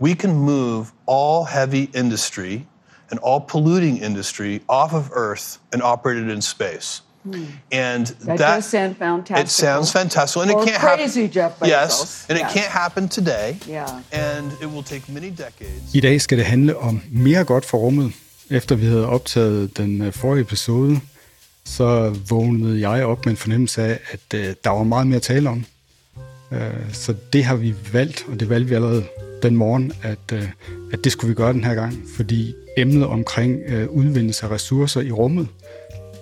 we 0.00 0.14
can 0.14 0.34
move 0.34 0.92
all 1.06 1.44
heavy 1.44 1.88
industry 1.94 2.66
and 3.10 3.20
all 3.20 3.40
polluting 3.40 3.96
industry 4.02 4.60
off 4.68 4.92
of 4.94 5.10
Earth 5.12 5.58
and 5.72 5.82
operate 5.82 6.18
it 6.24 6.30
in 6.30 6.42
space. 6.42 7.00
Hmm. 7.22 7.44
And 7.72 8.06
That, 8.06 8.38
that, 8.38 8.54
does 8.56 8.64
sound 8.66 8.96
fantastic. 8.98 9.44
it 9.46 9.50
sounds 9.50 9.92
fantastic, 9.92 10.42
and 10.42 10.50
Or 10.52 10.62
it 10.62 10.66
can't 10.68 10.80
happen. 10.80 10.98
crazy, 10.98 11.28
Jeff 11.28 11.52
Bezos. 11.60 11.68
Yes, 11.68 12.26
and 12.28 12.38
it 12.38 12.42
Yes. 12.44 12.52
can't 12.52 12.72
happen 12.82 13.08
today. 13.08 13.56
Yeah. 13.68 13.88
And 14.12 14.52
it 14.62 14.66
will 14.66 14.82
take 14.84 15.02
many 15.12 15.30
decades. 15.30 15.94
I 15.94 16.00
dag 16.00 16.20
skal 16.20 16.38
det 16.38 16.46
handle 16.46 16.76
om 16.78 17.00
mere 17.12 17.44
godt 17.44 17.64
for 17.64 17.78
rummet. 17.78 18.12
Efter 18.50 18.74
vi 18.76 18.86
havde 18.86 19.06
optaget 19.08 19.76
den 19.76 20.02
øh, 20.02 20.12
forrige 20.12 20.40
episode, 20.42 21.00
så 21.64 22.16
vågnede 22.28 22.88
jeg 22.90 23.04
op 23.04 23.24
med 23.26 23.30
en 23.32 23.36
fornemmelse 23.36 23.82
af, 23.82 23.98
at 24.12 24.34
øh, 24.34 24.54
der 24.64 24.70
var 24.70 24.82
meget 24.82 25.06
mere 25.06 25.16
at 25.16 25.22
tale 25.22 25.48
om. 25.50 25.64
Øh, 26.52 26.60
så 26.92 27.14
det 27.32 27.44
har 27.44 27.54
vi 27.56 27.74
valgt, 27.92 28.24
og 28.32 28.40
det 28.40 28.48
valgte 28.48 28.68
vi 28.68 28.74
allerede 28.74 29.04
den 29.44 29.56
morgen, 29.56 29.92
at, 30.02 30.32
øh, 30.32 30.48
at 30.92 31.04
det 31.04 31.12
skulle 31.12 31.28
vi 31.28 31.34
gøre 31.34 31.52
den 31.52 31.64
her 31.64 31.74
gang, 31.74 31.94
fordi 32.16 32.54
emnet 32.76 33.06
omkring 33.06 33.60
øh, 33.66 33.88
udvindelse 33.88 34.46
af 34.46 34.50
ressourcer 34.50 35.00
i 35.00 35.10
rummet, 35.10 35.48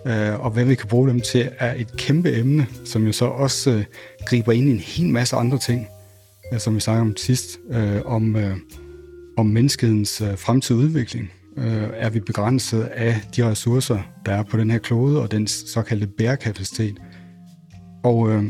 øh, 0.06 0.40
og 0.40 0.50
hvad 0.50 0.64
vi 0.64 0.74
kan 0.74 0.88
bruge 0.88 1.08
dem 1.08 1.20
til, 1.20 1.48
er 1.58 1.74
et 1.74 1.96
kæmpe 1.96 2.36
emne, 2.36 2.66
som 2.84 3.06
jo 3.06 3.12
så 3.12 3.24
også 3.24 3.70
øh, 3.70 3.84
griber 4.26 4.52
ind 4.52 4.68
i 4.68 4.72
en 4.72 4.78
hel 4.78 5.08
masse 5.08 5.36
andre 5.36 5.58
ting, 5.58 5.86
øh, 6.52 6.60
som 6.60 6.74
vi 6.74 6.80
snakkede 6.80 7.00
om 7.02 7.16
sidst, 7.16 7.58
øh, 7.70 8.00
om, 8.04 8.36
øh, 8.36 8.56
om 9.36 9.46
menneskehedens 9.46 10.20
øh, 10.20 10.38
fremtidige 10.38 10.82
udvikling. 10.82 11.30
Øh, 11.56 11.88
er 11.92 12.10
vi 12.10 12.20
begrænset 12.20 12.82
af 12.82 13.20
de 13.36 13.50
ressourcer, 13.50 13.98
der 14.26 14.32
er 14.32 14.42
på 14.42 14.56
den 14.56 14.70
her 14.70 14.78
klode, 14.78 15.22
og 15.22 15.30
den 15.30 15.46
såkaldte 15.46 16.06
bærekapacitet. 16.06 16.98
Og 18.04 18.30
øh, 18.30 18.44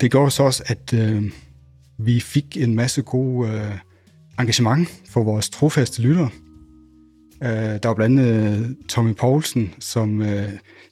det 0.00 0.10
gjorde 0.10 0.30
så 0.30 0.42
også, 0.42 0.62
at 0.66 0.94
øh, 0.94 1.32
vi 2.04 2.20
fik 2.20 2.56
en 2.56 2.74
masse 2.74 3.02
god 3.02 3.48
øh, 3.48 3.78
engagement 4.40 4.88
for 5.10 5.22
vores 5.22 5.50
trofaste 5.50 6.02
lyttere. 6.02 6.30
Øh, 7.42 7.48
der 7.50 7.88
var 7.88 7.94
blandt 7.94 8.20
andet 8.20 8.60
øh, 8.60 8.70
Tommy 8.88 9.14
Poulsen, 9.14 9.74
som 9.78 10.22
øh, 10.22 10.48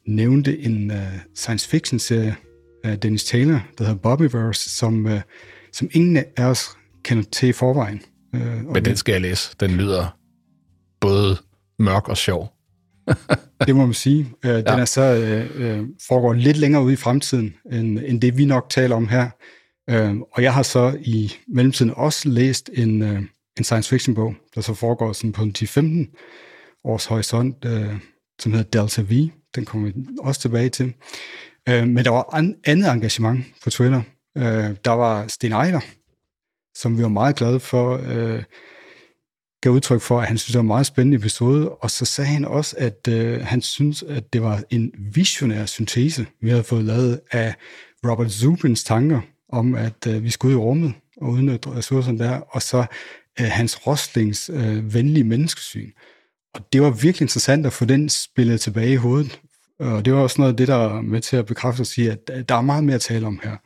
nævnte 0.06 0.60
en 0.60 0.90
øh, 0.90 1.18
science 1.34 1.68
fiction-serie 1.68 2.36
af 2.84 3.00
Dennis 3.00 3.24
Taylor, 3.24 3.66
der 3.78 3.84
hedder 3.84 3.98
Bobbyverse, 3.98 4.70
som, 4.70 5.06
øh, 5.06 5.20
som 5.72 5.88
ingen 5.92 6.24
af 6.36 6.44
os 6.44 6.64
kender 7.02 7.24
til 7.32 7.48
i 7.48 7.52
forvejen. 7.52 8.02
Øh, 8.34 8.72
Men 8.72 8.84
den 8.84 8.96
skal 8.96 9.12
jeg 9.12 9.20
læse. 9.20 9.56
Den 9.60 9.70
lyder 9.70 10.16
både 11.00 11.36
mørk 11.78 12.08
og 12.08 12.16
sjov. 12.16 12.52
Det 13.66 13.76
må 13.76 13.86
man 13.86 13.94
sige. 13.94 14.32
Øh, 14.44 14.50
den 14.50 14.66
er 14.66 14.84
så 14.84 15.02
øh, 15.02 15.50
øh, 15.54 15.86
foregår 16.08 16.32
lidt 16.32 16.56
længere 16.56 16.82
ude 16.82 16.92
i 16.92 16.96
fremtiden, 16.96 17.54
end, 17.72 17.98
end 17.98 18.20
det 18.20 18.38
vi 18.38 18.44
nok 18.44 18.70
taler 18.70 18.96
om 18.96 19.08
her. 19.08 19.30
Øh, 19.90 20.16
og 20.32 20.42
jeg 20.42 20.54
har 20.54 20.62
så 20.62 20.98
i 21.00 21.32
mellemtiden 21.48 21.92
også 21.96 22.28
læst 22.28 22.70
en, 22.72 23.02
øh, 23.02 23.22
en 23.58 23.64
science 23.64 23.90
fiction 23.90 24.14
bog, 24.14 24.34
der 24.54 24.60
så 24.60 24.74
foregår 24.74 25.12
sådan 25.12 25.32
på 25.32 25.42
en 25.42 25.54
10-15 25.58 26.16
års 26.84 27.04
horisont, 27.04 27.64
øh, 27.64 27.94
som 28.40 28.52
hedder 28.52 28.80
Delta 28.80 29.02
V. 29.02 29.30
Den 29.54 29.64
kommer 29.64 29.90
vi 29.90 29.94
også 30.20 30.40
tilbage 30.40 30.68
til. 30.68 30.94
Øh, 31.68 31.88
men 31.88 32.04
der 32.04 32.10
var 32.10 32.34
an, 32.34 32.56
andet 32.64 32.92
engagement 32.92 33.44
på 33.64 33.70
Twitter. 33.70 34.02
Øh, 34.38 34.76
der 34.84 34.90
var 34.90 35.26
Sten 35.26 35.52
Ejler, 35.52 35.80
som 36.76 36.98
vi 36.98 37.02
var 37.02 37.08
meget 37.08 37.36
glade 37.36 37.60
for, 37.60 38.00
øh, 38.08 38.42
gav 39.62 39.72
udtryk 39.72 40.00
for, 40.00 40.20
at 40.20 40.26
han 40.26 40.38
synes, 40.38 40.52
det 40.52 40.58
var 40.58 40.60
en 40.60 40.66
meget 40.66 40.86
spændende 40.86 41.16
episode, 41.16 41.68
og 41.68 41.90
så 41.90 42.04
sagde 42.04 42.30
han 42.30 42.44
også, 42.44 42.76
at 42.78 43.08
øh, 43.08 43.40
han 43.40 43.62
synes, 43.62 44.02
at 44.02 44.32
det 44.32 44.42
var 44.42 44.62
en 44.70 44.92
visionær 44.98 45.66
syntese, 45.66 46.26
vi 46.40 46.50
havde 46.50 46.64
fået 46.64 46.84
lavet 46.84 47.20
af 47.30 47.54
Robert 48.04 48.30
Zubins 48.30 48.84
tanker 48.84 49.20
om, 49.52 49.74
at 49.74 50.06
øh, 50.06 50.24
vi 50.24 50.30
skulle 50.30 50.56
ud 50.56 50.60
i 50.60 50.64
rummet 50.64 50.94
og 51.16 51.28
udnytte 51.28 51.70
ressourcerne 51.70 52.18
der, 52.18 52.40
og 52.40 52.62
så 52.62 52.84
øh, 53.40 53.46
Hans 53.46 53.86
Roslings 53.86 54.50
øh, 54.52 54.94
venlige 54.94 55.24
menneskesyn. 55.24 55.90
Og 56.54 56.72
det 56.72 56.82
var 56.82 56.90
virkelig 56.90 57.24
interessant 57.24 57.66
at 57.66 57.72
få 57.72 57.84
den 57.84 58.08
spillet 58.08 58.60
tilbage 58.60 58.92
i 58.92 58.96
hovedet, 58.96 59.40
og 59.80 60.04
det 60.04 60.12
var 60.12 60.20
også 60.20 60.40
noget 60.40 60.52
af 60.52 60.56
det, 60.56 60.68
der 60.68 60.76
er 60.76 61.00
med 61.00 61.20
til 61.20 61.36
at 61.36 61.46
bekræfte 61.46 61.80
og 61.80 61.86
sige, 61.86 62.10
at 62.12 62.48
der 62.48 62.54
er 62.54 62.60
meget 62.60 62.84
mere 62.84 62.94
at 62.94 63.00
tale 63.00 63.26
om 63.26 63.40
her. 63.42 63.56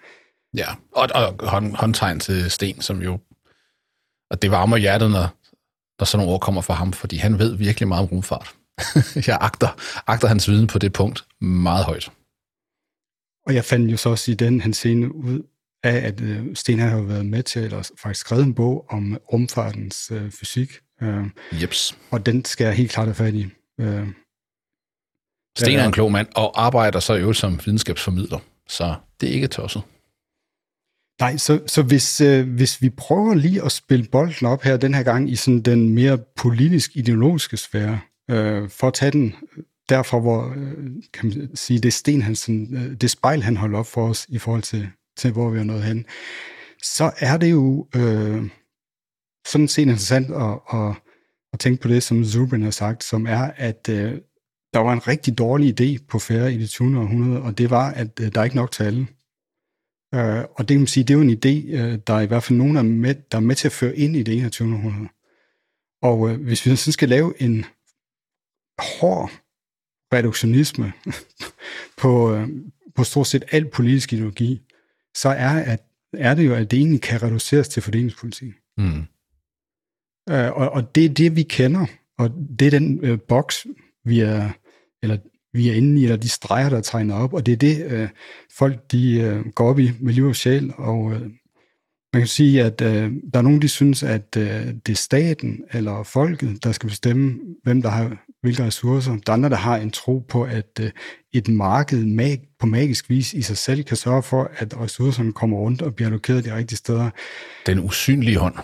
Ja, 0.56 0.66
og, 0.92 1.08
og 1.14 1.48
hånd, 1.48 1.74
håndtegn 1.74 2.20
til 2.20 2.50
Sten, 2.50 2.80
som 2.80 3.02
jo... 3.02 3.18
Og 4.30 4.42
det 4.42 4.50
varmer 4.50 4.76
hjertet, 4.76 5.10
når, 5.10 5.28
når 5.98 6.04
sådan 6.04 6.18
nogle 6.18 6.34
ord 6.34 6.40
kommer 6.40 6.60
fra 6.60 6.74
ham, 6.74 6.92
fordi 6.92 7.16
han 7.16 7.38
ved 7.38 7.56
virkelig 7.56 7.88
meget 7.88 8.02
om 8.02 8.08
rumfart. 8.08 8.54
Jeg 9.28 9.38
agter, 9.40 9.68
agter 10.06 10.28
hans 10.28 10.48
viden 10.48 10.66
på 10.66 10.78
det 10.78 10.92
punkt 10.92 11.26
meget 11.40 11.84
højt. 11.84 12.12
Og 13.46 13.54
jeg 13.54 13.64
fandt 13.64 13.92
jo 13.92 13.96
så 13.96 14.08
også 14.08 14.30
i 14.30 14.34
den 14.34 14.60
han 14.60 14.74
scene 14.74 15.14
ud 15.14 15.42
af, 15.84 16.06
at 16.06 16.20
øh, 16.20 16.46
Sten 16.54 16.78
har 16.78 17.02
været 17.02 17.26
med 17.26 17.42
til, 17.42 17.62
eller 17.62 17.90
faktisk 18.02 18.20
skrevet 18.20 18.44
en 18.44 18.54
bog 18.54 18.84
om 18.90 19.18
rumfartens 19.32 20.10
øh, 20.14 20.30
fysik. 20.30 20.72
Øh, 21.02 21.24
Jeps. 21.62 21.98
og 22.10 22.26
den 22.26 22.44
skal 22.44 22.64
jeg 22.64 22.74
helt 22.74 22.90
klart 22.90 23.06
have 23.06 23.14
fat 23.14 23.34
i. 23.34 23.46
Øh, 23.80 24.08
Sten 25.58 25.78
er 25.78 25.86
en 25.86 25.92
klog 25.92 26.12
mand, 26.12 26.28
og 26.36 26.64
arbejder 26.64 27.00
så 27.00 27.14
jo 27.14 27.32
som 27.32 27.60
videnskabsformidler. 27.64 28.38
Så 28.68 28.94
det 29.20 29.28
er 29.28 29.32
ikke 29.32 29.46
tosset. 29.46 29.82
Nej, 31.20 31.36
så, 31.36 31.60
så 31.66 31.82
hvis, 31.82 32.20
øh, 32.20 32.48
hvis 32.48 32.82
vi 32.82 32.90
prøver 32.90 33.34
lige 33.34 33.64
at 33.64 33.72
spille 33.72 34.06
bolden 34.12 34.46
op 34.46 34.62
her 34.62 34.76
den 34.76 34.94
her 34.94 35.02
gang 35.02 35.30
i 35.30 35.36
sådan 35.36 35.60
den 35.60 35.88
mere 35.88 36.18
politisk-ideologiske 36.36 37.56
sfære, 37.56 38.00
øh, 38.30 38.70
for 38.70 38.86
at 38.86 38.94
tage 38.94 39.10
den 39.10 39.34
derfra, 39.88 40.18
hvor 40.18 40.54
øh, 40.56 40.86
kan 41.12 41.28
man 41.28 41.56
sige, 41.56 41.78
det 41.78 41.92
sten, 41.92 42.22
han 42.22 42.36
sådan, 42.36 42.76
øh, 42.76 42.96
det 43.00 43.10
spejl, 43.10 43.42
han 43.42 43.56
holder 43.56 43.78
op 43.78 43.86
for 43.86 44.08
os 44.08 44.26
i 44.28 44.38
forhold 44.38 44.62
til, 44.62 44.88
til 45.16 45.32
hvor 45.32 45.50
vi 45.50 45.58
er 45.58 45.64
nået 45.64 45.82
hen, 45.82 46.06
så 46.82 47.12
er 47.18 47.36
det 47.36 47.50
jo 47.50 47.88
øh, 47.96 48.50
sådan 49.46 49.68
set 49.68 49.82
interessant 49.82 50.30
at, 50.30 50.58
at, 50.72 50.94
at 51.52 51.58
tænke 51.60 51.82
på 51.82 51.88
det, 51.88 52.02
som 52.02 52.24
Zubin 52.24 52.62
har 52.62 52.70
sagt, 52.70 53.04
som 53.04 53.26
er, 53.26 53.50
at 53.56 53.88
øh, 53.90 54.18
der 54.74 54.78
var 54.78 54.92
en 54.92 55.08
rigtig 55.08 55.38
dårlig 55.38 55.80
idé 55.80 56.06
på 56.08 56.18
færre 56.18 56.52
i 56.52 56.58
det 56.58 56.70
20. 56.70 56.98
århundrede, 56.98 57.42
og 57.42 57.58
det 57.58 57.70
var, 57.70 57.90
at 57.90 58.20
øh, 58.20 58.34
der 58.34 58.40
er 58.40 58.44
ikke 58.44 58.56
nok 58.56 58.70
til 58.70 58.82
alle. 58.82 59.06
Øh, 60.14 60.44
og 60.54 60.58
det 60.58 60.68
kan 60.68 60.80
man 60.80 60.86
sige, 60.86 61.04
det 61.04 61.14
er 61.14 61.18
jo 61.18 61.22
en 61.22 61.38
idé, 61.44 61.76
øh, 61.76 61.98
der 62.06 62.14
er 62.14 62.20
i 62.20 62.26
hvert 62.26 62.42
fald 62.42 62.58
nogen, 62.58 62.74
der 62.74 62.80
er, 62.80 62.86
med, 62.86 63.14
der 63.14 63.38
er 63.38 63.42
med 63.42 63.56
til 63.56 63.68
at 63.68 63.72
føre 63.72 63.96
ind 63.96 64.16
i 64.16 64.22
det 64.22 64.38
21. 64.38 64.74
århundrede. 64.74 65.08
Og 66.02 66.30
øh, 66.30 66.40
hvis 66.40 66.66
vi 66.66 66.76
så 66.76 66.92
skal 66.92 67.08
lave 67.08 67.42
en 67.42 67.64
hård 68.78 69.30
reduktionisme 70.12 70.92
på, 72.02 72.34
øh, 72.34 72.48
på 72.94 73.04
stort 73.04 73.26
set 73.26 73.44
al 73.50 73.70
politisk 73.70 74.12
ideologi, 74.12 74.62
så 75.14 75.28
er, 75.28 75.62
at, 75.62 75.82
er 76.12 76.34
det 76.34 76.46
jo, 76.46 76.54
at 76.54 76.70
det 76.70 76.78
egentlig 76.78 77.00
kan 77.00 77.22
reduceres 77.22 77.68
til 77.68 77.82
fordelingspolitik. 77.82 78.52
Mm. 78.78 79.02
Øh, 80.30 80.52
og, 80.52 80.70
og 80.70 80.94
det 80.94 81.04
er 81.04 81.08
det, 81.08 81.36
vi 81.36 81.42
kender, 81.42 81.86
og 82.18 82.30
det 82.58 82.66
er 82.66 82.70
den 82.70 83.00
øh, 83.02 83.18
boks, 83.28 83.66
vi 84.04 84.20
er, 84.20 84.50
eller 85.02 85.16
vi 85.52 85.68
er 85.68 85.74
inde 85.74 86.00
i, 86.00 86.04
eller 86.04 86.16
de 86.16 86.28
streger, 86.28 86.68
der 86.68 86.76
er 86.76 86.82
tegnet 86.82 87.16
op, 87.16 87.32
og 87.32 87.46
det 87.46 87.52
er 87.52 87.56
det, 87.56 87.86
øh, 87.86 88.08
folk 88.58 88.92
de 88.92 89.20
øh, 89.20 89.46
går 89.46 89.68
op 89.68 89.78
i 89.78 89.90
med 90.00 90.12
liv 90.12 90.26
og 90.26 90.36
sjæl, 90.36 90.72
og 90.76 91.12
øh, 91.12 91.20
man 92.12 92.20
kan 92.20 92.26
sige, 92.26 92.62
at 92.62 92.80
øh, 92.80 93.12
der 93.32 93.38
er 93.38 93.42
nogen, 93.42 93.62
de 93.62 93.68
synes, 93.68 94.02
at 94.02 94.36
øh, 94.36 94.66
det 94.86 94.88
er 94.88 94.94
staten 94.94 95.64
eller 95.72 96.02
folket, 96.02 96.64
der 96.64 96.72
skal 96.72 96.88
bestemme, 96.88 97.40
hvem 97.62 97.82
der 97.82 97.88
har 97.88 98.24
hvilke 98.42 98.64
ressourcer. 98.64 99.12
Der 99.12 99.32
er 99.32 99.36
andre, 99.36 99.48
der 99.48 99.56
har 99.56 99.76
en 99.76 99.90
tro 99.90 100.18
på, 100.18 100.42
at 100.42 100.80
øh, 100.80 100.90
et 101.34 101.48
marked 101.48 102.04
mag- 102.04 102.48
på 102.58 102.66
magisk 102.66 103.10
vis 103.10 103.34
i 103.34 103.42
sig 103.42 103.56
selv 103.56 103.84
kan 103.84 103.96
sørge 103.96 104.22
for, 104.22 104.50
at 104.56 104.80
ressourcerne 104.80 105.32
kommer 105.32 105.58
rundt 105.58 105.82
og 105.82 105.94
bliver 105.94 106.08
allokeret 106.08 106.44
de 106.44 106.56
rigtige 106.56 106.76
steder. 106.76 107.10
Den 107.66 107.78
usynlige 107.78 108.38
hånd. 108.38 108.54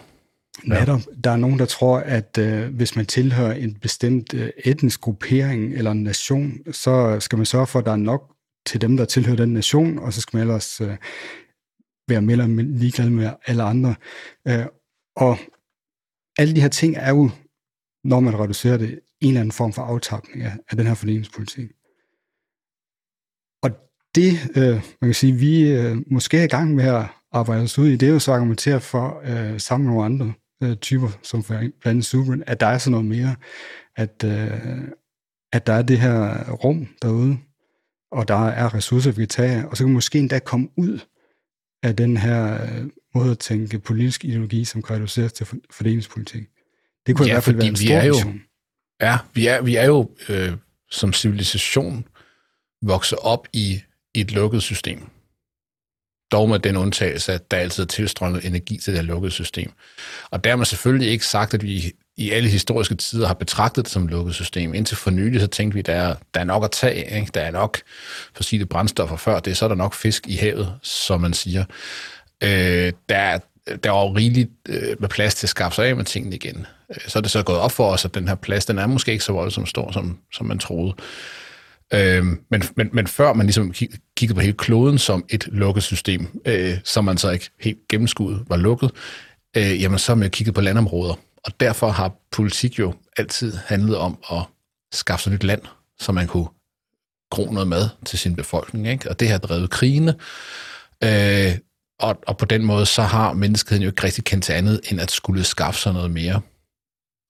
Netop. 0.65 1.01
Der 1.25 1.31
er 1.31 1.37
nogen, 1.37 1.59
der 1.59 1.65
tror, 1.65 1.99
at 1.99 2.39
øh, 2.39 2.75
hvis 2.75 2.97
man 2.97 3.07
tilhører 3.07 3.53
en 3.53 3.75
bestemt 3.75 4.35
øh, 4.35 4.51
etnisk 4.65 5.01
gruppering 5.01 5.75
eller 5.75 5.91
en 5.91 6.03
nation, 6.03 6.59
så 6.73 7.21
skal 7.21 7.37
man 7.37 7.47
sørge 7.47 7.67
for, 7.67 7.79
at 7.79 7.85
der 7.85 7.93
er 7.93 7.97
nok 7.97 8.37
til 8.67 8.81
dem, 8.81 8.97
der 8.97 9.05
tilhører 9.05 9.37
den 9.37 9.55
nation, 9.55 9.99
og 9.99 10.13
så 10.13 10.21
skal 10.21 10.37
man 10.37 10.49
ellers 10.49 10.81
øh, 10.81 10.97
være 12.09 12.23
mere 12.23 12.33
eller 12.33 12.63
ligeglad 12.63 13.11
med 13.11 13.31
alle 13.47 13.63
andre. 13.63 13.95
Øh, 14.49 14.67
og 15.17 15.39
alle 16.39 16.55
de 16.55 16.61
her 16.61 16.69
ting 16.69 16.97
er 16.97 17.11
jo, 17.11 17.31
når 18.05 18.21
man 18.21 18.39
reducerer 18.39 18.77
det, 18.77 19.01
en 19.21 19.29
eller 19.29 19.41
anden 19.41 19.53
form 19.53 19.73
for 19.73 19.83
aftapning 19.83 20.43
af, 20.43 20.53
af 20.71 20.77
den 20.77 20.87
her 20.87 20.95
fordelingspolitik. 20.95 21.71
Og 23.63 23.71
det, 24.15 24.33
øh, 24.57 24.73
man 24.75 25.09
kan 25.09 25.15
sige, 25.15 25.33
vi 25.33 25.71
øh, 25.73 25.97
måske 26.07 26.39
er 26.39 26.45
i 26.45 26.47
gang 26.47 26.75
med 26.75 26.85
at 26.85 27.05
arbejde 27.33 27.63
os 27.63 27.79
ud 27.79 27.89
i, 27.89 27.97
det 27.97 28.09
er 28.09 28.13
jo 28.13 28.19
så 28.19 28.33
argumentere 28.33 28.81
for, 28.81 29.21
øh, 29.25 29.61
sammen 29.61 29.87
med 29.87 29.95
nogle 29.95 30.05
andre 30.07 30.33
øh, 30.63 30.77
typer, 30.77 31.09
som 31.23 31.43
for 31.43 31.55
blandt 31.55 31.75
andet 31.87 32.05
Subrin, 32.05 32.43
at 32.47 32.61
der 32.61 32.67
er 32.67 32.79
sådan 32.79 32.91
noget 32.91 33.07
mere, 33.07 33.35
at, 33.97 34.25
øh, 34.25 34.79
at 35.53 35.67
der 35.67 35.73
er 35.73 35.83
det 35.83 35.99
her 35.99 36.51
rum 36.53 36.89
derude, 37.03 37.39
og 38.13 38.29
der 38.29 38.49
er 38.49 38.75
ressourcer, 38.75 39.11
vi 39.13 39.23
kan 39.23 39.29
tage, 39.29 39.69
og 39.69 39.77
så 39.77 39.83
kan 39.85 39.89
vi 39.89 39.95
måske 39.95 40.19
endda 40.19 40.39
komme 40.39 40.69
ud 40.77 40.99
af 41.83 41.97
den 41.97 42.17
her 42.17 42.63
øh, 42.63 42.85
måde 43.15 43.31
at 43.31 43.39
tænke 43.39 43.79
politisk 43.79 44.25
ideologi, 44.25 44.65
som 44.65 44.83
kan 44.83 44.97
reduceres 44.97 45.33
til 45.33 45.47
fordelingspolitik. 45.71 46.43
Det 47.07 47.17
kunne 47.17 47.27
Ja, 47.27 47.33
i 47.33 47.35
hvert 47.35 47.45
fald 47.45 47.57
være 47.57 47.67
en 47.67 47.73
vi 47.73 47.87
stor 47.87 47.95
er 47.95 48.05
jo- 48.05 48.15
vision. 48.15 48.41
Ja, 49.01 49.19
vi 49.35 49.47
er, 49.47 49.63
vi 49.63 49.77
er 49.77 49.87
jo 49.87 50.11
øh, 50.29 50.53
som 50.91 51.13
civilisation 51.13 52.05
vokse 52.83 53.19
op 53.19 53.49
i, 53.53 53.83
i 54.15 54.21
et 54.21 54.33
lukket 54.33 54.63
system. 54.63 55.09
dog 56.33 56.49
med 56.49 56.59
den 56.59 56.77
undtagelse, 56.77 57.33
at 57.33 57.51
der 57.51 57.57
altid 57.57 57.83
er 57.83 57.87
tilstrømmet 57.87 58.47
energi 58.47 58.77
til 58.79 58.95
det 58.95 59.05
lukkede 59.05 59.33
system. 59.33 59.73
Og 60.31 60.45
der 60.45 60.57
man 60.57 60.67
selvfølgelig 60.67 61.11
ikke 61.11 61.27
sagt, 61.27 61.55
at 61.55 61.63
vi 61.63 61.93
i 62.17 62.31
alle 62.31 62.49
historiske 62.49 62.95
tider 62.95 63.27
har 63.27 63.35
betragtet 63.35 63.85
det 63.85 63.93
som 63.93 64.05
et 64.05 64.11
lukket 64.11 64.35
system. 64.35 64.75
Indtil 64.75 64.97
for 64.97 65.11
nylig, 65.11 65.41
så 65.41 65.47
tænkte 65.47 65.75
vi, 65.75 65.83
der 65.83 65.93
er, 65.93 66.15
der 66.35 66.41
er 66.41 66.45
nok 66.45 66.65
at 66.65 66.71
tage. 66.71 67.21
Ikke? 67.21 67.31
Der 67.35 67.41
er 67.41 67.51
nok 67.51 67.79
fossile 68.35 68.67
brændstoffer 68.67 69.17
før 69.17 69.41
det, 69.41 69.51
er 69.51 69.55
så 69.55 69.65
er 69.65 69.69
der 69.69 69.77
nok 69.77 69.95
fisk 69.95 70.29
i 70.29 70.37
havet, 70.37 70.75
som 70.83 71.21
man 71.21 71.35
siger. 71.35 71.65
Øh, 72.43 72.93
der, 73.09 73.39
der 73.85 73.91
var 73.91 74.01
jo 74.01 74.17
rigeligt 74.17 74.51
øh, 74.69 74.97
med 74.99 75.09
plads 75.09 75.35
til 75.35 75.47
at 75.47 75.51
skaffe 75.51 75.77
sig 75.77 75.87
af 75.87 75.97
med 75.97 76.05
tingene 76.05 76.37
igen. 76.37 76.67
Øh, 76.91 77.09
så 77.09 77.19
er 77.19 77.21
det 77.21 77.31
så 77.31 77.43
gået 77.43 77.59
op 77.59 77.73
for 77.73 77.93
os, 77.93 78.05
at 78.05 78.15
den 78.15 78.29
her 78.29 78.35
plads, 78.35 78.67
den 78.67 78.79
er 78.79 78.87
måske 78.87 79.13
ikke 79.13 79.25
så 79.25 79.33
voldsomt 79.33 79.69
stor, 79.69 79.93
som, 79.93 80.19
som 80.33 80.47
man 80.47 80.59
troede. 80.59 80.95
Øh, 81.95 82.25
men, 82.51 82.63
men, 82.77 82.91
men 82.93 83.07
før 83.07 83.33
man 83.33 83.47
ligesom 83.47 83.73
kiggede 84.17 84.35
på 84.35 84.41
hele 84.41 84.57
kloden 84.57 84.99
som 84.99 85.25
et 85.29 85.47
lukket 85.47 85.83
system, 85.83 86.41
øh, 86.45 86.79
som 86.85 87.05
man 87.05 87.19
så 87.19 87.31
ikke 87.31 87.51
helt 87.61 87.79
gennemskuddet 87.89 88.45
var 88.49 88.57
lukket, 88.57 88.91
øh, 89.57 89.83
jamen 89.83 89.99
så 89.99 90.13
har 90.13 90.17
man 90.17 90.31
kigget 90.31 90.55
på 90.55 90.61
landområder. 90.61 91.15
Og 91.45 91.61
derfor 91.61 91.89
har 91.89 92.13
politik 92.33 92.79
jo 92.79 92.95
altid 93.17 93.53
handlet 93.67 93.97
om 93.97 94.19
at 94.33 94.43
skaffe 94.93 95.23
sig 95.23 95.33
nyt 95.33 95.45
land, 95.45 95.63
så 95.99 96.13
man 96.13 96.27
kunne 96.27 96.49
gro 97.31 97.53
noget 97.53 97.69
mad 97.69 97.89
til 98.05 98.19
sin 98.19 98.37
befolkning. 98.37 98.89
Ikke? 98.89 99.11
Og 99.11 99.21
det 99.21 99.29
har 99.29 99.39
drevet 99.39 99.71
krigene. 99.71 100.15
Øh, 101.05 101.59
og, 102.01 102.19
og 102.27 102.37
på 102.37 102.45
den 102.45 102.65
måde, 102.65 102.87
så 102.87 103.03
har 103.03 103.33
menneskeheden 103.33 103.83
jo 103.83 103.89
ikke 103.89 104.05
rigtig 104.05 104.25
kendt 104.25 104.45
til 104.45 104.53
andet, 104.53 104.81
end 104.91 105.01
at 105.01 105.11
skulle 105.11 105.45
skaffe 105.45 105.81
sig 105.81 105.93
noget 105.93 106.11
mere. 106.11 106.41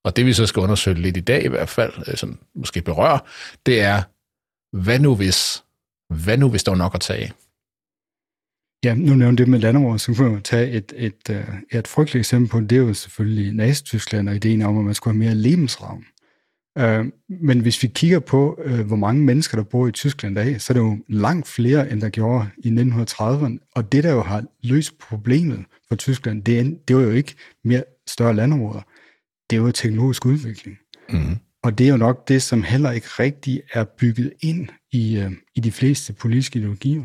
Og 0.05 0.17
det 0.17 0.27
vi 0.27 0.33
så 0.33 0.47
skal 0.47 0.61
undersøge 0.61 1.03
lidt 1.03 1.17
i 1.17 1.21
dag 1.21 1.45
i 1.45 1.49
hvert 1.49 1.69
fald, 1.69 1.93
øh, 2.07 2.17
sådan 2.17 2.39
måske 2.55 2.83
berøre, 2.83 3.21
det 3.67 3.81
er, 3.81 4.03
hvad 4.73 4.99
nu 4.99 5.17
hvis, 5.17 5.65
hvad 6.15 6.39
nu 6.39 6.51
hvis 6.51 6.65
der 6.65 6.71
var 6.71 6.79
nok 6.79 6.95
at 6.95 7.01
tage 7.01 7.33
Ja, 8.85 8.95
nu 8.95 9.15
nævnte 9.15 9.43
det 9.43 9.51
med 9.51 9.59
landområder, 9.59 9.97
så 9.97 10.15
kan 10.15 10.31
man 10.31 10.43
tage 10.43 10.71
et, 10.71 10.93
et, 10.97 11.15
et, 11.31 11.37
øh, 11.37 11.45
et 11.73 11.89
frygteligt 11.89 12.21
eksempel 12.21 12.51
på 12.51 12.61
det, 12.61 12.73
er 12.73 12.77
jo 12.77 12.95
selvfølgelig 12.95 13.53
Nazi-Tyskland 13.53 14.29
og 14.29 14.35
ideen 14.35 14.63
om, 14.63 14.79
at 14.79 14.85
man 14.85 14.95
skulle 14.95 15.15
have 15.15 15.25
mere 15.25 15.35
lebensraum. 15.35 16.05
Uh, 16.81 17.07
men 17.29 17.61
hvis 17.61 17.83
vi 17.83 17.89
kigger 17.89 18.19
på, 18.19 18.61
uh, 18.67 18.81
hvor 18.81 18.97
mange 18.97 19.25
mennesker, 19.25 19.57
der 19.57 19.65
bor 19.65 19.87
i 19.87 19.93
Tyskland 19.93 20.39
i 20.39 20.43
dag, 20.43 20.61
så 20.61 20.73
er 20.73 20.75
det 20.75 20.81
jo 20.81 20.99
langt 21.09 21.49
flere, 21.49 21.91
end 21.91 22.01
der 22.01 22.09
gjorde 22.09 22.47
i 22.59 22.69
1930'erne. 22.69 23.71
Og 23.75 23.93
det, 23.93 24.05
der 24.05 24.13
jo 24.13 24.23
har 24.23 24.45
løst 24.63 24.99
problemet 24.99 25.65
for 25.89 25.97
Tyskland, 25.97 26.43
det, 26.43 26.61
er, 26.61 26.65
det 26.89 26.97
var 26.97 27.03
jo 27.03 27.11
ikke 27.11 27.35
mere 27.65 27.85
større 28.07 28.35
landområder. 28.35 28.81
Det 29.51 29.57
jo 29.57 29.71
teknologisk 29.73 30.27
udvikling. 30.27 30.79
Mm. 31.09 31.37
Og 31.63 31.79
det 31.79 31.87
er 31.87 31.91
jo 31.91 31.97
nok 31.97 32.29
det, 32.29 32.43
som 32.43 32.63
heller 32.63 32.91
ikke 32.91 33.07
rigtig 33.07 33.63
er 33.73 33.85
bygget 33.85 34.33
ind 34.41 34.69
i, 34.93 35.19
øh, 35.19 35.33
i 35.55 35.61
de 35.61 35.73
fleste 35.73 36.13
politiske 36.13 36.59
ideologier 36.59 37.05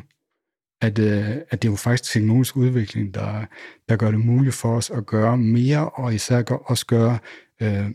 at, 0.82 1.00
øh, 1.00 1.30
at 1.50 1.62
det 1.62 1.68
er 1.68 1.72
jo 1.72 1.76
faktisk 1.76 2.14
teknologisk 2.14 2.56
udvikling, 2.56 3.14
der, 3.14 3.46
der 3.90 3.96
gør 3.96 4.12
det 4.12 4.20
muligt 4.20 4.56
for 4.56 4.78
os 4.78 4.90
at 4.90 5.06
gøre 5.06 5.38
mere, 5.38 5.90
og 5.90 6.14
især 6.14 6.42
gør, 6.42 6.56
også 6.56 6.86
gøre 6.86 7.20
øh, 7.62 7.86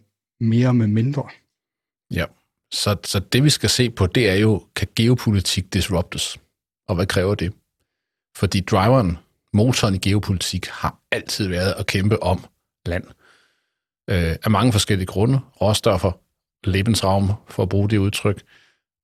mere 0.41 0.75
med 0.75 0.87
mindre. 0.87 1.29
Ja, 2.11 2.25
så, 2.73 2.97
så 3.05 3.19
det 3.19 3.45
vi 3.45 3.51
skal 3.51 3.71
se 3.71 3.91
på, 3.91 4.07
det 4.07 4.31
er 4.31 4.35
jo, 4.35 4.67
kan 4.77 4.89
geopolitik 4.97 5.75
disruptes? 5.75 6.39
Og 6.89 6.95
hvad 6.95 7.07
kræver 7.07 7.35
det? 7.35 7.53
Fordi 8.37 8.61
driveren, 8.61 9.19
motoren 9.53 9.95
i 9.95 9.99
geopolitik, 9.99 10.67
har 10.67 11.01
altid 11.11 11.49
været 11.49 11.75
at 11.79 11.87
kæmpe 11.87 12.23
om 12.23 12.45
land. 12.87 13.05
Øh, 14.11 14.37
af 14.45 14.51
mange 14.51 14.73
forskellige 14.73 15.07
grunde. 15.07 15.41
Råstoffer, 15.61 16.13
Lebensraum, 16.65 17.33
for 17.49 17.63
at 17.63 17.69
bruge 17.69 17.89
det 17.89 17.99
udtryk, 17.99 18.43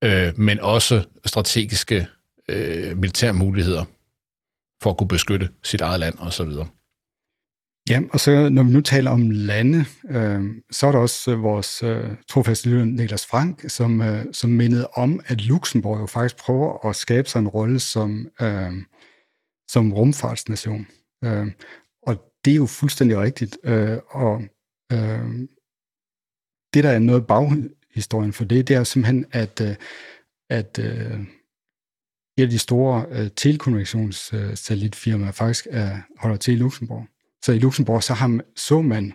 øh, 0.03 0.39
men 0.39 0.59
også 0.59 1.05
strategiske 1.25 2.07
øh, 2.49 2.97
militære 2.97 3.33
muligheder 3.33 3.85
for 4.83 4.89
at 4.89 4.97
kunne 4.97 5.07
beskytte 5.07 5.49
sit 5.63 5.81
eget 5.81 5.99
land 5.99 6.15
osv. 6.19 6.51
Ja, 7.89 8.01
og 8.13 8.19
så 8.19 8.49
når 8.49 8.63
vi 8.63 8.71
nu 8.71 8.81
taler 8.81 9.11
om 9.11 9.29
lande, 9.29 9.85
øh, 10.09 10.41
så 10.71 10.87
er 10.87 10.91
der 10.91 10.99
også 10.99 11.31
øh, 11.31 11.43
vores 11.43 11.83
øh, 11.83 12.09
trofaste 12.27 12.69
lytter 12.69 12.85
Niklas 12.85 13.25
Frank, 13.25 13.63
som, 13.67 14.01
øh, 14.01 14.25
som 14.33 14.49
mindede 14.49 14.87
om, 14.87 15.19
at 15.25 15.41
Luxembourg 15.41 15.99
jo 15.99 16.05
faktisk 16.05 16.37
prøver 16.37 16.89
at 16.89 16.95
skabe 16.95 17.29
sig 17.29 17.39
en 17.39 17.47
rolle 17.47 17.79
som, 17.79 18.27
øh, 18.41 18.71
som 19.67 19.93
rumfartsnation. 19.93 20.87
Øh, 21.23 21.47
og 22.01 22.15
det 22.45 22.51
er 22.51 22.55
jo 22.55 22.65
fuldstændig 22.65 23.17
rigtigt. 23.17 23.57
Øh, 23.63 23.97
og 24.09 24.41
øh, 24.93 25.47
det, 26.73 26.83
der 26.83 26.89
er 26.89 26.99
noget 26.99 27.27
baghistorien 27.27 28.33
for 28.33 28.45
det, 28.45 28.67
det 28.67 28.75
er 28.75 28.83
simpelthen, 28.83 29.25
at, 29.31 29.61
øh, 29.61 29.75
at 30.49 30.79
øh, 30.79 31.19
et 32.37 32.43
af 32.43 32.49
de 32.49 32.59
store 32.59 33.05
øh, 33.09 33.29
telekommunikationssatellitfirmaer 33.35 35.31
faktisk 35.31 35.67
er, 35.69 35.97
holder 36.19 36.37
til 36.37 36.53
i 36.53 36.57
Luxembourg. 36.57 37.05
Så 37.45 37.51
i 37.51 37.59
Luxembourg 37.59 38.03
så 38.03 38.13
har, 38.13 38.39
så 38.55 38.81
man 38.81 39.13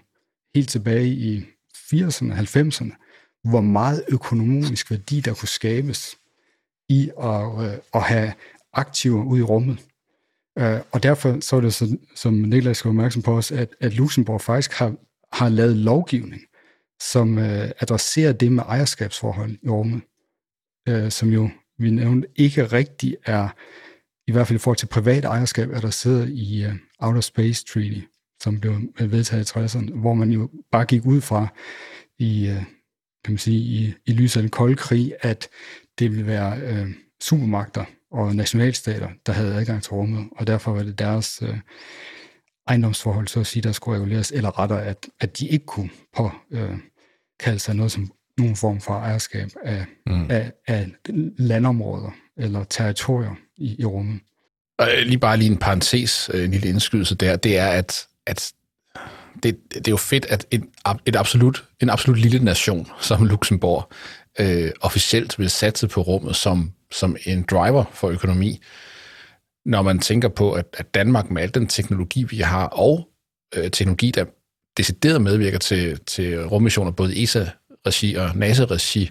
helt 0.54 0.68
tilbage 0.68 1.08
i 1.08 1.44
80'erne, 1.76 2.32
90'erne, 2.32 2.92
hvor 3.50 3.60
meget 3.60 4.04
økonomisk 4.08 4.90
værdi 4.90 5.20
der 5.20 5.34
kunne 5.34 5.48
skabes 5.48 6.16
i 6.88 7.10
at, 7.22 7.64
øh, 7.64 7.78
at 7.94 8.02
have 8.02 8.32
aktiver 8.72 9.24
ud 9.24 9.38
i 9.38 9.42
rummet. 9.42 9.78
Øh, 10.58 10.80
og 10.92 11.02
derfor 11.02 11.40
så 11.40 11.56
er 11.56 11.60
det, 11.60 11.74
så, 11.74 11.96
som 12.14 12.34
Niklas 12.34 12.76
skal 12.76 12.88
opmærksom 12.88 13.22
på 13.22 13.36
os, 13.36 13.52
at, 13.52 13.68
at 13.80 13.94
Luxembourg 13.94 14.40
faktisk 14.40 14.72
har, 14.72 14.94
har 15.32 15.48
lavet 15.48 15.76
lovgivning, 15.76 16.42
som 17.10 17.38
øh, 17.38 17.70
adresserer 17.80 18.32
det 18.32 18.52
med 18.52 18.62
ejerskabsforhold 18.62 19.58
i 19.62 19.68
rummet, 19.68 20.02
øh, 20.88 21.10
som 21.10 21.28
jo 21.28 21.50
vi 21.78 21.90
nævnte, 21.90 22.28
ikke 22.36 22.64
rigtig 22.64 23.16
er, 23.26 23.48
i 24.26 24.32
hvert 24.32 24.46
fald 24.46 24.56
i 24.56 24.58
forhold 24.58 24.76
til 24.76 24.86
privat 24.86 25.24
ejerskab, 25.24 25.70
adresseret 25.72 26.28
i 26.28 26.64
øh, 26.64 26.74
Outer 26.98 27.20
Space 27.20 27.64
Treaty, 27.64 28.00
som 28.42 28.60
blev 28.60 28.72
øh, 29.00 29.12
vedtaget 29.12 29.56
i 29.56 29.58
60'erne, 29.58 29.92
hvor 30.00 30.14
man 30.14 30.30
jo 30.30 30.50
bare 30.72 30.84
gik 30.84 31.06
ud 31.06 31.20
fra 31.20 31.46
i, 32.18 32.48
øh, 32.48 32.64
kan 33.24 33.32
man 33.32 33.38
sige, 33.38 33.58
i, 33.58 33.94
i 34.06 34.12
lyset 34.12 34.36
af 34.36 34.42
den 34.42 34.50
kolde 34.50 34.76
krig, 34.76 35.14
at 35.20 35.48
det 35.98 36.10
ville 36.10 36.26
være 36.26 36.60
øh, 36.60 36.90
supermagter 37.22 37.84
og 38.10 38.36
nationalstater, 38.36 39.08
der 39.26 39.32
havde 39.32 39.54
adgang 39.54 39.82
til 39.82 39.92
rummet, 39.92 40.28
og 40.36 40.46
derfor 40.46 40.72
var 40.72 40.82
det 40.82 40.98
deres 40.98 41.42
øh, 41.42 41.58
ejendomsforhold, 42.68 43.28
så 43.28 43.40
at 43.40 43.46
sige, 43.46 43.62
der 43.62 43.72
skulle 43.72 43.98
reguleres, 43.98 44.30
eller 44.30 44.58
rettere, 44.58 44.84
at, 44.84 45.08
at 45.20 45.38
de 45.38 45.48
ikke 45.48 45.66
kunne 45.66 45.90
på, 46.16 46.30
øh, 46.50 46.78
kalde 47.42 47.58
sig 47.58 47.74
noget 47.74 47.92
som 47.92 48.10
nogen 48.38 48.56
form 48.56 48.80
for 48.80 48.92
ejerskab 48.92 49.48
af, 49.64 49.84
mm. 50.06 50.30
af, 50.30 50.52
af 50.66 50.90
landområder 51.38 52.10
eller 52.36 52.64
territorier 52.64 53.34
i, 53.56 53.76
i 53.78 53.84
rummet. 53.84 54.20
Og 54.78 54.88
lige 55.04 55.18
bare 55.18 55.36
lige 55.36 55.50
en 55.50 55.56
parentes, 55.56 56.30
øh, 56.34 56.44
en 56.44 56.50
lille 56.50 56.68
indskydelse 56.68 57.14
der, 57.14 57.36
det 57.36 57.58
er, 57.58 57.68
at, 57.68 58.06
at 58.26 58.52
det, 59.42 59.58
det 59.74 59.88
er 59.88 59.92
jo 59.92 59.96
fedt, 59.96 60.24
at 60.24 60.46
et, 60.50 60.62
et 61.06 61.16
absolut, 61.16 61.64
en 61.80 61.90
absolut 61.90 62.18
lille 62.18 62.44
nation 62.44 62.88
som 63.00 63.24
Luxembourg 63.24 63.92
øh, 64.40 64.70
officielt 64.80 65.38
vil 65.38 65.50
satse 65.50 65.88
på 65.88 66.00
rummet 66.00 66.36
som, 66.36 66.72
som 66.90 67.16
en 67.26 67.42
driver 67.42 67.84
for 67.92 68.08
økonomi, 68.08 68.60
når 69.64 69.82
man 69.82 69.98
tænker 69.98 70.28
på, 70.28 70.52
at, 70.52 70.66
at 70.72 70.94
Danmark 70.94 71.30
med 71.30 71.42
al 71.42 71.54
den 71.54 71.66
teknologi, 71.66 72.22
vi 72.22 72.36
har, 72.36 72.66
og 72.66 73.08
øh, 73.56 73.70
teknologi, 73.70 74.10
der 74.10 74.24
decideret 74.76 75.22
medvirker 75.22 75.58
til, 75.58 75.98
til 76.06 76.46
rummissioner, 76.46 76.90
både 76.90 77.22
ESA 77.22 77.44
regi 77.86 78.14
og 78.14 78.36
NASA-regi, 78.36 79.10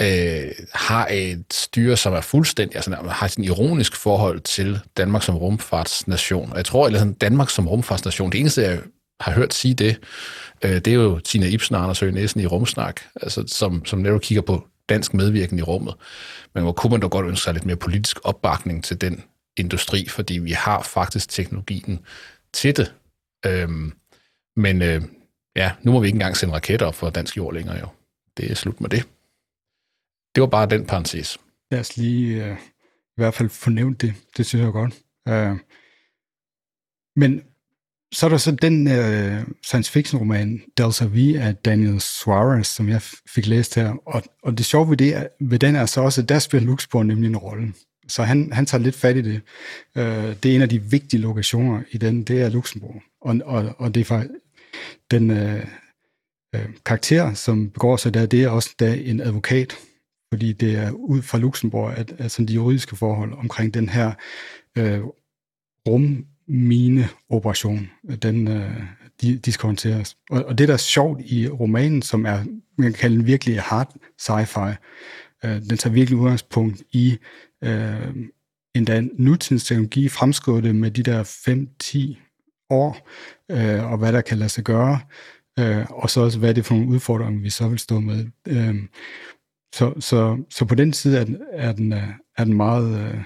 øh, 0.00 0.50
har 0.74 1.08
et 1.10 1.44
styre, 1.52 1.96
som 1.96 2.12
er 2.12 2.20
fuldstændig, 2.20 2.76
altså 2.76 2.94
har 3.10 3.26
et 3.26 3.34
ironisk 3.38 3.96
forhold 3.96 4.40
til 4.40 4.80
Danmark 4.96 5.22
som 5.22 5.36
rumfartsnation. 5.36 6.50
Og 6.50 6.56
jeg 6.56 6.64
tror, 6.64 6.86
at 6.86 7.20
Danmark 7.20 7.50
som 7.50 7.68
rumfartsnation, 7.68 8.32
det 8.32 8.40
eneste, 8.40 8.62
jeg 8.62 8.80
har 9.20 9.32
hørt 9.32 9.54
sige 9.54 9.74
det, 9.74 9.96
øh, 10.64 10.70
det 10.70 10.86
er 10.86 10.94
jo 10.94 11.18
Tina 11.18 11.46
Ibsen 11.46 11.74
og 11.74 11.82
Anders 11.82 12.00
Høgh 12.00 12.36
i 12.36 12.46
Rumsnak, 12.46 13.00
altså, 13.22 13.44
som, 13.46 13.84
som 13.84 13.98
netop 13.98 14.20
kigger 14.20 14.42
på 14.42 14.66
dansk 14.88 15.14
medvirken 15.14 15.58
i 15.58 15.62
rummet. 15.62 15.94
Men 16.54 16.62
hvor 16.62 16.72
kunne 16.72 16.90
man 16.90 17.00
da 17.00 17.06
godt 17.06 17.26
ønske 17.26 17.44
sig 17.44 17.54
lidt 17.54 17.66
mere 17.66 17.76
politisk 17.76 18.18
opbakning 18.24 18.84
til 18.84 19.00
den 19.00 19.22
industri, 19.56 20.08
fordi 20.08 20.38
vi 20.38 20.50
har 20.50 20.82
faktisk 20.82 21.28
teknologien 21.28 21.98
til 22.52 22.76
det. 22.76 22.92
Øhm, 23.46 23.92
men 24.58 24.82
øh, 24.82 25.02
ja, 25.56 25.72
nu 25.82 25.92
må 25.92 26.00
vi 26.00 26.06
ikke 26.06 26.16
engang 26.16 26.36
sende 26.36 26.54
raketter 26.54 26.86
op 26.86 26.94
for 26.94 27.10
dansk 27.10 27.36
jord 27.36 27.54
længere 27.54 27.78
jo. 27.78 27.88
Det 28.36 28.50
er 28.50 28.54
slut 28.54 28.80
med 28.80 28.90
det. 28.90 29.08
Det 30.34 30.40
var 30.40 30.46
bare 30.46 30.66
den 30.66 30.86
parentes. 30.86 31.38
Lad 31.70 31.80
os 31.80 31.96
lige 31.96 32.44
øh, 32.44 32.56
i 32.90 33.16
hvert 33.16 33.34
fald 33.34 33.48
fornævnt 33.48 34.02
det. 34.02 34.14
Det 34.36 34.46
synes 34.46 34.64
jeg 34.64 34.72
godt. 34.72 34.94
Øh, 35.28 35.56
men 37.16 37.42
så 38.12 38.26
er 38.26 38.30
der 38.30 38.36
så 38.36 38.50
den 38.50 38.88
øh, 38.88 39.46
science 39.62 39.92
fiction 39.92 40.20
roman, 40.20 40.62
Delta 40.76 41.04
V 41.04 41.36
af 41.38 41.56
Daniel 41.56 42.00
Suarez, 42.00 42.66
som 42.66 42.88
jeg 42.88 43.02
fik 43.02 43.46
læst 43.46 43.74
her. 43.74 43.94
Og, 44.06 44.22
og 44.42 44.58
det 44.58 44.66
sjove 44.66 44.90
ved, 44.90 44.96
det, 44.96 45.28
ved 45.40 45.58
den 45.58 45.76
er 45.76 45.86
så 45.86 46.00
også, 46.00 46.20
at 46.20 46.28
der 46.28 46.38
spiller 46.38 46.66
Luxembourg 46.66 47.06
nemlig 47.06 47.28
en 47.28 47.36
rolle. 47.36 47.72
Så 48.08 48.22
han, 48.22 48.52
han 48.52 48.66
tager 48.66 48.82
lidt 48.82 48.94
fat 48.94 49.16
i 49.16 49.22
det. 49.22 49.40
Øh, 49.96 50.36
det 50.42 50.44
er 50.50 50.54
en 50.54 50.62
af 50.62 50.68
de 50.68 50.82
vigtige 50.82 51.20
lokationer 51.20 51.82
i 51.90 51.98
den, 51.98 52.22
det 52.22 52.42
er 52.42 52.48
Luxembourg. 52.48 53.02
Og, 53.20 53.40
og, 53.44 53.74
og 53.78 53.94
det 53.94 54.00
er 54.00 54.04
faktisk 54.04 54.30
den 55.10 55.30
øh, 55.30 55.66
øh, 56.54 56.68
karakter, 56.84 57.34
som 57.34 57.70
begår 57.70 57.96
sig 57.96 58.14
der, 58.14 58.26
det 58.26 58.44
er 58.44 58.48
også 58.48 58.74
der 58.78 58.94
en 58.94 59.20
advokat, 59.20 59.76
fordi 60.32 60.52
det 60.52 60.76
er 60.76 60.90
ud 60.90 61.22
fra 61.22 61.38
Luxembourg, 61.38 61.92
at, 61.96 62.12
at 62.18 62.30
sådan 62.30 62.48
de 62.48 62.54
juridiske 62.54 62.96
forhold 62.96 63.32
omkring 63.32 63.74
den 63.74 63.88
her 63.88 64.12
øh, 64.78 65.00
rummineoperation, 65.88 67.90
den, 68.22 68.48
øh, 68.48 68.82
de, 69.20 69.36
de 69.36 69.52
skal 69.52 69.66
håndteres. 69.66 70.16
Og, 70.30 70.44
og 70.44 70.58
det, 70.58 70.68
der 70.68 70.74
er 70.74 70.78
sjovt 70.78 71.20
i 71.24 71.48
romanen, 71.48 72.02
som 72.02 72.26
er, 72.26 72.44
man 72.78 72.92
kan 72.92 72.92
kalde 72.92 73.16
den 73.16 73.26
virkelig 73.26 73.60
hard 73.60 73.94
sci-fi, 74.22 74.74
øh, 75.44 75.62
den 75.70 75.78
tager 75.78 75.94
virkelig 75.94 76.18
udgangspunkt 76.18 76.82
i 76.92 77.18
øh, 77.64 78.16
endda 78.74 79.02
nutidens 79.12 79.64
teknologi, 79.64 80.08
fremskudte 80.08 80.72
med 80.72 80.90
de 80.90 81.02
der 81.02 81.24
5-10 82.14 82.27
år, 82.70 83.08
øh, 83.50 83.92
og 83.92 83.98
hvad 83.98 84.12
der 84.12 84.20
kan 84.20 84.38
lade 84.38 84.48
sig 84.48 84.64
gøre, 84.64 85.00
øh, 85.58 85.86
og 85.90 86.10
så 86.10 86.20
også, 86.20 86.38
hvad 86.38 86.54
det 86.54 86.60
er 86.60 86.64
for 86.64 86.74
nogle 86.74 86.88
udfordringer, 86.88 87.42
vi 87.42 87.50
så 87.50 87.68
vil 87.68 87.78
stå 87.78 88.00
med. 88.00 88.26
Øh, 88.48 88.74
så, 89.74 89.94
så, 90.00 90.44
så 90.50 90.64
på 90.64 90.74
den 90.74 90.92
side 90.92 91.18
er 91.18 91.24
den, 91.24 91.38
er 91.52 91.72
den, 91.72 91.92
øh, 91.92 92.08
er 92.36 92.44
den 92.44 92.54
meget, 92.54 93.00
øh, 93.00 93.20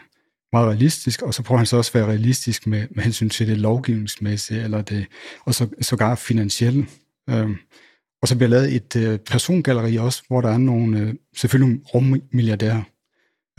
meget 0.53 0.69
realistisk, 0.69 1.23
og 1.23 1.35
så 1.35 1.43
prøver 1.43 1.57
han 1.57 1.67
så 1.67 1.77
også 1.77 1.91
at 1.91 1.95
være 1.95 2.09
realistisk 2.09 2.67
med, 2.67 2.87
med 2.91 3.05
hensyn 3.05 3.29
til 3.29 3.49
det 3.49 3.59
lovgivningsmæssige, 3.59 4.63
eller 4.63 4.83
det, 4.83 5.07
og 5.45 5.55
så, 5.55 5.69
sågar 5.81 6.15
finansielle. 6.15 6.87
Øh, 7.31 7.51
og 8.23 8.29
så 8.29 8.37
bliver 8.37 8.49
lavet 8.49 8.75
et 8.75 8.97
øh, 8.97 9.19
persongalleri 9.19 9.97
også, 9.97 10.23
hvor 10.29 10.41
der 10.41 10.51
er 10.51 10.59
nogle, 10.59 10.99
øh, 11.01 11.15
selvfølgelig 11.37 11.69
nogle 11.69 11.85
rummilliardærer. 11.95 12.83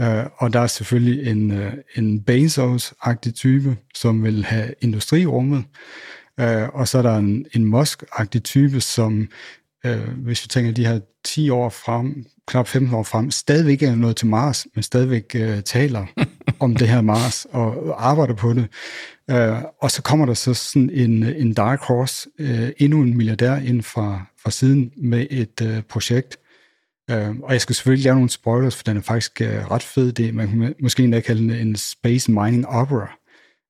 Øh, 0.01 0.25
og 0.37 0.53
der 0.53 0.59
er 0.59 0.67
selvfølgelig 0.67 1.31
en, 1.31 1.51
øh, 1.51 1.73
en 1.95 2.19
Bezos-agtig 2.19 3.33
type, 3.33 3.77
som 3.95 4.23
vil 4.23 4.45
have 4.45 4.73
industrirummet, 4.81 5.63
øh, 6.39 6.69
og 6.69 6.87
så 6.87 6.97
er 6.97 7.01
der 7.01 7.17
en, 7.17 7.45
en 7.55 7.65
Musk-agtig 7.65 8.39
type, 8.39 8.81
som, 8.81 9.27
øh, 9.85 10.09
hvis 10.17 10.43
vi 10.43 10.47
tænker 10.47 10.71
de 10.71 10.85
her 10.85 10.99
10 11.25 11.49
år 11.49 11.69
frem, 11.69 12.25
knap 12.47 12.67
15 12.67 12.93
år 12.93 13.03
frem, 13.03 13.31
stadigvæk 13.31 13.83
er 13.83 13.95
nået 13.95 14.15
til 14.15 14.27
Mars, 14.27 14.67
men 14.75 14.83
stadigvæk 14.83 15.35
øh, 15.35 15.63
taler 15.63 16.05
om 16.59 16.75
det 16.75 16.87
her 16.87 17.01
Mars 17.01 17.45
og 17.51 17.95
arbejder 18.07 18.33
på 18.33 18.53
det. 18.53 18.67
Øh, 19.29 19.63
og 19.81 19.91
så 19.91 20.01
kommer 20.01 20.25
der 20.25 20.33
så 20.33 20.53
sådan 20.53 20.89
en, 20.89 21.23
en 21.23 21.53
dark 21.53 21.79
horse, 21.81 22.29
øh, 22.39 22.69
endnu 22.77 23.01
en 23.01 23.17
milliardær 23.17 23.55
ind 23.55 23.81
fra, 23.81 24.25
fra 24.43 24.51
siden 24.51 24.91
med 24.97 25.27
et 25.29 25.61
øh, 25.61 25.81
projekt. 25.81 26.37
Øh, 27.11 27.29
og 27.43 27.53
jeg 27.53 27.61
skal 27.61 27.75
selvfølgelig 27.75 28.03
lave 28.03 28.15
nogle 28.15 28.29
spoilers, 28.29 28.75
for 28.75 28.83
den 28.83 28.97
er 28.97 29.01
faktisk 29.01 29.41
øh, 29.41 29.71
ret 29.71 29.83
fed. 29.83 30.11
Det, 30.11 30.33
man 30.33 30.47
kan 30.47 30.75
måske 30.81 31.03
endda 31.03 31.19
kalde 31.19 31.41
den 31.41 31.67
en 31.67 31.75
space 31.75 32.31
mining 32.31 32.67
opera. 32.67 33.09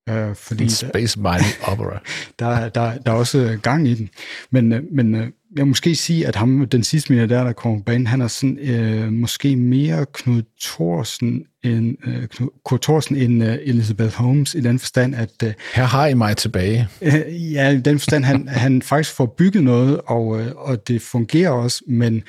Øh, 0.10 0.36
fordi 0.36 0.64
en 0.64 0.70
space 0.70 1.20
mining 1.20 1.54
opera. 1.72 2.00
der, 2.40 2.70
der, 2.70 2.98
der 2.98 3.12
er 3.12 3.16
også 3.16 3.60
gang 3.62 3.88
i 3.88 3.94
den. 3.94 4.10
Men, 4.52 4.74
øh, 4.74 4.84
men 4.92 5.16
øh, 5.16 5.28
jeg 5.58 5.68
måske 5.68 5.96
sige, 5.96 6.28
at 6.28 6.36
ham, 6.36 6.68
den 6.72 6.84
sidste 6.84 7.12
milliardær, 7.14 7.44
der 7.44 7.54
kommer 7.54 7.80
på 7.80 7.84
banen, 7.84 8.08
han 8.08 8.22
er 8.22 8.28
sådan, 8.28 8.60
øh, 8.60 9.12
måske 9.12 9.56
mere 9.56 10.06
Knud 10.14 10.44
Thorsen 10.62 11.46
end, 11.64 11.98
øh, 12.08 12.28
Knud 12.66 12.80
Thorsen 12.80 13.16
end 13.16 13.44
øh, 13.44 13.58
Elizabeth 13.62 14.14
Holmes, 14.14 14.56
i 14.56 14.60
den 14.60 14.80
forstand, 14.80 15.16
at... 15.16 15.44
Øh, 15.44 15.54
Her 15.74 15.84
har 15.84 16.08
I 16.08 16.14
mig 16.14 16.38
tilbage. 16.38 16.88
Øh, 17.02 17.14
ja, 17.54 17.70
i 17.70 17.80
den 17.80 18.00
forstand, 18.00 18.24
han, 18.24 18.48
han 18.48 18.82
faktisk 18.82 19.16
får 19.16 19.36
bygget 19.38 19.64
noget, 19.64 20.02
og, 20.06 20.42
øh, 20.42 20.52
og 20.56 20.88
det 20.88 21.02
fungerer 21.02 21.52
også, 21.52 21.84
men 21.88 22.24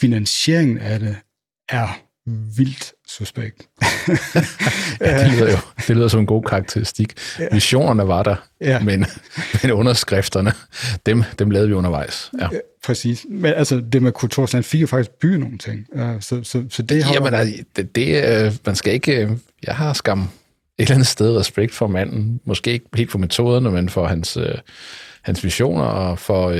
finansieringen 0.00 0.78
af 0.78 1.00
det 1.00 1.16
er 1.68 1.88
vildt 2.56 2.92
suspekt. 3.08 3.68
ja, 5.00 5.24
det, 5.24 5.32
lyder 5.32 5.50
jo, 5.50 5.56
det 5.88 5.96
lyder 5.96 6.08
som 6.08 6.20
en 6.20 6.26
god 6.26 6.42
karakteristik. 6.42 7.12
Ja. 7.38 7.46
Visionerne 7.52 8.08
var 8.08 8.22
der, 8.22 8.36
ja. 8.60 8.80
men, 8.80 9.06
men 9.62 9.72
underskrifterne, 9.72 10.52
dem, 11.06 11.22
dem 11.38 11.50
lavede 11.50 11.68
vi 11.68 11.74
undervejs. 11.74 12.30
Ja. 12.40 12.48
ja 12.52 12.58
præcis. 12.84 13.26
Men 13.28 13.54
altså, 13.54 13.84
det 13.92 14.02
med 14.02 14.12
kultur, 14.12 14.48
han 14.52 14.64
fik 14.64 14.80
jo 14.80 14.86
faktisk 14.86 15.10
bygget 15.10 15.40
nogle 15.40 15.58
ting. 15.58 15.86
Så, 16.20 16.40
så, 16.42 16.64
så 16.70 16.82
det 16.82 17.04
har... 17.04 17.14
Jamen, 17.14 17.34
altså, 17.34 17.64
det, 17.76 17.94
det, 17.94 18.46
uh, 18.46 18.54
man 18.66 18.76
skal 18.76 18.92
ikke... 18.92 19.26
Uh, 19.26 19.38
jeg 19.66 19.76
har 19.76 19.92
skam 19.92 20.20
et 20.20 20.28
eller 20.78 20.94
andet 20.94 21.06
sted 21.06 21.36
respekt 21.36 21.74
for 21.74 21.86
manden. 21.86 22.40
Måske 22.44 22.72
ikke 22.72 22.86
helt 22.94 23.10
for 23.10 23.18
metoderne, 23.18 23.70
men 23.70 23.88
for 23.88 24.06
hans, 24.06 24.36
uh, 24.36 24.44
hans 25.22 25.44
visioner 25.44 25.84
og 25.84 26.18
for, 26.18 26.54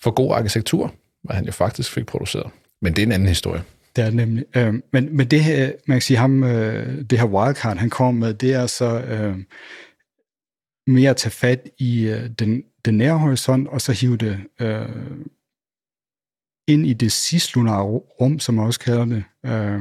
for 0.00 0.10
god 0.10 0.34
arkitektur, 0.34 0.94
hvad 1.22 1.36
han 1.36 1.44
jo 1.44 1.52
faktisk 1.52 1.92
fik 1.92 2.06
produceret. 2.06 2.50
Men 2.82 2.96
det 2.96 3.02
er 3.02 3.06
en 3.06 3.12
anden 3.12 3.28
historie. 3.28 3.62
Det 3.96 4.04
er 4.04 4.10
nemlig. 4.10 4.44
Øh, 4.56 4.74
men, 4.92 5.16
men 5.16 5.26
det 5.26 5.44
her, 5.44 5.72
man 5.86 5.94
kan 5.94 6.02
sige, 6.02 6.16
ham, 6.16 6.44
øh, 6.44 7.04
det 7.10 7.18
her 7.18 7.26
wildcard, 7.26 7.76
han 7.76 7.90
kommer 7.90 8.26
med, 8.26 8.34
det 8.34 8.54
er 8.54 8.66
så 8.66 9.00
øh, 9.00 9.36
mere 10.86 11.10
at 11.10 11.16
tage 11.16 11.32
fat 11.32 11.68
i 11.78 12.02
øh, 12.02 12.30
den, 12.38 12.62
den 12.84 12.98
nære 12.98 13.18
horisont, 13.18 13.68
og 13.68 13.80
så 13.80 13.92
hive 13.92 14.16
det 14.16 14.40
øh, 14.60 14.88
ind 16.68 16.86
i 16.86 16.92
det 16.92 17.12
cislunare 17.12 17.82
rum, 18.20 18.38
som 18.38 18.54
man 18.54 18.66
også 18.66 18.80
kalder 18.80 19.04
det. 19.04 19.24
Øh, 19.46 19.80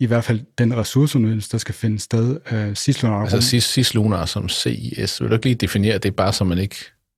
I 0.00 0.06
hvert 0.06 0.24
fald 0.24 0.40
den 0.58 0.76
ressourceudnyttelse, 0.76 1.52
der 1.52 1.58
skal 1.58 1.74
finde 1.74 1.98
sted. 1.98 2.40
Øh, 2.52 2.74
cislunar 2.74 3.20
altså 3.20 3.36
rum. 3.36 3.60
cislunar 3.60 4.24
som 4.24 4.48
CIS. 4.48 5.20
Vil 5.20 5.28
du 5.28 5.34
ikke 5.34 5.46
lige 5.46 5.54
definere 5.54 5.98
det, 5.98 6.16
bare 6.16 6.32
så 6.32 6.44
man 6.44 6.58
ikke 6.58 6.76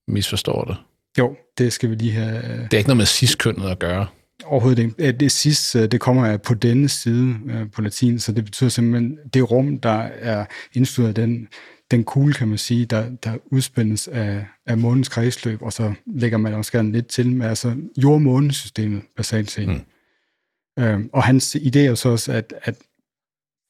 misforstår 0.09 0.65
det? 0.65 0.77
Jo, 1.19 1.37
det 1.59 1.73
skal 1.73 1.91
vi 1.91 1.95
lige 1.95 2.13
have... 2.13 2.37
Øh, 2.45 2.59
det 2.59 2.75
er 2.75 2.79
ikke 2.79 2.89
noget 2.89 2.97
med 2.97 3.07
ciskønnet 3.07 3.71
at 3.71 3.79
gøre. 3.79 4.07
Overhovedet 4.45 4.83
ikke. 4.83 5.13
Det 5.13 5.33
sidste, 5.33 5.79
øh, 5.79 5.91
det 5.91 6.01
kommer 6.01 6.37
på 6.37 6.55
denne 6.55 6.89
side 6.89 7.37
øh, 7.47 7.71
på 7.71 7.83
latin, 7.83 8.19
så 8.19 8.33
det 8.33 8.45
betyder 8.45 8.71
simpelthen 8.71 9.19
det 9.35 9.51
rum, 9.51 9.79
der 9.79 10.03
er 10.03 10.45
indstyret 10.73 11.09
af 11.09 11.15
den, 11.15 11.49
den 11.91 12.05
kugle, 12.05 12.35
kan 12.35 12.49
man 12.49 12.59
sige, 12.59 12.85
der, 12.87 13.09
der 13.09 13.37
udspændes 13.47 14.09
af, 14.09 14.47
af 14.67 14.79
månens 14.79 15.09
kredsløb, 15.09 15.63
og 15.63 15.73
så 15.73 15.95
lægger 16.07 16.39
man 16.39 16.65
gerne 16.73 16.93
lidt 16.93 17.07
til 17.07 17.31
med 17.31 17.47
altså 17.47 17.77
jord-månesystemet, 17.97 19.03
basalt 19.17 19.51
set. 19.51 19.69
Mm. 19.69 19.81
Øhm, 20.79 21.11
og 21.13 21.25
hans 21.25 21.57
idé 21.57 21.79
er 21.79 21.95
så 21.95 22.09
også, 22.09 22.33
at, 22.33 22.55
at 22.63 22.75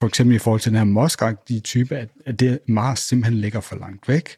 for 0.01 0.09
eksempel 0.09 0.37
i 0.37 0.39
forhold 0.39 0.61
til 0.61 0.71
den 0.71 0.79
her 0.79 0.85
moskagtige 0.85 1.61
type, 1.61 1.97
at, 1.97 2.09
at 2.27 2.41
det 2.41 2.59
Mars 2.69 2.99
simpelthen 2.99 3.41
ligger 3.41 3.61
for 3.61 3.77
langt 3.77 4.09
væk, 4.09 4.37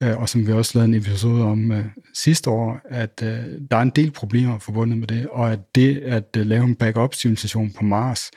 og 0.00 0.28
som 0.28 0.46
vi 0.46 0.52
også 0.52 0.78
lavede 0.78 0.88
en 0.88 1.02
episode 1.02 1.44
om 1.44 1.72
øh, 1.72 1.84
sidste 2.14 2.50
år, 2.50 2.80
at 2.84 3.22
øh, 3.22 3.44
der 3.70 3.76
er 3.76 3.82
en 3.82 3.90
del 3.90 4.10
problemer 4.10 4.58
forbundet 4.58 4.98
med 4.98 5.06
det, 5.06 5.28
og 5.28 5.52
at 5.52 5.74
det 5.74 5.98
at 5.98 6.36
øh, 6.36 6.46
lave 6.46 6.64
en 6.64 6.74
backup-civilisation 6.74 7.72
på 7.72 7.84
Mars 7.84 8.30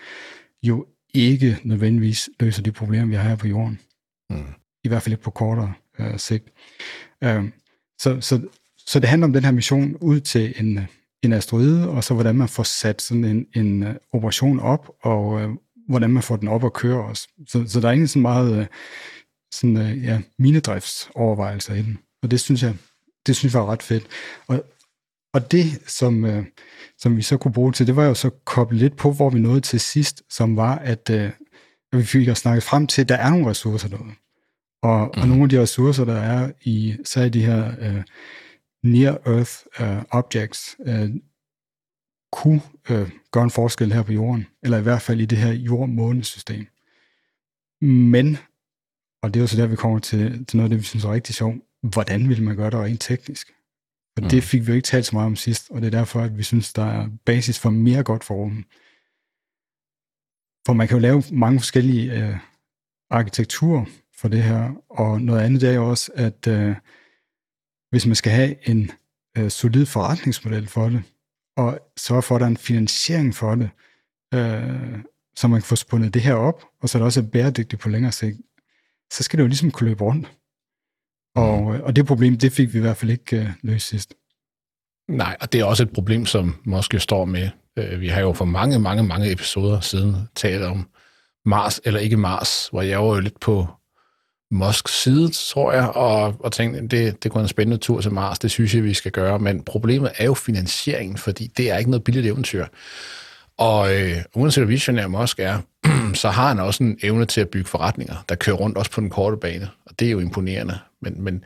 jo 0.63 0.85
ikke 1.13 1.57
nødvendigvis 1.63 2.29
løser 2.39 2.63
de 2.63 2.71
problemer, 2.71 3.05
vi 3.05 3.15
har 3.15 3.29
her 3.29 3.35
på 3.35 3.47
Jorden. 3.47 3.79
Mm. 4.29 4.43
I 4.83 4.87
hvert 4.87 5.01
fald 5.01 5.13
ikke 5.13 5.23
på 5.23 5.31
kortere 5.31 5.73
øh, 5.99 6.17
sigt. 6.19 6.49
Øh, 7.23 7.43
så, 7.99 8.21
så, 8.21 8.41
så 8.77 8.99
det 8.99 9.09
handler 9.09 9.27
om 9.27 9.33
den 9.33 9.43
her 9.43 9.51
mission 9.51 9.95
ud 9.95 10.19
til 10.19 10.53
en, 10.57 10.79
en 11.23 11.33
asteroide, 11.33 11.89
og 11.89 12.03
så 12.03 12.13
hvordan 12.13 12.35
man 12.35 12.47
får 12.47 12.63
sat 12.63 13.01
sådan 13.01 13.25
en, 13.25 13.45
en 13.55 13.83
uh, 13.83 13.89
operation 14.13 14.59
op, 14.59 14.91
og 15.01 15.27
uh, 15.27 15.55
hvordan 15.89 16.09
man 16.09 16.23
får 16.23 16.35
den 16.35 16.47
op 16.47 16.65
at 16.65 16.73
køre 16.73 17.03
også. 17.03 17.27
Så, 17.47 17.63
så 17.67 17.79
der 17.79 17.87
er 17.87 17.91
ikke 17.91 18.07
sådan 18.07 18.21
meget 18.21 18.59
uh, 18.59 18.65
sådan, 19.51 19.77
uh, 19.77 20.03
ja, 20.03 20.21
minedriftsovervejelser 20.39 21.73
i 21.73 21.81
den. 21.81 21.99
Og 22.23 22.31
det 22.31 22.39
synes 22.39 22.63
jeg, 22.63 22.75
det 23.27 23.35
synes 23.35 23.53
jeg 23.53 23.61
var 23.61 23.71
ret 23.71 23.83
fedt. 23.83 24.07
Og, 24.47 24.63
og 25.33 25.51
det, 25.51 25.65
som, 25.87 26.23
uh, 26.23 26.45
som 26.97 27.17
vi 27.17 27.21
så 27.21 27.37
kunne 27.37 27.53
bruge 27.53 27.71
til, 27.71 27.87
det 27.87 27.95
var 27.95 28.05
jo 28.05 28.13
så 28.13 28.29
koblet 28.29 28.81
lidt 28.81 28.97
på, 28.97 29.11
hvor 29.11 29.29
vi 29.29 29.39
nåede 29.39 29.61
til 29.61 29.79
sidst, 29.79 30.23
som 30.29 30.55
var, 30.55 30.75
at, 30.75 31.09
uh, 31.09 31.15
at 31.15 31.33
vi 31.99 32.03
fik 32.03 32.27
at 32.27 32.37
snakke 32.37 32.61
frem 32.61 32.87
til, 32.87 33.01
at 33.01 33.09
der 33.09 33.15
er 33.15 33.29
nogle 33.29 33.49
ressourcer 33.49 33.89
derude. 33.89 34.13
Og, 34.83 35.11
mm. 35.15 35.21
og 35.21 35.27
nogle 35.27 35.43
af 35.43 35.49
de 35.49 35.61
ressourcer, 35.61 36.05
der 36.05 36.19
er 36.19 36.51
i, 36.61 36.97
så 37.05 37.21
er 37.21 37.29
de 37.29 37.45
her 37.45 37.67
uh, 37.67 38.03
near-earth 38.85 39.83
uh, 39.83 40.03
objects, 40.09 40.75
uh, 40.79 41.09
kunne 42.31 42.61
uh, 42.89 43.09
gøre 43.31 43.43
en 43.43 43.51
forskel 43.51 43.93
her 43.93 44.03
på 44.03 44.13
jorden, 44.13 44.47
eller 44.63 44.77
i 44.77 44.81
hvert 44.81 45.01
fald 45.01 45.21
i 45.21 45.25
det 45.25 45.37
her 45.37 45.51
jord-månesystem. 45.51 46.67
Men 47.81 48.37
og 49.23 49.33
det 49.33 49.39
er 49.39 49.41
jo 49.41 49.47
så 49.47 49.57
der, 49.57 49.67
vi 49.67 49.75
kommer 49.75 49.99
til, 49.99 50.45
til 50.45 50.57
noget 50.57 50.65
af 50.65 50.69
det, 50.69 50.79
vi 50.79 50.83
synes 50.83 51.05
er 51.05 51.11
rigtig 51.11 51.35
sjovt. 51.35 51.57
Hvordan 51.83 52.29
vil 52.29 52.43
man 52.43 52.55
gøre 52.55 52.69
det 52.69 52.79
rent 52.79 53.01
teknisk? 53.01 53.51
Og 54.17 54.23
mm. 54.23 54.29
det 54.29 54.43
fik 54.43 54.61
vi 54.61 54.67
jo 54.67 54.75
ikke 54.75 54.85
talt 54.85 55.05
så 55.05 55.15
meget 55.15 55.25
om 55.25 55.35
sidst, 55.35 55.71
og 55.71 55.81
det 55.81 55.87
er 55.87 55.97
derfor, 55.97 56.21
at 56.21 56.37
vi 56.37 56.43
synes, 56.43 56.73
der 56.73 56.85
er 56.85 57.09
basis 57.25 57.59
for 57.59 57.69
mere 57.69 58.03
godt 58.03 58.23
for 58.23 58.35
rummet. 58.35 58.65
For 60.65 60.73
man 60.73 60.87
kan 60.87 60.97
jo 60.97 61.01
lave 61.01 61.23
mange 61.31 61.59
forskellige 61.59 62.13
øh, 62.13 62.37
arkitekturer 63.09 63.85
for 64.17 64.27
det 64.27 64.43
her, 64.43 64.71
og 64.89 65.21
noget 65.21 65.41
andet 65.41 65.61
det 65.61 65.69
er 65.69 65.73
jo 65.73 65.89
også, 65.89 66.11
at 66.15 66.47
øh, 66.47 66.75
hvis 67.89 68.05
man 68.05 68.15
skal 68.15 68.31
have 68.31 68.69
en 68.69 68.91
øh, 69.37 69.49
solid 69.49 69.85
forretningsmodel 69.85 70.67
for 70.67 70.89
det, 70.89 71.03
og 71.57 71.79
sørge 71.97 72.21
for, 72.21 72.35
at 72.35 72.39
der 72.39 72.45
er 72.45 72.49
en 72.49 72.57
finansiering 72.57 73.35
for 73.35 73.55
det, 73.55 73.69
øh, 74.33 74.99
så 75.35 75.47
man 75.47 75.61
kan 75.61 75.67
få 75.67 75.75
spundet 75.75 76.13
det 76.13 76.21
her 76.21 76.33
op, 76.33 76.65
og 76.81 76.89
så 76.89 76.97
er 76.97 76.99
det 76.99 77.05
også 77.05 77.23
bæredygtigt 77.23 77.81
på 77.81 77.89
længere 77.89 78.11
sigt, 78.11 78.41
så 79.11 79.23
skal 79.23 79.37
det 79.37 79.43
jo 79.43 79.47
ligesom 79.47 79.71
kunne 79.71 79.89
løbe 79.89 80.03
rundt. 80.03 80.31
Og, 81.35 81.61
mm. 81.61 81.81
og 81.81 81.95
det 81.95 82.05
problem, 82.05 82.37
det 82.37 82.51
fik 82.51 82.73
vi 82.73 82.77
i 82.77 82.81
hvert 82.81 82.97
fald 82.97 83.11
ikke 83.11 83.39
uh, 83.39 83.47
løst 83.61 83.87
sidst. 83.87 84.13
Nej, 85.09 85.37
og 85.41 85.53
det 85.53 85.59
er 85.59 85.65
også 85.65 85.83
et 85.83 85.93
problem, 85.93 86.25
som 86.25 86.55
måske 86.63 86.99
står 86.99 87.25
med. 87.25 87.49
Uh, 87.79 88.01
vi 88.01 88.07
har 88.07 88.21
jo 88.21 88.33
for 88.33 88.45
mange, 88.45 88.79
mange, 88.79 89.03
mange 89.03 89.31
episoder 89.31 89.79
siden 89.79 90.15
talt 90.35 90.63
om 90.63 90.89
Mars 91.45 91.81
eller 91.85 91.99
ikke 91.99 92.17
Mars, 92.17 92.67
hvor 92.67 92.81
jeg 92.81 92.99
var 92.99 93.05
jo 93.15 93.19
lidt 93.19 93.39
på 93.39 93.67
Musks 94.51 95.01
side, 95.01 95.31
tror 95.31 95.71
jeg, 95.73 95.89
og, 95.89 96.35
og 96.39 96.51
tænkte, 96.51 96.87
det, 96.87 97.23
det 97.23 97.31
kunne 97.31 97.41
en 97.41 97.47
spændende 97.47 97.77
tur 97.77 98.01
til 98.01 98.11
Mars, 98.11 98.39
det 98.39 98.51
synes 98.51 98.75
jeg, 98.75 98.83
vi 98.83 98.93
skal 98.93 99.11
gøre. 99.11 99.39
Men 99.39 99.63
problemet 99.63 100.11
er 100.17 100.25
jo 100.25 100.33
finansieringen, 100.33 101.17
fordi 101.17 101.47
det 101.57 101.71
er 101.71 101.77
ikke 101.77 101.91
noget 101.91 102.03
billigt 102.03 102.25
eventyr. 102.27 102.65
Og 103.61 103.95
øh, 103.95 104.17
uanset 104.35 104.63
hvor 104.63 104.69
visionær 104.69 105.07
Musk 105.07 105.39
er, 105.39 105.59
så 106.13 106.29
har 106.29 106.47
han 106.47 106.59
også 106.59 106.83
en 106.83 106.99
evne 107.03 107.25
til 107.25 107.41
at 107.41 107.49
bygge 107.49 107.69
forretninger, 107.69 108.25
der 108.29 108.35
kører 108.35 108.55
rundt 108.55 108.77
også 108.77 108.91
på 108.91 109.01
den 109.01 109.09
korte 109.09 109.37
bane, 109.37 109.69
og 109.85 109.99
det 109.99 110.07
er 110.07 110.11
jo 110.11 110.19
imponerende. 110.19 110.79
Men, 111.01 111.23
men, 111.23 111.43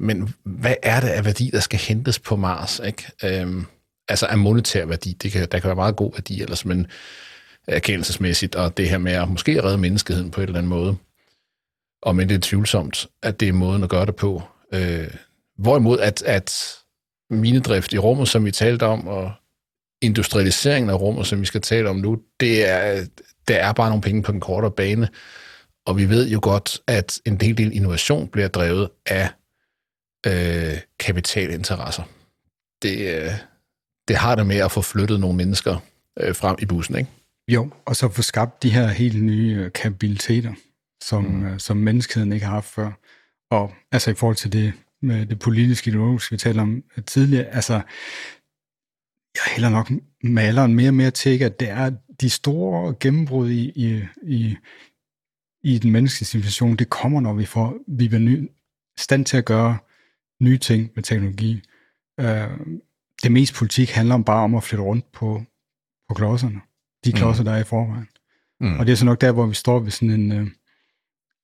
men 0.00 0.34
hvad 0.44 0.74
er 0.82 1.00
det 1.00 1.08
af 1.08 1.24
værdi, 1.24 1.50
der 1.52 1.60
skal 1.60 1.78
hentes 1.78 2.18
på 2.18 2.36
Mars? 2.36 2.80
Ikke? 2.84 3.12
Øhm, 3.24 3.66
altså 4.08 4.26
af 4.26 4.38
monetær 4.38 4.86
værdi, 4.86 5.12
det 5.12 5.32
kan, 5.32 5.48
der 5.52 5.58
kan 5.58 5.68
være 5.68 5.76
meget 5.76 5.96
god 5.96 6.12
værdi 6.12 6.42
ellers, 6.42 6.64
men 6.64 6.86
erkendelsesmæssigt, 7.68 8.54
og 8.54 8.76
det 8.76 8.88
her 8.88 8.98
med 8.98 9.12
at 9.12 9.28
måske 9.28 9.62
redde 9.62 9.78
menneskeheden 9.78 10.30
på 10.30 10.40
en 10.40 10.46
eller 10.46 10.58
anden 10.58 10.70
måde, 10.70 10.96
og 12.02 12.16
men 12.16 12.28
det 12.28 12.34
er 12.34 12.40
tvivlsomt, 12.42 13.06
at 13.22 13.40
det 13.40 13.48
er 13.48 13.52
måden 13.52 13.82
at 13.82 13.90
gøre 13.90 14.06
det 14.06 14.16
på. 14.16 14.42
Øh, 14.72 15.10
hvorimod 15.58 15.98
at, 15.98 16.22
at 16.22 16.74
minedrift 17.30 17.92
i 17.92 17.98
rummet, 17.98 18.28
som 18.28 18.44
vi 18.44 18.50
talte 18.50 18.86
om, 18.86 19.08
og 19.08 19.32
industrialiseringen 20.02 20.90
af 20.90 21.00
rummet, 21.00 21.26
som 21.26 21.40
vi 21.40 21.46
skal 21.46 21.60
tale 21.60 21.90
om 21.90 21.96
nu, 21.96 22.18
det 22.40 22.68
er, 22.68 23.06
der 23.48 23.56
er 23.56 23.72
bare 23.72 23.88
nogle 23.88 24.02
penge 24.02 24.22
på 24.22 24.32
den 24.32 24.40
kortere 24.40 24.70
bane, 24.70 25.08
og 25.86 25.98
vi 25.98 26.08
ved 26.08 26.28
jo 26.28 26.40
godt, 26.42 26.80
at 26.86 27.20
en 27.26 27.36
del, 27.36 27.58
del 27.58 27.76
innovation 27.76 28.28
bliver 28.28 28.48
drevet 28.48 28.88
af 29.06 29.28
øh, 30.26 30.78
kapitalinteresser. 30.98 32.02
Det, 32.82 33.16
øh, 33.16 33.30
det 34.08 34.16
har 34.16 34.34
det 34.34 34.46
med 34.46 34.56
at 34.56 34.72
få 34.72 34.82
flyttet 34.82 35.20
nogle 35.20 35.36
mennesker 35.36 35.76
øh, 36.20 36.34
frem 36.34 36.56
i 36.58 36.66
bussen, 36.66 36.96
ikke? 36.96 37.10
Jo, 37.48 37.70
og 37.84 37.96
så 37.96 38.08
få 38.08 38.22
skabt 38.22 38.62
de 38.62 38.70
her 38.70 38.86
helt 38.86 39.22
nye 39.22 39.56
øh, 39.56 39.72
kapabiliteter, 39.72 40.52
som, 41.02 41.24
mm. 41.24 41.46
øh, 41.46 41.58
som 41.58 41.76
menneskeheden 41.76 42.32
ikke 42.32 42.46
har 42.46 42.54
haft 42.54 42.66
før. 42.66 42.90
Og 43.50 43.74
altså 43.92 44.10
i 44.10 44.14
forhold 44.14 44.36
til 44.36 44.52
det 44.52 44.72
med 45.02 45.26
det 45.26 45.38
politiske 45.38 45.88
ideologiske, 45.90 46.32
vi 46.32 46.36
talte 46.38 46.60
om 46.60 46.82
tidligere, 47.06 47.44
altså 47.44 47.80
jeg 49.34 49.54
hælder 49.54 49.68
nok 49.68 49.90
maleren 50.22 50.74
mere 50.74 50.90
og 50.90 50.94
mere 50.94 51.10
til, 51.10 51.42
at 51.42 51.60
det 51.60 51.68
er 51.68 51.90
de 52.20 52.30
store 52.30 52.94
gennembrud 53.00 53.50
i, 53.50 53.72
i, 53.74 54.04
i, 54.22 54.56
i 55.62 55.78
den 55.78 55.90
menneskelige 55.90 56.26
civilisation, 56.26 56.76
det 56.76 56.90
kommer, 56.90 57.20
når 57.20 57.32
vi 57.32 57.44
får, 57.44 57.74
vi 57.88 58.08
bliver 58.08 58.20
ny, 58.20 58.50
stand 58.96 59.24
til 59.24 59.36
at 59.36 59.44
gøre 59.44 59.78
nye 60.40 60.58
ting 60.58 60.90
med 60.94 61.02
teknologi. 61.02 61.62
Uh, 62.22 62.76
det 63.22 63.32
meste 63.32 63.58
politik 63.58 63.90
handler 63.90 64.14
om 64.14 64.24
bare 64.24 64.44
om 64.44 64.54
at 64.54 64.62
flytte 64.62 64.84
rundt 64.84 65.12
på, 65.12 65.42
på 66.08 66.14
klodserne. 66.14 66.60
De 67.04 67.10
mm. 67.10 67.16
klodser, 67.16 67.42
mm. 67.42 67.44
der 67.44 67.52
er 67.52 67.60
i 67.60 67.64
forvejen. 67.64 68.08
Mm. 68.60 68.78
Og 68.78 68.86
det 68.86 68.92
er 68.92 68.96
så 68.96 69.04
nok 69.04 69.20
der, 69.20 69.32
hvor 69.32 69.46
vi 69.46 69.54
står 69.54 69.78
ved 69.78 69.90
sådan 69.90 70.10
en, 70.10 70.32
uh, 70.32 70.48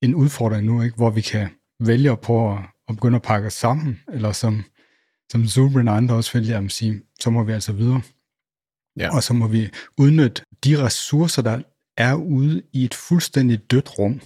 en 0.03 0.15
udfordring 0.15 0.67
nu, 0.67 0.83
ikke? 0.83 0.97
hvor 0.97 1.11
vi 1.11 1.21
kan 1.21 1.49
vælge 1.81 2.17
prøve 2.17 2.59
at, 2.59 2.65
at 2.89 2.95
begynde 2.95 3.17
at 3.17 3.23
pakke 3.23 3.47
os 3.47 3.53
sammen, 3.53 4.01
eller 4.13 4.33
som, 4.33 4.65
som 5.33 5.47
Zubrin 5.47 5.89
og 5.89 5.97
andre 5.97 6.15
også 6.15 6.39
vælger 6.39 6.59
at 6.59 6.73
sige, 6.73 7.03
så 7.21 7.31
må 7.31 7.45
vi 7.45 7.53
altså 7.53 7.73
videre. 7.73 8.03
Ja. 8.97 9.15
Og 9.15 9.23
så 9.23 9.35
må 9.35 9.49
vi 9.49 9.71
udnytte 9.99 10.43
de 10.65 10.85
ressourcer, 10.85 11.43
der 11.43 11.63
er 11.97 12.15
ude 12.15 12.63
i 12.73 12.85
et 12.85 12.95
fuldstændig 12.95 13.71
dødt 13.71 13.99
rum. 13.99 14.21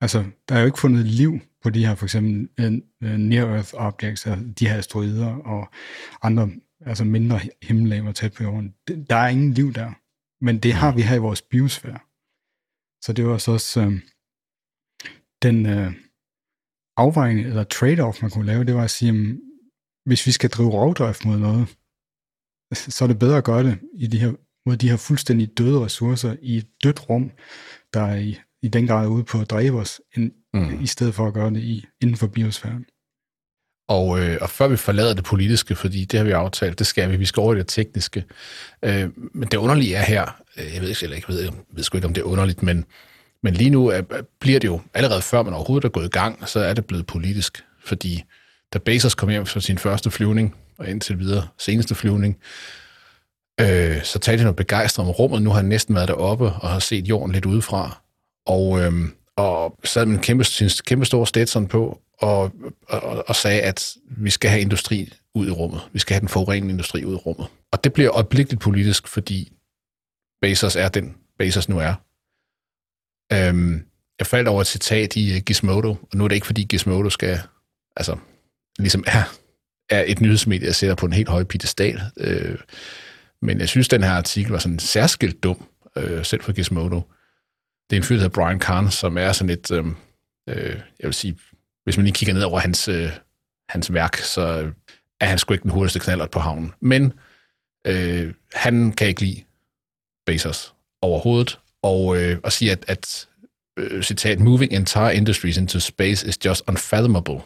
Altså, 0.00 0.24
der 0.48 0.54
er 0.54 0.60
jo 0.60 0.66
ikke 0.66 0.78
fundet 0.78 1.06
liv 1.06 1.38
på 1.62 1.70
de 1.70 1.86
her, 1.86 1.94
for 1.94 2.06
eksempel 2.06 2.48
uh, 2.60 3.08
near-earth 3.08 3.74
objects, 3.74 4.26
altså 4.26 4.44
de 4.58 4.68
her 4.68 4.78
asteroider 4.78 5.26
og 5.26 5.68
andre, 6.22 6.50
altså 6.80 7.04
mindre 7.04 7.40
himmellegemer 7.62 8.12
tæt 8.12 8.32
på 8.32 8.42
jorden. 8.42 8.74
Der 9.10 9.16
er 9.16 9.28
ingen 9.28 9.52
liv 9.52 9.72
der, 9.72 9.92
men 10.44 10.58
det 10.58 10.72
har 10.72 10.92
vi 10.92 11.02
her 11.02 11.14
i 11.14 11.18
vores 11.18 11.42
biosfære. 11.42 11.98
Så 13.04 13.12
det 13.12 13.26
var 13.26 13.38
så 13.38 13.52
også 13.52 13.86
uh, 13.86 13.92
den 15.42 15.66
uh, 15.66 15.92
afvejning, 16.96 17.46
eller 17.46 17.64
trade-off, 17.64 18.22
man 18.22 18.30
kunne 18.30 18.46
lave, 18.46 18.64
det 18.64 18.74
var 18.74 18.84
at 18.84 18.90
sige, 18.90 19.38
hvis 20.06 20.26
vi 20.26 20.32
skal 20.32 20.50
drive 20.50 20.70
rovdrift 20.70 21.24
mod 21.24 21.38
noget, 21.38 21.68
så 22.74 23.04
er 23.04 23.08
det 23.08 23.18
bedre 23.18 23.36
at 23.36 23.44
gøre 23.44 23.62
det 23.62 23.78
i 23.94 24.06
de 24.06 24.18
her, 24.18 24.32
mod 24.66 24.76
de 24.76 24.90
her 24.90 24.96
fuldstændig 24.96 25.58
døde 25.58 25.84
ressourcer 25.84 26.36
i 26.42 26.56
et 26.56 26.66
dødt 26.84 27.10
rum, 27.10 27.30
der 27.94 28.00
er 28.00 28.16
i, 28.16 28.38
i 28.62 28.68
den 28.68 28.86
grad 28.86 29.08
ude 29.08 29.24
på 29.24 29.40
at 29.40 29.50
dræbe 29.50 29.76
os, 29.76 30.00
end, 30.16 30.32
mm. 30.54 30.82
i 30.82 30.86
stedet 30.86 31.14
for 31.14 31.26
at 31.26 31.34
gøre 31.34 31.50
det 31.50 31.62
i, 31.62 31.84
inden 32.02 32.16
for 32.16 32.26
biosfæren. 32.26 32.84
Og, 33.88 34.20
øh, 34.20 34.38
og 34.40 34.50
før 34.50 34.68
vi 34.68 34.76
forlader 34.76 35.14
det 35.14 35.24
politiske, 35.24 35.74
fordi 35.74 36.04
det 36.04 36.18
har 36.18 36.24
vi 36.24 36.30
aftalt, 36.30 36.78
det 36.78 36.86
skal 36.86 37.10
vi, 37.10 37.16
vi 37.16 37.24
skal 37.24 37.40
over 37.40 37.54
i 37.54 37.58
det 37.58 37.68
tekniske. 37.68 38.24
Øh, 38.82 39.10
men 39.34 39.48
det 39.48 39.56
underlige 39.56 39.94
er 39.94 40.02
her, 40.02 40.42
øh, 40.56 40.74
jeg 40.74 40.82
ved 40.82 40.88
ikke, 40.88 41.00
eller 41.02 41.16
jeg 41.16 41.24
ved, 41.28 41.42
jeg 41.42 41.52
ved 41.72 41.82
sgu 41.82 41.98
ikke, 41.98 42.06
om 42.06 42.14
det 42.14 42.20
er 42.20 42.26
underligt, 42.26 42.62
men, 42.62 42.84
men 43.42 43.54
lige 43.54 43.70
nu 43.70 43.86
er, 43.86 44.02
bliver 44.40 44.60
det 44.60 44.68
jo, 44.68 44.80
allerede 44.94 45.22
før 45.22 45.42
man 45.42 45.54
overhovedet 45.54 45.84
er 45.84 45.92
gået 45.92 46.06
i 46.06 46.08
gang, 46.08 46.48
så 46.48 46.60
er 46.60 46.74
det 46.74 46.86
blevet 46.86 47.06
politisk, 47.06 47.64
fordi 47.84 48.24
da 48.72 48.78
Bezos 48.78 49.14
kom 49.14 49.28
hjem 49.28 49.46
fra 49.46 49.60
sin 49.60 49.78
første 49.78 50.10
flyvning, 50.10 50.54
og 50.78 50.88
indtil 50.88 51.18
videre 51.18 51.48
seneste 51.58 51.94
flyvning, 51.94 52.38
øh, 53.60 54.02
så 54.02 54.18
talte 54.18 54.40
han 54.40 54.44
noget 54.44 54.56
begejstret 54.56 55.06
om 55.06 55.10
rummet. 55.10 55.42
Nu 55.42 55.50
har 55.50 55.56
han 55.56 55.64
næsten 55.64 55.94
været 55.94 56.08
deroppe 56.08 56.44
og 56.44 56.68
har 56.68 56.78
set 56.78 57.08
jorden 57.08 57.32
lidt 57.32 57.46
udefra. 57.46 58.02
Og, 58.46 58.80
øh, 58.80 58.92
og 59.36 59.78
sad 59.84 60.06
med 60.06 60.14
en 60.14 60.22
kæmpe, 60.22 60.44
sin 60.44 60.70
kæmpe 60.86 61.06
store 61.06 61.26
Stetson 61.26 61.66
på, 61.66 62.00
og, 62.18 62.52
og, 62.88 63.28
og 63.28 63.36
sagde, 63.36 63.60
at 63.60 63.96
vi 64.10 64.30
skal 64.30 64.50
have 64.50 64.60
industri 64.60 65.12
ud 65.34 65.46
i 65.46 65.50
rummet. 65.50 65.80
Vi 65.92 65.98
skal 65.98 66.14
have 66.14 66.20
den 66.20 66.28
forurenende 66.28 66.72
industri 66.72 67.04
ud 67.04 67.14
i 67.14 67.16
rummet. 67.16 67.46
Og 67.72 67.84
det 67.84 67.92
bliver 67.92 68.14
øjeblikkeligt 68.14 68.62
politisk, 68.62 69.08
fordi 69.08 69.52
Bezos 70.42 70.76
er 70.76 70.88
den, 70.88 71.16
Bezos 71.38 71.68
nu 71.68 71.78
er. 71.78 71.94
Øhm, 73.32 73.86
jeg 74.18 74.26
faldt 74.26 74.48
over 74.48 74.60
et 74.60 74.66
citat 74.66 75.16
i 75.16 75.36
øh, 75.36 75.42
Gizmodo, 75.42 75.90
og 75.90 76.08
nu 76.14 76.24
er 76.24 76.28
det 76.28 76.34
ikke, 76.34 76.46
fordi 76.46 76.64
Gizmodo 76.64 77.10
skal, 77.10 77.40
altså, 77.96 78.16
ligesom 78.78 79.04
er 79.06 79.22
er 79.90 80.04
et 80.06 80.20
nyhedsmedie, 80.20 80.66
jeg 80.66 80.74
sætter 80.74 80.94
på 80.94 81.06
en 81.06 81.12
helt 81.12 81.28
høj 81.28 81.44
pedestal. 81.44 82.00
Øh, 82.16 82.58
men 83.42 83.60
jeg 83.60 83.68
synes, 83.68 83.88
den 83.88 84.02
her 84.02 84.10
artikel 84.10 84.52
var 84.52 84.58
sådan 84.58 84.78
særskilt 84.78 85.42
dum, 85.42 85.68
øh, 85.96 86.24
selv 86.24 86.42
for 86.42 86.52
Gizmodo. 86.52 87.02
Det 87.90 87.96
er 87.96 88.00
en 88.00 88.02
fyr, 88.02 88.14
der 88.14 88.22
hedder 88.22 88.42
Brian 88.42 88.58
Kahn, 88.58 88.90
som 88.90 89.18
er 89.18 89.32
sådan 89.32 89.50
et, 89.50 89.70
øh, 89.70 89.86
øh, 90.48 90.80
jeg 91.00 91.06
vil 91.06 91.14
sige, 91.14 91.38
hvis 91.84 91.96
man 91.96 92.04
lige 92.04 92.14
kigger 92.14 92.34
ned 92.34 92.42
over 92.42 92.58
hans, 92.58 92.88
øh, 92.88 93.10
hans 93.68 93.92
værk, 93.92 94.16
så 94.16 94.72
er 95.20 95.26
han 95.26 95.38
sgu 95.38 95.54
ikke 95.54 95.62
den 95.62 95.70
hurtigste 95.70 96.00
knallert 96.00 96.30
på 96.30 96.38
havnen. 96.38 96.72
Men 96.80 97.12
øh, 97.86 98.34
han 98.54 98.92
kan 98.92 99.08
ikke 99.08 99.20
lide 99.20 99.42
Bezos 100.26 100.74
overhovedet, 101.02 101.58
og, 101.82 102.22
øh, 102.22 102.38
og 102.42 102.52
sige, 102.52 102.72
at, 102.72 102.84
at 102.88 103.28
øh, 103.76 104.02
citat, 104.02 104.40
moving 104.40 104.72
entire 104.72 105.16
industries 105.16 105.56
into 105.56 105.78
space 105.78 106.28
is 106.28 106.44
just 106.44 106.62
unfathomable. 106.68 107.40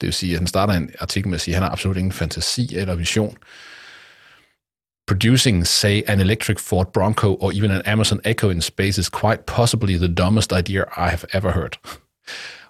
Det 0.00 0.06
vil 0.06 0.12
sige, 0.12 0.32
at 0.32 0.38
han 0.38 0.46
starter 0.46 0.74
en 0.74 0.90
artikel 0.98 1.28
med 1.28 1.34
at 1.34 1.40
sige, 1.40 1.54
at 1.54 1.56
han 1.56 1.62
har 1.62 1.70
absolut 1.70 1.96
ingen 1.96 2.12
fantasi 2.12 2.76
eller 2.76 2.94
vision. 2.94 3.36
Producing, 5.06 5.66
say, 5.66 6.02
an 6.06 6.20
electric 6.20 6.58
Ford 6.60 6.86
Bronco 6.92 7.36
or 7.40 7.52
even 7.52 7.70
an 7.70 7.82
Amazon 7.86 8.20
Echo 8.24 8.50
in 8.50 8.60
space 8.60 9.00
is 9.00 9.08
quite 9.08 9.46
possibly 9.46 9.96
the 9.96 10.14
dumbest 10.14 10.52
idea 10.52 10.82
I 10.82 11.08
have 11.08 11.24
ever 11.32 11.52
heard. 11.52 11.78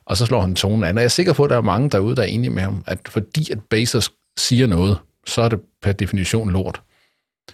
Og 0.04 0.16
så 0.16 0.26
slår 0.26 0.40
han 0.40 0.54
tonen 0.54 0.84
an. 0.84 0.96
Og 0.96 1.00
jeg 1.00 1.04
er 1.04 1.08
sikker 1.08 1.32
på, 1.32 1.44
at 1.44 1.50
der 1.50 1.56
er 1.56 1.60
mange 1.60 1.90
derude, 1.90 2.16
der 2.16 2.22
er 2.22 2.26
enige 2.26 2.50
med 2.50 2.62
ham, 2.62 2.84
at 2.86 2.98
fordi 3.08 3.52
at 3.52 3.58
Bezos 3.70 4.12
siger 4.38 4.66
noget, 4.66 4.98
så 5.26 5.42
er 5.42 5.48
det 5.48 5.60
per 5.82 5.92
definition 5.92 6.50
lort. 6.50 6.82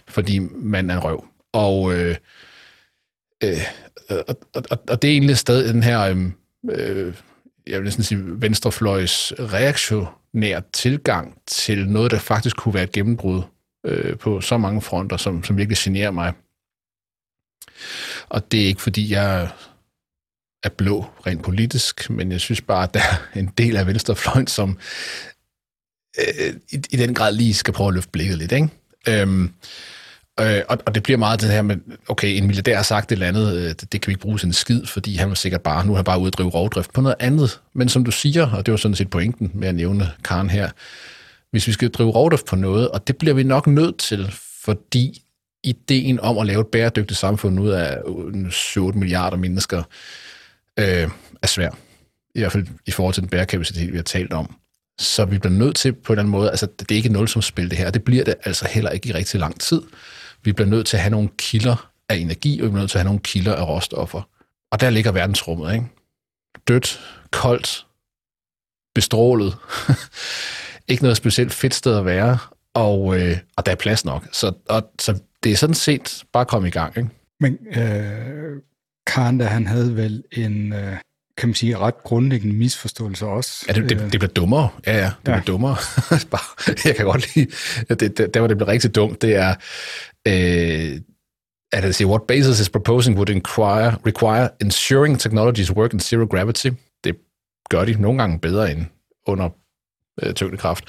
Fordi 0.07 0.39
man 0.39 0.89
er 0.89 0.95
en 0.95 1.03
røv. 1.03 1.25
Og, 1.53 1.93
øh, 1.93 2.15
øh, 3.43 3.57
og, 4.27 4.37
og, 4.55 4.79
og 4.89 5.01
det 5.01 5.07
er 5.07 5.11
egentlig 5.11 5.37
stadig 5.37 5.73
den 5.73 5.83
her 5.83 6.01
øhm, 6.01 6.33
øh, 6.71 7.07
øh 7.07 7.13
jeg 7.67 7.77
vil 7.77 7.83
næsten 7.83 8.03
sige, 8.03 8.41
venstrefløjs 8.41 9.33
reaktionær 9.39 10.59
tilgang 10.73 11.41
til 11.47 11.87
noget, 11.87 12.11
der 12.11 12.19
faktisk 12.19 12.57
kunne 12.57 12.73
være 12.73 12.83
et 12.83 12.91
gennembrud 12.91 13.41
øh, 13.85 14.17
på 14.17 14.41
så 14.41 14.57
mange 14.57 14.81
fronter, 14.81 15.17
som, 15.17 15.43
som 15.43 15.57
virkelig 15.57 15.77
generer 15.77 16.11
mig. 16.11 16.33
Og 18.29 18.51
det 18.51 18.61
er 18.61 18.67
ikke, 18.67 18.81
fordi 18.81 19.11
jeg 19.11 19.49
er 20.63 20.69
blå 20.69 21.05
rent 21.27 21.43
politisk, 21.43 22.09
men 22.09 22.31
jeg 22.31 22.41
synes 22.41 22.61
bare, 22.61 22.83
at 22.83 22.93
der 22.93 22.99
er 23.33 23.39
en 23.39 23.47
del 23.57 23.77
af 23.77 23.87
venstrefløjen, 23.87 24.47
som 24.47 24.79
øh, 26.19 26.53
i, 26.71 26.75
i 26.89 26.97
den 26.97 27.13
grad 27.13 27.33
lige 27.33 27.53
skal 27.53 27.73
prøve 27.73 27.87
at 27.87 27.93
løfte 27.93 28.11
blikket 28.11 28.37
lidt. 28.37 28.51
Ikke? 28.51 28.69
Øhm, 29.07 29.53
Øh, 30.39 30.61
og, 30.69 30.77
og 30.85 30.95
det 30.95 31.03
bliver 31.03 31.17
meget 31.17 31.41
det 31.41 31.49
her 31.49 31.61
med, 31.61 31.77
okay, 32.07 32.27
en 32.27 32.45
milliardær 32.45 32.75
har 32.75 32.83
sagt 32.83 33.11
et 33.11 33.15
eller 33.15 33.27
andet, 33.27 33.55
øh, 33.55 33.69
det, 33.69 33.91
det 33.91 34.01
kan 34.01 34.07
vi 34.07 34.11
ikke 34.11 34.21
bruge 34.21 34.37
til 34.37 34.47
en 34.47 34.53
skid, 34.53 34.85
fordi 34.85 35.15
han 35.15 35.29
var 35.29 35.35
sikkert 35.35 35.61
bare, 35.61 35.85
nu 35.85 35.91
har 35.91 35.97
han 35.97 36.05
bare 36.05 36.19
uddrive 36.19 36.49
rovdrift 36.49 36.93
på 36.93 37.01
noget 37.01 37.15
andet. 37.19 37.61
Men 37.73 37.89
som 37.89 38.05
du 38.05 38.11
siger, 38.11 38.51
og 38.51 38.65
det 38.65 38.71
var 38.71 38.77
sådan 38.77 38.95
set 38.95 39.09
pointen 39.09 39.51
med 39.53 39.67
at 39.67 39.75
nævne 39.75 40.11
Karen 40.23 40.49
her, 40.49 40.69
hvis 41.51 41.67
vi 41.67 41.71
skal 41.71 41.89
drive 41.89 42.09
rovdrift 42.09 42.45
på 42.45 42.55
noget, 42.55 42.89
og 42.89 43.07
det 43.07 43.17
bliver 43.17 43.33
vi 43.33 43.43
nok 43.43 43.67
nødt 43.67 43.97
til, 43.97 44.33
fordi 44.63 45.21
ideen 45.63 46.19
om 46.19 46.37
at 46.37 46.45
lave 46.45 46.61
et 46.61 46.67
bæredygtigt 46.67 47.19
samfund 47.19 47.59
ud 47.59 47.69
af 47.69 47.97
øh, 48.35 48.51
7 48.51 48.95
milliarder 48.95 49.37
mennesker 49.37 49.83
øh, 50.79 51.09
er 51.41 51.47
svær. 51.47 51.69
I 52.35 52.39
hvert 52.39 52.51
fald 52.51 52.67
i 52.85 52.91
forhold 52.91 53.13
til 53.13 53.23
den 53.23 53.29
bærekapacitet, 53.29 53.91
vi 53.91 53.97
har 53.97 54.03
talt 54.03 54.33
om. 54.33 54.55
Så 54.99 55.25
vi 55.25 55.37
bliver 55.37 55.53
nødt 55.53 55.75
til 55.75 55.93
på 55.93 56.13
en 56.13 56.13
eller 56.13 56.23
anden 56.23 56.31
måde, 56.31 56.49
altså 56.49 56.67
det 56.79 56.91
er 56.91 56.95
ikke 56.95 57.07
et 57.07 57.13
nulsumsspil 57.13 57.69
det 57.69 57.77
her, 57.77 57.89
det 57.89 58.03
bliver 58.03 58.23
det 58.23 58.35
altså 58.43 58.67
heller 58.71 58.89
ikke 58.89 59.09
i 59.09 59.13
rigtig 59.13 59.39
lang 59.39 59.59
tid. 59.59 59.81
Vi 60.45 60.53
bliver 60.53 60.69
nødt 60.69 60.87
til 60.87 60.97
at 60.97 61.01
have 61.01 61.11
nogle 61.11 61.29
kilder 61.37 61.91
af 62.09 62.15
energi, 62.15 62.59
og 62.59 62.65
vi 62.65 62.69
bliver 62.69 62.81
nødt 62.81 62.91
til 62.91 62.97
at 62.97 63.01
have 63.01 63.09
nogle 63.09 63.19
kilder 63.19 63.55
af 63.55 63.67
råstoffer. 63.67 64.29
Og 64.71 64.79
der 64.81 64.89
ligger 64.89 65.11
verdensrummet, 65.11 65.73
ikke? 65.73 65.85
Dødt, 66.67 66.99
koldt, 67.31 67.87
bestrålet. 68.95 69.57
ikke 70.87 71.03
noget 71.03 71.17
specielt 71.17 71.53
fedt 71.53 71.73
sted 71.73 71.97
at 71.97 72.05
være, 72.05 72.37
og, 72.73 73.21
øh, 73.21 73.37
og 73.57 73.65
der 73.65 73.71
er 73.71 73.75
plads 73.75 74.05
nok. 74.05 74.27
Så, 74.31 74.53
og, 74.69 74.91
så 74.99 75.19
det 75.43 75.51
er 75.51 75.55
sådan 75.55 75.75
set 75.75 76.23
bare 76.33 76.41
at 76.41 76.47
komme 76.47 76.67
i 76.67 76.71
gang, 76.71 76.97
ikke? 76.97 77.09
Men 77.39 77.57
øh, 77.67 78.61
Karen, 79.07 79.39
der 79.39 79.45
han 79.45 79.67
havde 79.67 79.95
vel 79.95 80.23
en, 80.31 80.73
øh, 80.73 80.97
kan 81.37 81.49
man 81.49 81.53
sige, 81.55 81.77
ret 81.77 82.03
grundlæggende 82.03 82.55
misforståelse 82.55 83.25
også. 83.25 83.65
Ja, 83.67 83.73
det, 83.73 83.89
det, 83.89 83.99
det 83.99 84.19
bliver 84.19 84.27
dummere. 84.27 84.69
Ja, 84.87 84.97
ja, 84.97 84.99
det 85.03 85.03
ja. 85.03 85.13
bliver 85.23 85.41
dummere. 85.41 85.77
jeg 86.85 86.95
kan 86.95 87.05
godt 87.05 87.35
lide, 87.35 87.51
det, 87.89 88.17
det, 88.17 88.33
der 88.33 88.39
hvor 88.39 88.47
det 88.47 88.57
bliver 88.57 88.67
rigtig 88.67 88.95
dumt, 88.95 89.21
det 89.21 89.35
er, 89.35 89.55
øh, 90.27 91.01
at 91.71 91.83
det 91.83 91.95
siger, 91.95 92.07
what 92.07 92.21
Bezos 92.27 92.59
is 92.59 92.69
proposing 92.69 93.17
would 93.17 93.29
require, 93.29 93.97
require 94.05 94.49
ensuring 94.61 95.19
technologies 95.19 95.71
work 95.71 95.93
in 95.93 95.99
zero 95.99 96.25
gravity. 96.25 96.67
Det 97.03 97.15
gør 97.69 97.85
de 97.85 98.01
nogle 98.01 98.19
gange 98.19 98.39
bedre 98.39 98.71
end 98.71 98.85
under 99.27 99.49
øh, 100.23 100.33
tyngdekraft. 100.33 100.83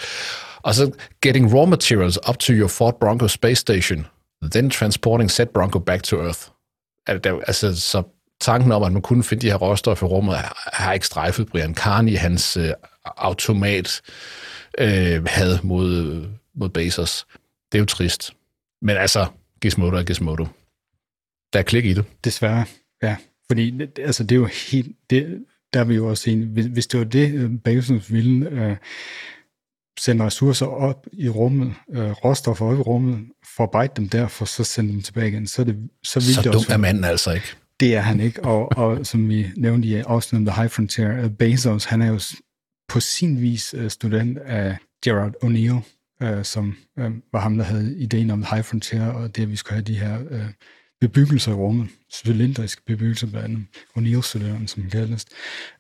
Og 0.63 0.75
så 0.75 0.91
getting 1.23 1.55
raw 1.55 1.65
materials 1.65 2.19
up 2.29 2.39
to 2.39 2.53
your 2.53 2.69
Fort 2.69 2.95
Bronco 3.01 3.29
space 3.29 3.61
station, 3.61 4.07
then 4.43 4.71
transporting 4.71 5.31
said 5.31 5.47
Bronco 5.47 5.79
back 5.79 6.03
to 6.03 6.17
Earth. 6.17 6.41
Altså, 7.07 7.81
så 7.81 8.03
tanken 8.41 8.73
om, 8.73 8.83
at 8.83 8.93
man 8.93 9.03
kunne 9.03 9.25
finde 9.25 9.41
de 9.41 9.51
her 9.51 9.57
råstoffer 9.57 10.07
i 10.07 10.09
rummet, 10.09 10.37
har 10.73 10.93
ikke 10.93 11.07
strejfet 11.07 11.47
Brian 11.47 11.75
Carney, 11.75 12.17
hans 12.17 12.57
øh, 12.57 12.73
automat 13.05 14.03
øh, 14.79 15.25
had 15.27 15.59
mod, 15.63 16.25
mod 16.55 16.69
Bezos. 16.69 17.27
Det 17.73 17.79
er 17.79 17.83
jo 17.83 17.87
trist. 17.87 18.33
Men 18.83 18.97
altså, 18.97 19.27
Gizmodo 19.61 19.97
er 19.97 20.03
Gizmodo. 20.03 20.47
Der 21.53 21.59
er 21.59 21.63
klik 21.63 21.85
i 21.85 21.93
det. 21.93 22.05
Desværre, 22.25 22.65
ja. 23.03 23.17
Fordi 23.51 23.81
altså, 23.99 24.23
det 24.23 24.33
er 24.33 24.41
jo 24.41 24.49
helt... 24.71 24.97
Det, 25.11 25.45
der 25.73 25.81
er 25.81 25.85
vi 25.85 25.95
jo 25.95 26.09
også 26.09 26.31
enige. 26.31 26.49
Hvis, 26.49 26.67
hvis 26.67 26.87
det 26.87 27.01
var 27.01 27.05
det, 27.05 27.35
øh, 27.35 27.51
Bezos 27.65 28.13
ville, 28.13 28.51
øh, 28.51 28.77
sende 30.01 30.25
ressourcer 30.25 30.67
op 30.67 31.07
i 31.13 31.29
rummet, 31.29 31.75
øh, 31.91 32.11
råstoffer 32.11 32.67
op 32.67 32.79
i 32.79 32.81
rummet, 32.81 33.27
forarbejde 33.57 33.93
dem 33.97 34.09
der, 34.09 34.29
for 34.29 34.45
så 34.45 34.65
sende 34.65 34.93
dem 34.93 35.03
tilbage 35.03 35.29
igen, 35.29 35.47
så, 35.47 35.65
det, 35.65 35.89
så 36.03 36.21
ville 36.21 36.35
så 36.35 36.43
det 36.43 36.53
dum 36.53 36.59
også 36.59 36.73
er 36.73 36.77
manden 36.77 37.05
altså 37.05 37.33
ikke. 37.33 37.47
Det 37.81 37.95
er 37.95 38.01
han 38.01 38.21
ikke, 38.21 38.45
og, 38.45 38.79
og 38.79 39.07
som 39.07 39.29
vi 39.29 39.47
nævnte 39.57 39.89
i 39.89 39.95
afsnittet 39.95 40.49
The 40.49 40.61
High 40.61 40.71
Frontier, 40.71 41.25
øh, 41.25 41.31
Bezos, 41.31 41.85
han 41.85 42.03
er 42.03 42.07
jo 42.07 42.21
på 42.89 43.01
sin 43.01 43.43
vis 43.43 43.75
øh, 43.79 43.91
student 43.91 44.39
af 44.39 44.77
Gerard 45.05 45.33
O'Neill, 45.45 45.81
øh, 46.23 46.45
som 46.45 46.77
øh, 46.99 47.11
var 47.33 47.41
ham, 47.41 47.57
der 47.57 47.65
havde 47.65 47.97
ideen 47.99 48.31
om 48.31 48.43
The 48.43 48.55
High 48.55 48.65
Frontier, 48.65 49.07
og 49.07 49.37
det, 49.37 49.43
at 49.43 49.51
vi 49.51 49.57
skulle 49.57 49.75
have 49.75 49.85
de 49.85 49.99
her 49.99 50.21
øh, 50.31 50.47
bebyggelser 51.01 51.53
i 51.53 51.55
rummet, 51.55 51.89
cylindriske 52.13 52.83
bebyggelser 52.87 53.27
blandt 53.27 53.45
andet, 53.45 53.67
O'Neill-cylinderen, 53.99 54.67
som 54.67 54.91
kaldes. 54.91 55.27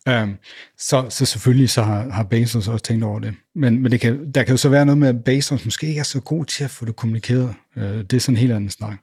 Um, 0.07 0.13
øhm, 0.13 0.35
så, 0.79 1.07
så 1.11 1.27
selvfølgelig 1.27 1.71
så 1.71 1.83
har, 1.83 2.11
har 2.11 2.23
Bezos 2.23 2.69
også 2.69 2.85
tænkt 2.85 3.05
over 3.05 3.21
det. 3.21 3.35
Men, 3.55 3.83
men 3.83 3.93
det 3.93 4.01
kan, 4.01 4.33
der 4.33 4.43
kan 4.43 4.53
jo 4.53 4.57
så 4.57 4.69
være 4.69 4.87
noget 4.87 4.99
med, 4.99 5.09
at 5.09 5.25
Bezos 5.25 5.65
måske 5.65 5.87
ikke 5.87 5.99
er 5.99 6.05
så 6.05 6.21
god 6.21 6.45
til 6.45 6.65
at 6.65 6.71
få 6.71 6.85
det 6.85 6.97
kommunikeret. 6.97 7.55
Øh, 7.77 7.85
det 7.85 8.13
er 8.13 8.19
sådan 8.21 8.35
en 8.35 8.41
helt 8.41 8.53
anden 8.53 8.71
snak. 8.71 8.99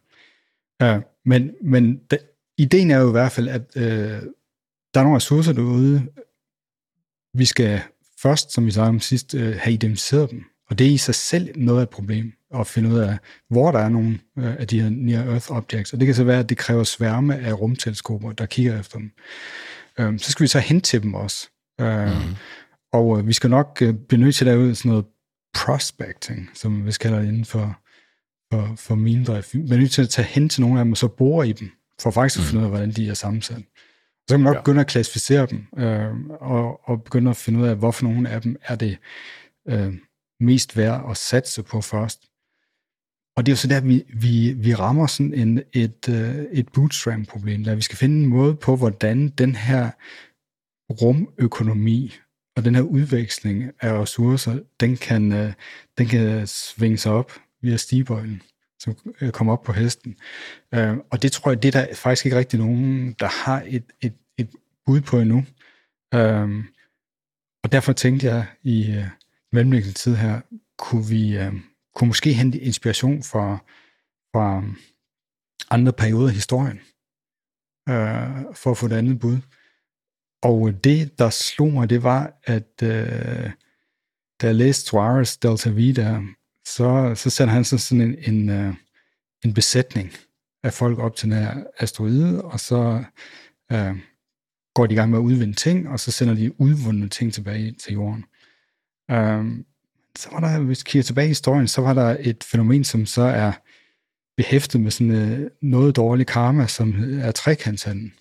Øh, 0.81 1.01
men 1.25 1.51
men 1.61 1.99
det, 2.11 2.19
ideen 2.57 2.91
er 2.91 2.99
jo 2.99 3.07
i 3.07 3.11
hvert 3.11 3.31
fald, 3.31 3.47
at 3.47 3.61
uh, 3.75 3.83
der 4.93 4.99
er 4.99 5.03
nogle 5.03 5.15
ressourcer 5.15 5.53
derude. 5.53 6.07
Vi 7.33 7.45
skal 7.45 7.81
først, 8.21 8.53
som 8.53 8.65
vi 8.65 8.71
sagde 8.71 8.89
om 8.89 8.99
sidst, 8.99 9.33
uh, 9.33 9.41
have 9.41 9.73
identificeret 9.73 10.31
dem. 10.31 10.43
Og 10.69 10.79
det 10.79 10.87
er 10.87 10.91
i 10.91 10.97
sig 10.97 11.15
selv 11.15 11.49
noget 11.55 11.79
af 11.79 11.83
et 11.83 11.89
problem 11.89 12.33
at 12.55 12.67
finde 12.67 12.89
ud 12.89 12.99
af, 12.99 13.17
hvor 13.49 13.71
der 13.71 13.79
er 13.79 13.89
nogle 13.89 14.19
øh, 14.37 14.55
af 14.59 14.67
de 14.67 14.81
her 14.81 14.89
near-Earth 14.89 15.51
objects. 15.51 15.93
Og 15.93 15.99
det 15.99 16.05
kan 16.05 16.15
så 16.15 16.23
være, 16.23 16.39
at 16.39 16.49
det 16.49 16.57
kræver 16.57 16.83
sværme 16.83 17.37
af 17.37 17.53
rumteleskoper, 17.53 18.31
der 18.31 18.45
kigger 18.45 18.79
efter 18.79 18.97
dem. 18.97 19.11
Øh, 19.99 20.19
så 20.19 20.31
skal 20.31 20.43
vi 20.43 20.47
så 20.47 20.59
hen 20.59 20.81
til 20.81 21.03
dem 21.03 21.13
også. 21.13 21.49
Øh, 21.81 22.05
mm. 22.05 22.35
Og 22.93 23.19
øh, 23.19 23.27
vi 23.27 23.33
skal 23.33 23.49
nok 23.49 23.77
øh, 23.81 23.93
benytte 23.93 24.31
til 24.31 24.47
derude 24.47 24.75
sådan 24.75 24.89
noget 24.89 25.05
prospecting, 25.53 26.49
som 26.53 26.85
vi 26.85 26.91
kalder 26.91 27.19
det 27.19 27.27
inden 27.27 27.45
for, 27.45 27.79
for, 28.53 28.73
for 28.77 28.95
minedrift. 28.95 29.53
Vi 29.53 29.59
er 29.59 29.77
nødt 29.77 29.91
til 29.91 30.01
at 30.01 30.09
tage 30.09 30.25
hen 30.25 30.49
til 30.49 30.61
nogle 30.61 30.79
af 30.79 30.85
dem, 30.85 30.91
og 30.91 30.97
så 30.97 31.07
bore 31.07 31.47
i 31.49 31.51
dem, 31.51 31.71
for 32.03 32.11
faktisk 32.11 32.39
at 32.39 32.45
finde 32.45 32.59
ud 32.59 32.65
af, 32.65 32.71
hvordan 32.71 32.91
de 32.91 33.09
er 33.09 33.13
sammensat. 33.13 33.63
Så 34.27 34.33
kan 34.33 34.39
man 34.39 34.45
nok 34.45 34.55
ja. 34.55 34.61
begynde 34.61 34.81
at 34.81 34.87
klassificere 34.87 35.45
dem, 35.45 35.65
øh, 35.77 36.25
og, 36.41 36.89
og 36.89 37.03
begynde 37.03 37.29
at 37.29 37.37
finde 37.37 37.59
ud 37.59 37.67
af, 37.67 37.75
hvorfor 37.75 38.03
nogle 38.03 38.29
af 38.29 38.41
dem 38.41 38.55
er 38.63 38.75
det 38.75 38.97
øh, 39.69 39.93
mest 40.39 40.77
værd 40.77 41.05
at 41.09 41.17
satse 41.17 41.63
på 41.63 41.81
først. 41.81 42.19
Og 43.35 43.45
det 43.45 43.51
er 43.51 43.53
jo 43.53 43.57
så 43.57 43.67
der, 43.67 43.81
vi, 43.81 44.03
vi, 44.13 44.53
vi 44.53 44.73
rammer 44.73 45.07
sådan 45.07 45.33
en, 45.33 45.61
et, 45.73 46.07
uh, 46.09 46.45
et 46.51 46.69
bootstrap-problem, 46.73 47.63
der 47.63 47.75
vi 47.75 47.81
skal 47.81 47.97
finde 47.97 48.23
en 48.23 48.29
måde 48.29 48.55
på, 48.55 48.75
hvordan 48.75 49.29
den 49.29 49.55
her 49.55 49.91
rumøkonomi 51.01 52.13
og 52.55 52.65
den 52.65 52.75
her 52.75 52.81
udveksling 52.81 53.71
af 53.81 54.01
ressourcer, 54.01 54.59
den 54.79 54.97
kan, 54.97 55.31
uh, 55.31 55.53
den 55.97 56.07
kan 56.07 56.47
svinge 56.47 56.97
sig 56.97 57.11
op 57.11 57.31
via 57.61 57.77
stigbøjlen, 57.77 58.41
som 58.83 58.95
øh, 59.21 59.31
kommer 59.31 59.53
op 59.53 59.63
på 59.63 59.73
hesten. 59.73 60.15
Uh, 60.77 60.97
og 61.11 61.21
det 61.21 61.31
tror 61.31 61.51
jeg, 61.51 61.63
det 61.63 61.75
er 61.75 61.81
der 61.81 61.95
faktisk 61.95 62.25
ikke 62.25 62.37
rigtig 62.37 62.59
nogen, 62.59 63.13
der 63.13 63.45
har 63.45 63.63
et, 63.65 63.85
et, 64.01 64.13
et 64.37 64.49
bud 64.85 65.01
på 65.01 65.19
endnu. 65.19 65.37
Uh, 66.15 66.63
og 67.63 67.71
derfor 67.71 67.93
tænkte 67.93 68.27
jeg 68.27 68.45
i 68.63 68.97
uh, 68.97 69.05
mellemliggende 69.51 69.93
tid 69.93 70.15
her, 70.15 70.41
kunne 70.77 71.07
vi... 71.07 71.39
Kunne 71.95 72.07
måske 72.07 72.33
hente 72.33 72.59
inspiration 72.59 73.23
fra, 73.23 73.57
fra 74.31 74.63
andre 75.69 75.93
perioder 75.93 76.29
i 76.29 76.33
historien, 76.33 76.79
øh, 77.89 78.55
for 78.55 78.71
at 78.71 78.77
få 78.77 78.85
et 78.85 78.91
andet 78.91 79.19
bud. 79.19 79.37
Og 80.43 80.83
det, 80.83 81.19
der 81.19 81.29
slog 81.29 81.73
mig, 81.73 81.89
det 81.89 82.03
var, 82.03 82.39
at 82.43 82.83
øh, 82.83 83.51
da 84.41 84.47
jeg 84.47 84.55
læste 84.55 84.85
Suarez 84.85 85.37
Delta 85.37 85.69
Vida 85.69 86.21
så, 86.65 87.13
så 87.15 87.29
sender 87.29 87.53
han 87.53 87.63
sådan 87.63 88.01
en, 88.01 88.15
en, 88.33 88.49
øh, 88.49 88.73
en 89.45 89.53
besætning 89.53 90.11
af 90.63 90.73
folk 90.73 90.99
op 90.99 91.15
til 91.15 91.29
den 91.29 91.37
her 91.37 91.63
asteroide, 91.77 92.41
og 92.41 92.59
så 92.59 93.03
øh, 93.71 93.95
går 94.75 94.87
de 94.87 94.93
i 94.93 94.97
gang 94.97 95.11
med 95.11 95.19
at 95.19 95.23
udvinde 95.23 95.53
ting, 95.53 95.89
og 95.89 95.99
så 95.99 96.11
sender 96.11 96.33
de 96.33 96.61
udvundne 96.61 97.09
ting 97.09 97.33
tilbage 97.33 97.71
til 97.71 97.93
jorden. 97.93 98.25
Øh, 99.11 99.63
så 100.17 100.29
var 100.31 100.39
der, 100.39 100.59
hvis 100.59 100.85
vi 100.85 100.89
kigger 100.89 101.03
tilbage 101.03 101.25
i 101.25 101.27
historien, 101.27 101.67
så 101.67 101.81
var 101.81 101.93
der 101.93 102.17
et 102.19 102.43
fænomen, 102.43 102.83
som 102.83 103.05
så 103.05 103.21
er 103.21 103.51
behæftet 104.37 104.81
med 104.81 104.91
sådan 104.91 105.11
øh, 105.11 105.49
noget 105.61 105.95
dårlig 105.95 106.27
karma, 106.27 106.67
som 106.67 106.93
er 107.21 107.31
trekantshandel. 107.31 108.11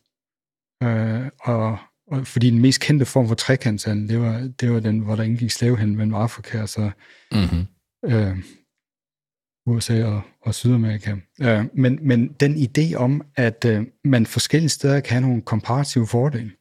Øh, 0.82 1.26
og, 1.40 1.78
og 2.06 2.26
fordi 2.26 2.50
den 2.50 2.60
mest 2.60 2.80
kendte 2.80 3.06
form 3.06 3.28
for 3.28 3.34
trekantshandel, 3.34 4.08
det 4.08 4.20
var, 4.20 4.50
det 4.60 4.72
var 4.72 4.80
den, 4.80 4.98
hvor 4.98 5.16
der 5.16 5.22
indgik 5.22 5.50
slavehandel 5.50 5.96
mellem 5.96 6.14
Afrika 6.14 6.62
og 6.62 6.68
så 6.68 6.90
mm-hmm 7.32 7.66
øh, 8.04 8.36
USA 9.66 10.04
og, 10.04 10.22
og 10.42 10.54
Sydamerika. 10.54 11.16
Øh, 11.42 11.64
men, 11.74 11.98
men 12.02 12.28
den 12.28 12.54
idé 12.54 12.94
om, 12.94 13.22
at 13.36 13.64
øh, 13.64 13.86
man 14.04 14.26
forskellige 14.26 14.68
steder 14.68 15.00
kan 15.00 15.12
have 15.12 15.28
nogle 15.28 15.42
komparative 15.42 16.06
fordele, 16.06 16.52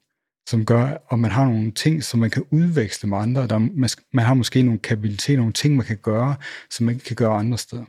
som 0.49 0.65
gør, 0.65 1.07
at 1.11 1.19
man 1.19 1.31
har 1.31 1.45
nogle 1.45 1.71
ting, 1.71 2.03
som 2.03 2.19
man 2.19 2.29
kan 2.29 2.43
udveksle 2.51 3.09
med 3.09 3.17
andre. 3.17 3.47
Der, 3.47 3.57
man, 3.57 3.89
man 4.13 4.25
har 4.25 4.33
måske 4.33 4.61
nogle 4.61 4.79
kapabiliteter, 4.79 5.37
nogle 5.37 5.53
ting, 5.53 5.75
man 5.75 5.85
kan 5.85 5.97
gøre, 5.97 6.35
som 6.69 6.85
man 6.85 6.95
ikke 6.95 7.05
kan 7.05 7.15
gøre 7.15 7.33
andre 7.33 7.57
steder. 7.57 7.85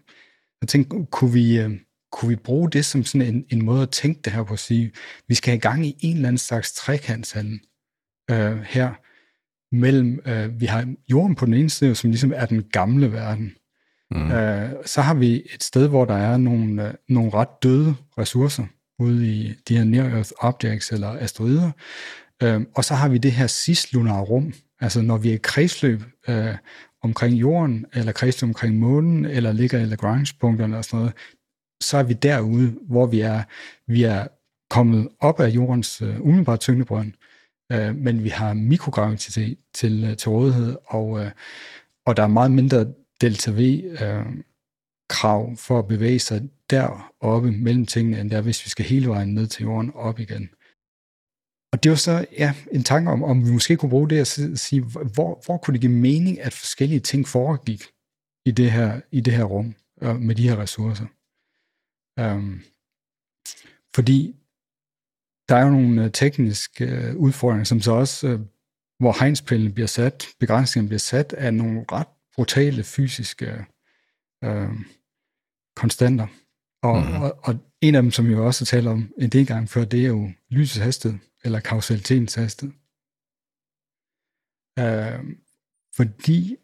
Jeg 0.61 0.69
tænkte, 0.69 1.07
kunne 1.11 1.33
vi, 1.33 1.61
øh, 1.61 1.71
kunne 2.13 2.29
vi 2.29 2.37
bruge 2.37 2.71
det 2.71 2.85
som 2.85 3.05
sådan 3.05 3.35
en, 3.35 3.45
en 3.51 3.65
måde 3.65 3.83
at 3.83 3.91
tænke 3.91 4.21
det 4.25 4.33
her 4.33 4.43
på 4.43 4.53
at 4.53 4.59
sige, 4.59 4.93
vi 5.29 5.35
skal 5.35 5.51
have 5.51 5.61
gang 5.61 5.87
i 5.87 5.97
en 6.01 6.17
eller 6.17 6.29
anden 6.29 6.39
slags 6.39 6.73
trekantshandel 6.73 7.61
øh, 8.31 8.61
her, 8.61 8.95
mellem, 9.73 10.21
øh, 10.27 10.61
vi 10.61 10.67
har 10.67 10.95
jorden 11.11 11.35
på 11.35 11.47
den 11.47 11.55
ene 11.55 11.71
side, 11.71 11.95
som 11.95 12.11
ligesom 12.11 12.33
er 12.37 12.47
den 12.47 12.63
gamle 12.63 13.13
verden. 13.13 13.53
Mm. 14.11 14.31
Øh, 14.31 14.71
så 14.85 15.01
har 15.01 15.15
vi 15.15 15.43
et 15.55 15.63
sted, 15.63 15.89
hvor 15.89 16.05
der 16.05 16.17
er 16.17 16.37
nogle, 16.37 16.89
øh, 16.89 16.95
nogle 17.09 17.31
ret 17.35 17.63
døde 17.63 17.95
ressourcer 18.19 18.65
ude 18.99 19.27
i 19.27 19.55
de 19.69 19.77
her 19.77 19.85
near-earth 19.85 20.33
objects 20.41 20.93
eller 20.93 21.09
asteroider, 21.09 21.71
Øhm, 22.43 22.67
og 22.75 22.85
så 22.85 22.95
har 22.95 23.09
vi 23.09 23.19
det 23.19 23.33
her 23.33 23.47
cislunar 23.47 24.21
rum, 24.21 24.53
altså 24.81 25.03
når 25.03 25.17
vi 25.17 25.31
er 25.31 25.35
i 25.35 25.41
kredsløb 25.43 26.03
øh, 26.29 26.55
omkring 27.03 27.35
jorden, 27.35 27.87
eller 27.95 28.13
kredsløb 28.13 28.49
omkring 28.49 28.79
månen, 28.79 29.25
eller 29.25 29.53
ligger 29.53 29.79
i 29.79 29.85
Lagrange-punkterne 29.85 30.79
og 30.79 30.85
sådan 30.85 30.99
noget, 30.99 31.13
så 31.81 31.97
er 31.97 32.03
vi 32.03 32.13
derude, 32.13 32.75
hvor 32.89 33.07
vi 33.07 33.21
er, 33.21 33.43
vi 33.87 34.03
er 34.03 34.27
kommet 34.71 35.09
op 35.21 35.41
af 35.41 35.49
jordens 35.49 36.03
øh, 36.03 36.21
umiddelbare 36.21 36.57
tyngdebrønd, 36.57 37.13
øh, 37.73 37.97
men 37.97 38.25
vi 38.25 38.29
har 38.29 38.55
mikrogravitet 38.55 39.59
til, 39.75 40.05
øh, 40.05 40.17
til 40.17 40.31
rådighed, 40.31 40.77
og, 40.85 41.21
øh, 41.21 41.31
og 42.07 42.17
der 42.17 42.23
er 42.23 42.27
meget 42.27 42.51
mindre 42.51 42.93
delta 43.21 43.51
V 43.51 43.61
øh, 44.03 44.27
krav 45.09 45.57
for 45.57 45.79
at 45.79 45.89
bevæge 45.89 46.19
sig 46.19 46.49
deroppe 46.71 47.53
mellem 47.53 47.87
tingene, 47.87 48.21
end 48.21 48.31
der 48.31 48.41
hvis 48.41 48.65
vi 48.65 48.71
skal 48.71 48.85
hele 48.85 49.09
vejen 49.09 49.35
ned 49.35 49.47
til 49.47 49.63
jorden 49.63 49.93
op 49.95 50.19
igen. 50.19 50.51
Og 51.73 51.83
det 51.83 51.91
var 51.91 51.97
så 51.97 52.27
ja, 52.39 52.55
en 52.73 52.83
tanke 52.83 53.11
om, 53.11 53.23
om 53.23 53.47
vi 53.47 53.53
måske 53.53 53.77
kunne 53.77 53.91
bruge 53.91 54.11
det 54.11 54.19
at 54.21 54.27
sige, 54.59 54.83
hvor, 55.15 55.43
hvor 55.45 55.57
kunne 55.57 55.73
det 55.73 55.81
give 55.81 55.93
mening, 55.93 56.41
at 56.41 56.53
forskellige 56.53 57.01
ting 57.01 57.29
foregik 57.29 57.83
i 58.47 58.51
det 58.51 58.71
her, 58.71 59.01
i 59.11 59.21
det 59.21 59.33
her 59.33 59.45
rum 59.45 59.75
øh, 60.03 60.17
med 60.17 60.35
de 60.35 60.49
her 60.49 60.57
ressourcer. 60.57 61.07
Um, 62.21 62.63
fordi 63.95 64.37
der 65.53 65.59
er 65.59 65.65
jo 65.65 65.71
nogle 65.71 66.05
øh, 66.05 66.11
tekniske 66.11 66.85
øh, 66.85 67.17
udfordringer, 67.17 67.65
som 67.65 67.81
så 67.81 67.93
også, 67.93 68.29
øh, 68.29 68.41
hvor 68.99 69.21
hegnspælene 69.21 69.73
bliver 69.73 69.87
sat, 69.87 70.27
begrænsningerne 70.41 70.89
bliver 70.89 70.99
sat 70.99 71.33
af 71.33 71.55
nogle 71.55 71.85
ret 71.93 72.07
brutale 72.35 72.85
fysiske 72.85 73.65
øh, 74.45 74.71
konstanter. 75.77 76.27
Og, 76.83 77.03
mm. 77.03 77.23
og, 77.23 77.39
og 77.43 77.55
en 77.81 77.95
af 77.95 78.03
dem, 78.03 78.11
som 78.11 78.31
jeg 78.31 78.39
også 78.39 78.65
talt 78.65 78.87
om 78.87 79.13
en 79.19 79.31
del 79.31 79.47
gange 79.47 79.69
før, 79.69 79.85
det 79.85 80.03
er 80.03 80.09
jo 80.09 80.31
lysets 80.51 80.85
hastighed, 80.85 81.19
eller 81.45 81.61
kausalitetens 81.61 82.35
hastighed. 82.35 82.75
Øh, 84.79 85.37
fordi 85.97 86.57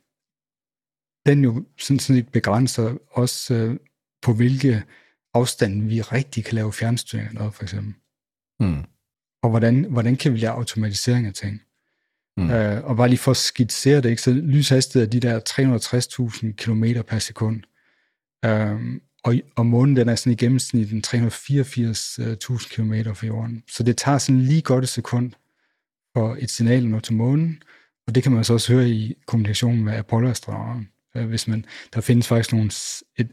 den 1.26 1.44
jo 1.44 1.64
sådan 1.78 1.98
set 1.98 2.28
begrænser 2.32 2.96
os 3.10 3.50
øh, 3.50 3.76
på 4.22 4.32
hvilke 4.32 4.82
afstande 5.34 5.86
vi 5.86 6.00
rigtig 6.00 6.44
kan 6.44 6.54
lave 6.54 6.72
fjernstyring 6.72 7.28
af 7.28 7.34
noget, 7.34 7.54
for 7.54 7.62
eksempel. 7.62 7.94
Mm. 8.60 8.84
Og 9.42 9.50
hvordan, 9.50 9.84
hvordan 9.84 10.16
kan 10.16 10.32
vi 10.32 10.38
lave 10.38 10.52
automatisering 10.52 11.26
af 11.26 11.34
ting. 11.34 11.62
Mm. 12.36 12.50
Øh, 12.50 12.84
og 12.84 12.96
bare 12.96 13.08
lige 13.08 13.18
for 13.18 13.30
at 13.30 13.36
skitsere 13.36 14.00
det, 14.00 14.10
ikke? 14.10 14.22
så 14.22 14.32
lyshastighed 14.32 15.06
er 15.06 15.10
de 15.10 15.20
der 15.20 15.40
360.000 16.40 16.52
km 16.52 16.84
per 17.08 17.18
sekund. 17.18 17.62
Øh, 18.44 19.00
og, 19.24 19.34
og 19.56 19.66
månen 19.66 19.96
den 19.96 20.08
er 20.08 20.14
sådan 20.14 20.32
i 20.32 20.36
gennemsnit 20.36 21.06
384.000 21.06 22.74
km 22.74 22.92
fra 23.14 23.26
jorden. 23.26 23.62
Så 23.68 23.82
det 23.82 23.96
tager 23.96 24.18
sådan 24.18 24.40
lige 24.40 24.62
godt 24.62 24.84
et 24.84 24.88
sekund 24.88 25.32
for 26.16 26.36
et 26.38 26.50
signal 26.50 26.84
at 26.84 26.90
nå 26.90 27.00
til 27.00 27.14
månen, 27.14 27.62
og 28.06 28.14
det 28.14 28.22
kan 28.22 28.32
man 28.32 28.44
så 28.44 28.52
også 28.52 28.72
høre 28.72 28.88
i 28.88 29.14
kommunikationen 29.26 29.84
med 29.84 29.92
Apollo-astronauterne. 29.92 30.86
Øh, 31.16 31.28
hvis 31.28 31.48
man, 31.48 31.64
der 31.94 32.00
findes 32.00 32.28
faktisk 32.28 32.52
nogle, 32.52 32.70
et, 33.16 33.28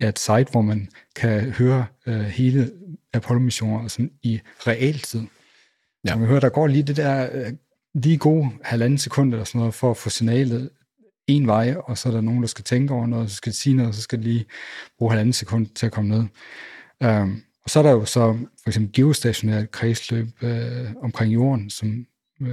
ja, 0.00 0.08
et 0.08 0.18
site, 0.18 0.46
hvor 0.50 0.62
man 0.62 0.88
kan 1.16 1.50
høre 1.50 1.86
uh, 2.06 2.14
hele 2.14 2.70
Apollo-missioner 3.12 3.88
sådan 3.88 4.10
i 4.22 4.40
realtid. 4.66 5.20
Ja. 5.20 6.10
Så 6.10 6.14
man 6.14 6.18
kan 6.18 6.28
høre, 6.28 6.40
der 6.40 6.48
går 6.48 6.66
lige 6.66 6.82
det 6.82 6.96
der, 6.96 7.46
uh, 7.46 7.52
lige 7.94 8.18
gode 8.18 8.50
halvanden 8.62 8.98
sekund 8.98 9.32
eller 9.32 9.44
sådan 9.44 9.58
noget, 9.58 9.74
for 9.74 9.90
at 9.90 9.96
få 9.96 10.10
signalet 10.10 10.70
en 11.26 11.46
vej, 11.46 11.74
og 11.84 11.98
så 11.98 12.08
er 12.08 12.12
der 12.12 12.20
nogen, 12.20 12.42
der 12.42 12.48
skal 12.48 12.64
tænke 12.64 12.94
over 12.94 13.06
noget, 13.06 13.30
så 13.30 13.36
skal 13.36 13.52
sige 13.52 13.76
noget, 13.76 13.88
og 13.88 13.94
så 13.94 14.02
skal 14.02 14.18
lige 14.18 14.44
bruge 14.98 15.10
halvanden 15.10 15.32
sekund 15.32 15.66
til 15.66 15.86
at 15.86 15.92
komme 15.92 16.10
ned. 16.10 16.24
Um, 17.10 17.42
og 17.64 17.70
så 17.70 17.78
er 17.78 17.82
der 17.82 17.90
jo 17.90 18.04
så 18.04 18.38
for 18.62 18.70
eksempel 18.70 18.92
geostationært 18.92 19.70
kredsløb 19.70 20.28
uh, 20.42 20.50
omkring 21.02 21.34
jorden, 21.34 21.70
som 21.70 22.06
uh, 22.40 22.48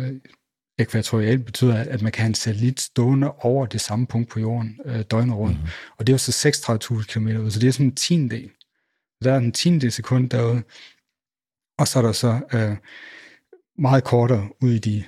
ekvatorialt 0.77 1.45
betyder, 1.45 1.75
at 1.75 2.01
man 2.01 2.11
kan 2.11 2.21
have 2.21 2.27
en 2.27 2.33
satellit 2.33 2.79
stående 2.79 3.31
over 3.31 3.65
det 3.65 3.81
samme 3.81 4.07
punkt 4.07 4.29
på 4.29 4.39
jorden 4.39 4.79
øh, 4.85 5.01
døgnet 5.01 5.35
rundt. 5.35 5.61
Mm. 5.61 5.67
Og 5.97 6.07
det 6.07 6.13
er 6.13 6.13
jo 6.13 6.17
så 6.17 6.49
36.000 6.93 7.05
km 7.05 7.27
ud, 7.27 7.51
så 7.51 7.59
det 7.59 7.67
er 7.67 7.71
sådan 7.71 7.85
en 7.85 7.95
tiendel. 7.95 8.49
Der 9.23 9.33
er 9.33 9.37
en 9.37 9.51
tiendel 9.51 9.91
sekund 9.91 10.29
derude, 10.29 10.63
og 11.79 11.87
så 11.87 11.99
er 11.99 12.03
der 12.03 12.11
så 12.11 12.41
øh, 12.53 12.77
meget 13.77 14.03
kortere 14.03 14.49
ud 14.61 14.71
i 14.71 14.79
de, 14.79 15.03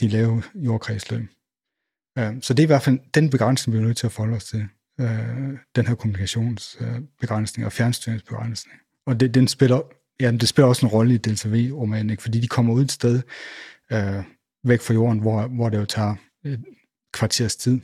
de 0.00 0.08
lave 0.08 0.42
jordkredsløb. 0.54 1.24
Øh, 2.18 2.34
så 2.40 2.54
det 2.54 2.62
er 2.62 2.66
i 2.66 2.66
hvert 2.66 2.82
fald 2.82 2.98
den 3.14 3.30
begrænsning, 3.30 3.74
vi 3.74 3.78
er 3.78 3.86
nødt 3.86 3.96
til 3.96 4.06
at 4.06 4.12
forholde 4.12 4.36
os 4.36 4.44
til. 4.44 4.68
Øh, 5.00 5.58
den 5.76 5.86
her 5.86 5.94
kommunikationsbegrænsning 5.94 7.66
og 7.66 7.72
fjernstyringsbegrænsning. 7.72 8.78
Og 9.06 9.20
det, 9.20 9.34
den 9.34 9.48
spiller, 9.48 9.80
ja, 10.20 10.30
det 10.30 10.48
spiller 10.48 10.68
også 10.68 10.86
en 10.86 10.92
rolle 10.92 11.14
i 11.14 11.18
Delta 11.18 11.48
V-romanen, 11.48 12.18
fordi 12.18 12.40
de 12.40 12.48
kommer 12.48 12.74
ud 12.74 12.84
et 12.84 12.92
sted, 12.92 13.22
øh, 13.92 14.22
væk 14.64 14.80
fra 14.80 14.94
jorden, 14.94 15.18
hvor, 15.18 15.46
hvor 15.46 15.68
det 15.68 15.78
jo 15.78 15.84
tager 15.84 16.14
et 16.44 16.64
kvarters 17.12 17.56
tid 17.56 17.80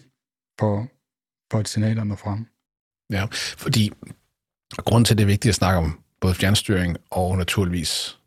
på, 0.59 0.87
på 1.51 1.61
et 1.61 1.69
signal 1.69 1.99
at 1.99 2.07
nå 2.07 2.17
frem. 2.17 2.47
Ja, 3.11 3.27
fordi 3.33 3.93
grund 4.77 5.05
til, 5.05 5.17
det 5.17 5.23
er 5.23 5.27
vigtigt 5.27 5.51
at 5.51 5.55
snakke 5.55 5.79
om 5.79 6.01
både 6.21 6.35
fjernstyring 6.35 6.97
og 7.11 7.39
naturligvis 7.39 8.19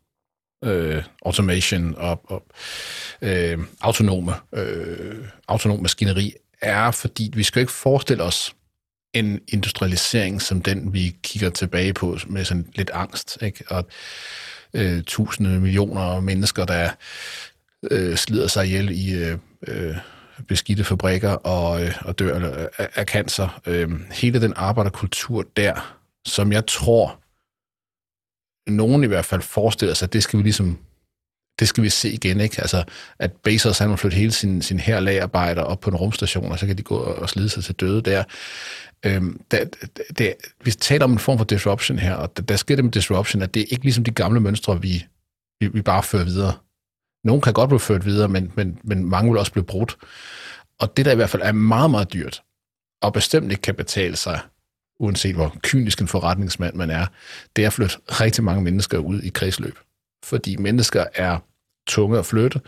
øh, 0.64 1.04
automation 1.24 1.94
og, 1.94 2.30
og 2.30 2.46
øh, 3.22 3.58
autonome, 3.80 4.32
øh, 4.52 5.28
autonom 5.48 5.82
maskineri, 5.82 6.34
er, 6.60 6.90
fordi 6.90 7.30
vi 7.34 7.42
skal 7.42 7.60
ikke 7.60 7.72
forestille 7.72 8.22
os 8.22 8.54
en 9.14 9.40
industrialisering 9.48 10.42
som 10.42 10.62
den, 10.62 10.92
vi 10.92 11.16
kigger 11.22 11.50
tilbage 11.50 11.94
på 11.94 12.18
med 12.26 12.44
sådan 12.44 12.68
lidt 12.74 12.90
angst, 12.94 13.38
ikke? 13.42 13.64
og 13.68 13.86
øh, 14.74 15.02
tusinde 15.02 15.60
millioner 15.60 16.20
mennesker, 16.20 16.64
der 16.64 16.90
øh, 17.90 18.16
slider 18.16 18.46
sig 18.46 18.66
ihjel 18.66 18.90
i 18.90 19.14
øh, 19.14 19.38
øh, 19.68 19.96
beskidte 20.48 20.84
fabrikker 20.84 21.30
og, 21.30 21.82
øh, 21.82 21.94
og 22.00 22.18
dør 22.18 22.34
af, 22.34 22.62
øh, 22.62 22.86
af 22.94 23.04
cancer. 23.04 23.60
Øh, 23.66 23.90
hele 24.12 24.40
den 24.40 24.52
arbejderkultur 24.56 25.44
der, 25.56 25.98
som 26.26 26.52
jeg 26.52 26.66
tror, 26.66 27.18
nogen 28.70 29.04
i 29.04 29.06
hvert 29.06 29.24
fald 29.24 29.42
forestiller 29.42 29.94
sig, 29.94 30.06
at 30.06 30.12
det 30.12 30.22
skal 30.22 30.38
vi 30.38 30.42
ligesom 30.42 30.78
det 31.58 31.68
skal 31.68 31.84
vi 31.84 31.88
se 31.88 32.10
igen, 32.10 32.40
ikke? 32.40 32.60
Altså, 32.60 32.84
at 33.18 33.32
Bezos 33.32 33.78
han 33.78 33.88
må 33.88 33.96
flytte 33.96 34.16
hele 34.16 34.32
sin, 34.32 34.62
sin 34.62 34.80
herlagarbejder 34.80 35.62
op 35.62 35.80
på 35.80 35.90
en 35.90 35.96
rumstation, 35.96 36.52
og 36.52 36.58
så 36.58 36.66
kan 36.66 36.78
de 36.78 36.82
gå 36.82 36.96
og 36.96 37.28
slide 37.28 37.48
sig 37.48 37.64
til 37.64 37.74
døde 37.74 38.02
der. 38.02 38.24
Øhm, 39.06 39.40
der, 39.50 39.64
der, 40.18 40.32
vi 40.64 40.70
taler 40.70 41.04
om 41.04 41.12
en 41.12 41.18
form 41.18 41.38
for 41.38 41.44
disruption 41.44 41.98
her, 41.98 42.14
og 42.14 42.36
der, 42.36 42.42
der 42.42 42.56
sker 42.56 42.76
det 42.76 42.84
med 42.84 42.92
disruption, 42.92 43.42
at 43.42 43.54
det 43.54 43.60
er 43.60 43.66
ikke 43.70 43.84
ligesom 43.84 44.04
de 44.04 44.10
gamle 44.10 44.40
mønstre, 44.40 44.82
vi, 44.82 45.04
vi, 45.60 45.68
vi 45.68 45.82
bare 45.82 46.02
fører 46.02 46.24
videre. 46.24 46.52
Nogle 47.24 47.42
kan 47.42 47.52
godt 47.52 47.68
blive 47.68 47.80
ført 47.80 48.04
videre, 48.04 48.28
men, 48.28 48.52
men, 48.54 48.78
men 48.84 49.04
mange 49.04 49.30
vil 49.30 49.38
også 49.38 49.52
blive 49.52 49.64
brudt. 49.64 49.96
Og 50.80 50.96
det, 50.96 51.04
der 51.04 51.12
i 51.12 51.14
hvert 51.14 51.30
fald 51.30 51.42
er 51.42 51.52
meget, 51.52 51.90
meget 51.90 52.12
dyrt, 52.12 52.42
og 53.02 53.12
bestemt 53.12 53.50
ikke 53.50 53.62
kan 53.62 53.74
betale 53.74 54.16
sig, 54.16 54.40
uanset 55.00 55.34
hvor 55.34 55.56
kynisk 55.62 56.00
en 56.00 56.08
forretningsmand 56.08 56.74
man 56.74 56.90
er, 56.90 57.06
det 57.56 57.62
er 57.62 57.66
at 57.66 57.72
flytte 57.72 57.96
rigtig 58.08 58.44
mange 58.44 58.62
mennesker 58.62 58.98
ud 58.98 59.20
i 59.20 59.28
kredsløb. 59.28 59.78
Fordi 60.24 60.56
mennesker 60.56 61.04
er 61.14 61.38
tunge 61.86 62.18
at 62.18 62.26
flytte. 62.26 62.60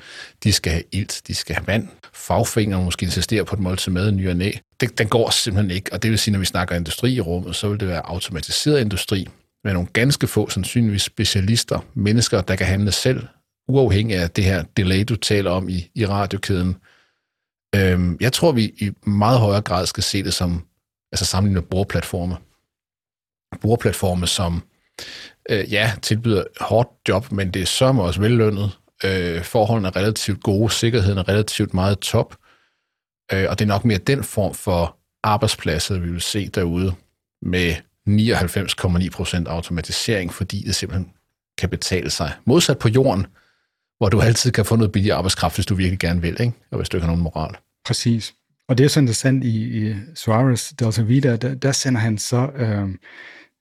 De 0.44 0.52
skal 0.52 0.72
have 0.72 0.84
ilt, 0.92 1.22
de 1.26 1.34
skal 1.34 1.56
have 1.56 1.66
vand. 1.66 1.88
Fagfingeren 2.12 2.84
måske 2.84 3.04
insisterer 3.04 3.44
på 3.44 3.56
et 3.56 3.60
måltid 3.60 3.92
mad 3.92 4.12
ny 4.12 4.28
og 4.28 4.36
næ. 4.36 4.50
Det, 4.80 4.98
den 4.98 5.08
går 5.08 5.30
simpelthen 5.30 5.70
ikke, 5.70 5.92
og 5.92 6.02
det 6.02 6.10
vil 6.10 6.18
sige, 6.18 6.32
når 6.32 6.38
vi 6.38 6.44
snakker 6.44 6.76
industri 6.76 7.14
i 7.14 7.20
rummet, 7.20 7.56
så 7.56 7.68
vil 7.68 7.80
det 7.80 7.88
være 7.88 8.06
automatiseret 8.06 8.80
industri 8.80 9.28
med 9.64 9.72
nogle 9.72 9.88
ganske 9.92 10.26
få, 10.26 10.48
sandsynligvis 10.50 11.02
specialister, 11.02 11.78
mennesker, 11.94 12.40
der 12.40 12.56
kan 12.56 12.66
handle 12.66 12.92
selv, 12.92 13.26
uafhængig 13.68 14.16
af 14.16 14.30
det 14.30 14.44
her 14.44 14.64
delay, 14.76 15.04
du 15.08 15.16
taler 15.16 15.50
om 15.50 15.68
i, 15.68 15.90
i 15.94 16.06
radiokæden. 16.06 16.76
Øhm, 17.76 18.16
jeg 18.20 18.32
tror, 18.32 18.52
vi 18.52 18.64
i 18.64 18.90
meget 19.06 19.40
højere 19.40 19.62
grad 19.62 19.86
skal 19.86 20.02
se 20.02 20.22
det 20.22 20.34
som, 20.34 20.66
altså 21.12 21.24
sammenlignet 21.24 21.62
med 21.62 21.68
brugerplatforme. 21.68 22.36
Brugerplatforme, 23.60 24.26
som 24.26 24.62
øh, 25.50 25.72
ja, 25.72 25.92
tilbyder 26.02 26.44
hårdt 26.60 26.88
job, 27.08 27.32
men 27.32 27.50
det 27.50 27.62
er 27.62 27.66
sørme 27.66 28.02
også 28.02 28.20
vellønnet. 28.20 28.78
Øh, 29.04 29.42
forholdene 29.42 29.88
er 29.88 29.96
relativt 29.96 30.42
gode, 30.42 30.72
sikkerheden 30.72 31.18
er 31.18 31.28
relativt 31.28 31.74
meget 31.74 31.98
top, 31.98 32.36
øh, 33.32 33.46
og 33.48 33.58
det 33.58 33.64
er 33.64 33.68
nok 33.68 33.84
mere 33.84 33.98
den 33.98 34.24
form 34.24 34.54
for 34.54 34.96
arbejdspladser, 35.22 35.98
vi 35.98 36.10
vil 36.10 36.20
se 36.20 36.48
derude 36.48 36.94
med 37.42 37.74
99,9% 38.08 39.48
automatisering, 39.48 40.32
fordi 40.32 40.62
det 40.66 40.74
simpelthen 40.74 41.10
kan 41.58 41.68
betale 41.68 42.10
sig. 42.10 42.32
Modsat 42.44 42.78
på 42.78 42.88
jorden, 42.88 43.26
hvor 44.04 44.08
du 44.08 44.20
altid 44.20 44.52
kan 44.52 44.64
få 44.64 44.76
noget 44.76 44.92
billig 44.92 45.12
arbejdskraft, 45.12 45.56
hvis 45.56 45.66
du 45.66 45.74
virkelig 45.74 45.98
gerne 45.98 46.20
vil, 46.20 46.40
ikke? 46.40 46.52
og 46.70 46.76
hvis 46.76 46.88
du 46.88 46.96
ikke 46.96 47.04
har 47.04 47.10
nogen 47.10 47.22
moral. 47.22 47.56
Præcis. 47.84 48.34
Og 48.68 48.78
det 48.78 48.84
er 48.84 48.88
så 48.88 49.00
interessant 49.00 49.44
i, 49.44 49.88
i 49.88 49.94
Suarez 50.14 50.72
Delta 50.72 51.02
Vida, 51.02 51.36
der, 51.36 51.54
der 51.54 51.72
sender 51.72 52.00
han 52.00 52.18
så, 52.18 52.50
øh, 52.54 52.88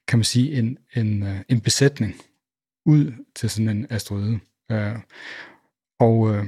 kan 0.08 0.19
man 0.19 0.23
sige, 0.23 0.53
en, 0.53 0.77
en, 0.95 1.23
øh, 1.23 1.39
en 1.49 1.62
besætning 1.62 2.15
ud 2.86 3.13
til 3.36 3.49
sådan 3.49 3.69
en 3.69 3.88
asteroide. 3.89 4.39
Øh, 4.71 4.95
og, 5.99 6.36
øh, 6.36 6.45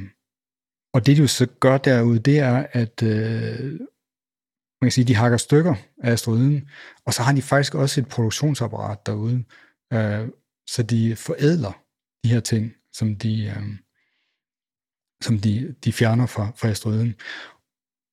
og 0.93 1.05
det, 1.05 1.17
de 1.17 1.21
jo 1.21 1.27
så 1.27 1.45
gør 1.45 1.77
derude, 1.77 2.19
det 2.19 2.39
er, 2.39 2.67
at 2.71 3.03
øh, 3.03 3.71
man 4.81 4.88
kan 4.88 4.91
sige, 4.91 5.05
de 5.05 5.15
hakker 5.15 5.38
stykker 5.38 5.75
af 6.03 6.12
asteroiden, 6.12 6.69
og 7.05 7.13
så 7.13 7.23
har 7.23 7.34
de 7.34 7.41
faktisk 7.41 7.75
også 7.75 8.01
et 8.01 8.08
produktionsapparat 8.08 9.05
derude, 9.05 9.43
øh, 9.93 10.27
så 10.67 10.84
de 10.84 11.15
forædler 11.15 11.81
de 12.23 12.29
her 12.29 12.39
ting, 12.39 12.73
som 12.93 13.15
de, 13.15 13.45
øh, 13.45 13.85
som 15.21 15.39
de, 15.39 15.75
de 15.84 15.93
fjerner 15.93 16.25
fra, 16.25 16.51
fra 16.56 16.67
asteroiden. 16.67 17.15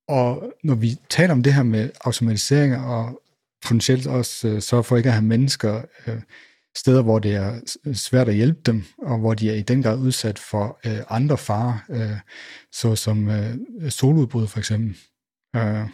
Og 0.09 0.53
når 0.65 0.75
vi 0.75 0.97
taler 1.11 1.33
om 1.33 1.43
det 1.43 1.55
her 1.55 1.63
med 1.63 1.91
automatisering 2.01 2.77
og 2.77 3.23
potentielt 3.63 4.07
også 4.07 4.49
øh, 4.49 4.63
sørge 4.63 4.85
for 4.85 4.97
ikke 4.97 5.09
at 5.09 5.13
have 5.13 5.25
mennesker 5.25 5.83
øh, 6.07 6.21
steder, 6.77 7.03
hvor 7.03 7.19
det 7.19 7.35
er 7.35 7.61
svært 7.93 8.29
at 8.29 8.35
hjælpe 8.35 8.61
dem, 8.67 8.85
og 8.99 9.19
hvor 9.19 9.35
de 9.35 9.51
er 9.51 9.55
i 9.55 9.63
den 9.63 9.83
grad 9.83 9.99
udsat 9.99 10.39
for 10.39 10.81
øh, 10.87 10.99
andre 11.09 11.39
farer, 11.39 11.79
øh, 11.91 12.19
såsom 12.73 13.29
øh, 13.29 13.57
soludbrud 13.89 14.47
for 14.47 14.59
eksempel. 14.59 14.97
Øh, 15.57 15.89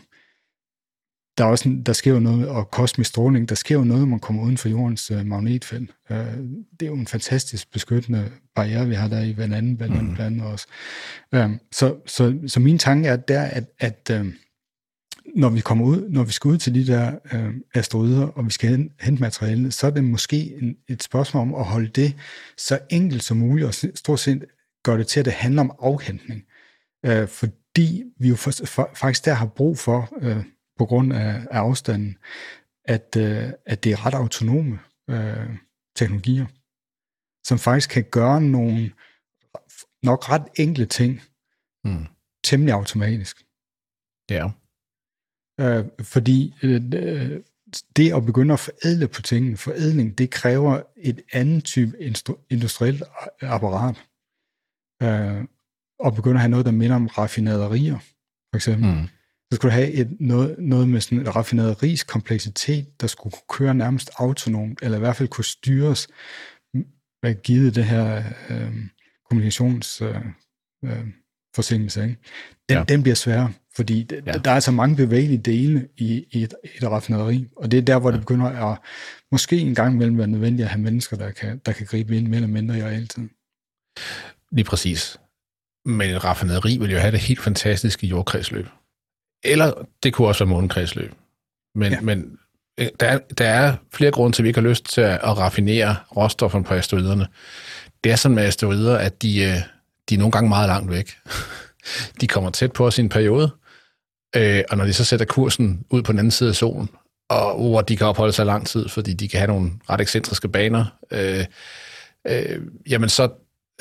der, 1.38 1.44
er 1.44 1.48
også, 1.48 1.76
der 1.86 1.92
sker 1.92 2.12
jo 2.12 2.20
noget, 2.20 2.48
og 2.48 2.70
kosmisk 2.70 3.10
stråling, 3.10 3.48
der 3.48 3.54
sker 3.54 3.74
jo 3.74 3.84
noget, 3.84 4.00
når 4.00 4.08
man 4.08 4.20
kommer 4.20 4.42
uden 4.42 4.58
for 4.58 4.68
jordens 4.68 5.10
øh, 5.10 5.26
magnetfelt. 5.26 5.90
Øh, 6.10 6.16
det 6.80 6.82
er 6.82 6.86
jo 6.86 6.94
en 6.94 7.06
fantastisk 7.06 7.72
beskyttende 7.72 8.30
barriere, 8.54 8.86
vi 8.88 8.94
har 8.94 9.08
der 9.08 9.20
i 9.20 9.32
hver 9.32 9.44
anden 9.44 9.76
blandt 9.76 10.02
mm. 10.02 10.14
blandt 10.14 10.42
os. 10.42 10.66
Øh, 11.34 11.50
så, 11.72 11.96
så, 12.06 12.38
så 12.46 12.60
min 12.60 12.78
tanke 12.78 13.08
er 13.08 13.16
der, 13.16 13.42
at, 13.42 13.64
at 13.78 14.10
øh, 14.12 14.26
når 15.36 15.48
vi 15.48 15.60
kommer 15.60 15.84
ud, 15.84 16.08
når 16.08 16.24
vi 16.24 16.32
skal 16.32 16.48
ud 16.48 16.58
til 16.58 16.74
de 16.74 16.86
der 16.86 17.12
øh, 17.32 17.54
asteroider, 17.74 18.26
og 18.26 18.44
vi 18.44 18.50
skal 18.50 18.90
hente 19.00 19.20
materiale, 19.20 19.70
så 19.70 19.86
er 19.86 19.90
det 19.90 20.04
måske 20.04 20.54
en, 20.62 20.76
et 20.88 21.02
spørgsmål 21.02 21.42
om 21.42 21.54
at 21.54 21.64
holde 21.64 21.88
det 21.88 22.14
så 22.56 22.78
enkelt 22.90 23.22
som 23.22 23.36
muligt, 23.36 23.66
og 23.66 23.74
stort 23.74 24.20
set 24.20 24.44
gøre 24.84 24.98
det 24.98 25.06
til, 25.06 25.20
at 25.20 25.26
det 25.26 25.32
handler 25.32 25.62
om 25.62 25.72
afhentning. 25.78 26.42
Øh, 27.06 27.28
fordi 27.28 28.04
vi 28.18 28.28
jo 28.28 28.36
for, 28.36 28.50
for, 28.64 28.90
faktisk 28.94 29.24
der 29.24 29.34
har 29.34 29.46
brug 29.46 29.78
for, 29.78 30.18
øh, 30.22 30.44
på 30.78 30.86
grund 30.86 31.12
af, 31.12 31.46
af 31.50 31.58
afstanden, 31.58 32.18
at, 32.84 33.16
øh, 33.18 33.50
at 33.66 33.84
det 33.84 33.92
er 33.92 34.06
ret 34.06 34.14
autonome 34.14 34.78
øh, 35.10 35.56
teknologier, 35.96 36.46
som 37.46 37.58
faktisk 37.58 37.90
kan 37.90 38.04
gøre 38.10 38.40
nogle 38.42 38.92
nok 40.02 40.28
ret 40.30 40.44
enkle 40.58 40.86
ting 40.86 41.20
Mm. 41.84 42.06
temmelig 42.44 42.74
automatisk. 42.74 43.44
Ja. 44.30 44.50
Øh, 45.60 45.84
fordi 46.00 46.54
øh, 46.62 46.80
det 47.96 48.12
at 48.14 48.26
begynde 48.26 48.52
at 48.52 48.60
forædle 48.60 49.08
på 49.08 49.22
tingene, 49.22 49.56
forædling, 49.56 50.18
det 50.18 50.30
kræver 50.30 50.82
et 50.96 51.20
andet 51.32 51.64
type 51.64 51.92
industrielt 52.50 53.02
apparat. 53.42 53.96
Øh, 55.02 55.44
og 56.00 56.14
begynde 56.14 56.34
at 56.34 56.40
have 56.40 56.50
noget, 56.50 56.66
der 56.66 56.72
minder 56.72 56.96
om 56.96 57.06
raffinaderier, 57.06 57.98
for 58.50 58.56
eksempel. 58.56 58.90
Mm. 58.90 59.08
Så 59.52 59.56
skulle 59.56 59.70
du 59.70 59.74
have 59.74 59.92
et, 59.92 60.16
noget, 60.20 60.56
noget 60.58 60.88
med 60.88 61.00
sådan 61.00 61.20
et 61.20 61.36
raffinaderis 61.36 62.04
kompleksitet, 62.04 63.00
der 63.00 63.06
skulle 63.06 63.32
kunne 63.32 63.56
køre 63.58 63.74
nærmest 63.74 64.10
autonomt, 64.18 64.78
eller 64.82 64.96
i 64.96 65.00
hvert 65.00 65.16
fald 65.16 65.28
kunne 65.28 65.44
styres, 65.44 66.08
givet 67.42 67.74
det 67.74 67.84
her 67.84 68.22
øh, 68.50 68.74
kommunikations... 69.28 70.02
Øh, 70.02 70.16
øh. 70.84 71.06
Ikke? 71.58 72.00
Den, 72.00 72.16
Ja. 72.70 72.78
ja. 72.78 72.84
den 72.84 73.02
bliver 73.02 73.14
sværere, 73.14 73.52
fordi 73.76 74.08
Ja. 74.26 74.32
der 74.32 74.50
er 74.50 74.60
så 74.60 74.70
mange 74.70 74.96
bevægelige 74.96 75.38
dele 75.38 75.88
i, 75.96 76.24
i 76.30 76.42
et, 76.42 76.54
et 76.64 76.84
raffinaderi, 76.84 77.48
og 77.56 77.70
det 77.70 77.78
er 77.78 77.82
der, 77.82 77.98
hvor 77.98 78.10
det 78.10 78.20
begynder 78.20 78.46
at 78.46 78.78
måske 79.32 79.58
en 79.58 79.74
gang 79.74 79.94
imellem 79.94 80.18
være 80.18 80.26
nødvendigt 80.26 80.64
at 80.64 80.70
have 80.70 80.82
mennesker, 80.82 81.16
der 81.16 81.30
kan, 81.30 81.58
der 81.66 81.72
kan 81.72 81.86
gribe 81.86 82.16
ind 82.16 82.26
mere 82.26 82.36
eller 82.36 82.48
mindre 82.48 82.78
i 82.78 82.82
realtid. 82.82 83.28
Lige 84.52 84.64
præcis. 84.64 85.16
Men 85.84 86.10
et 86.10 86.24
raffinaderi 86.24 86.78
vil 86.78 86.90
jo 86.90 86.98
have 86.98 87.12
det 87.12 87.20
helt 87.20 87.40
fantastiske 87.40 88.06
jordkredsløb. 88.06 88.66
Eller 89.44 89.72
det 90.02 90.12
kunne 90.12 90.28
også 90.28 90.44
være 90.44 90.54
månekredsløb. 90.54 91.12
Men, 91.74 91.92
ja. 91.92 92.00
Men 92.00 92.38
øh, 92.80 92.86
der, 93.00 93.06
er, 93.06 93.18
der 93.18 93.48
er 93.48 93.74
flere 93.92 94.10
grunde 94.10 94.36
til, 94.36 94.42
at 94.42 94.44
vi 94.44 94.48
ikke 94.48 94.60
har 94.60 94.68
lyst 94.68 94.84
til 94.84 95.00
at, 95.00 95.20
at 95.22 95.38
raffinere 95.38 95.96
råstofferne 96.16 96.64
på 96.64 96.74
asteroiderne. 96.74 97.26
Det 98.04 98.12
er 98.12 98.16
sådan 98.16 98.34
med 98.34 98.44
asteroider, 98.44 98.96
at 98.98 99.22
de, 99.22 99.42
øh, 99.42 99.56
de 100.08 100.14
er 100.14 100.18
nogle 100.18 100.32
gange 100.32 100.48
meget 100.48 100.68
langt 100.68 100.90
væk. 100.90 101.16
De 102.20 102.26
kommer 102.26 102.50
tæt 102.50 102.72
på 102.72 102.86
os 102.86 102.98
i 102.98 103.00
en 103.00 103.08
periode, 103.08 103.50
øh, 104.36 104.62
og 104.70 104.76
når 104.76 104.84
de 104.84 104.92
så 104.92 105.04
sætter 105.04 105.26
kursen 105.26 105.84
ud 105.90 106.02
på 106.02 106.12
den 106.12 106.18
anden 106.18 106.30
side 106.30 106.48
af 106.48 106.54
solen, 106.54 106.88
og 107.28 107.54
hvor 107.54 107.80
de 107.80 107.96
kan 107.96 108.06
opholde 108.06 108.32
sig 108.32 108.46
lang 108.46 108.66
tid, 108.66 108.88
fordi 108.88 109.12
de 109.12 109.28
kan 109.28 109.38
have 109.38 109.48
nogle 109.48 109.70
ret 109.90 110.00
ekscentriske 110.00 110.48
baner, 110.48 110.84
øh, 111.10 111.44
øh, 112.26 112.60
jamen 112.88 113.08
så, 113.08 113.28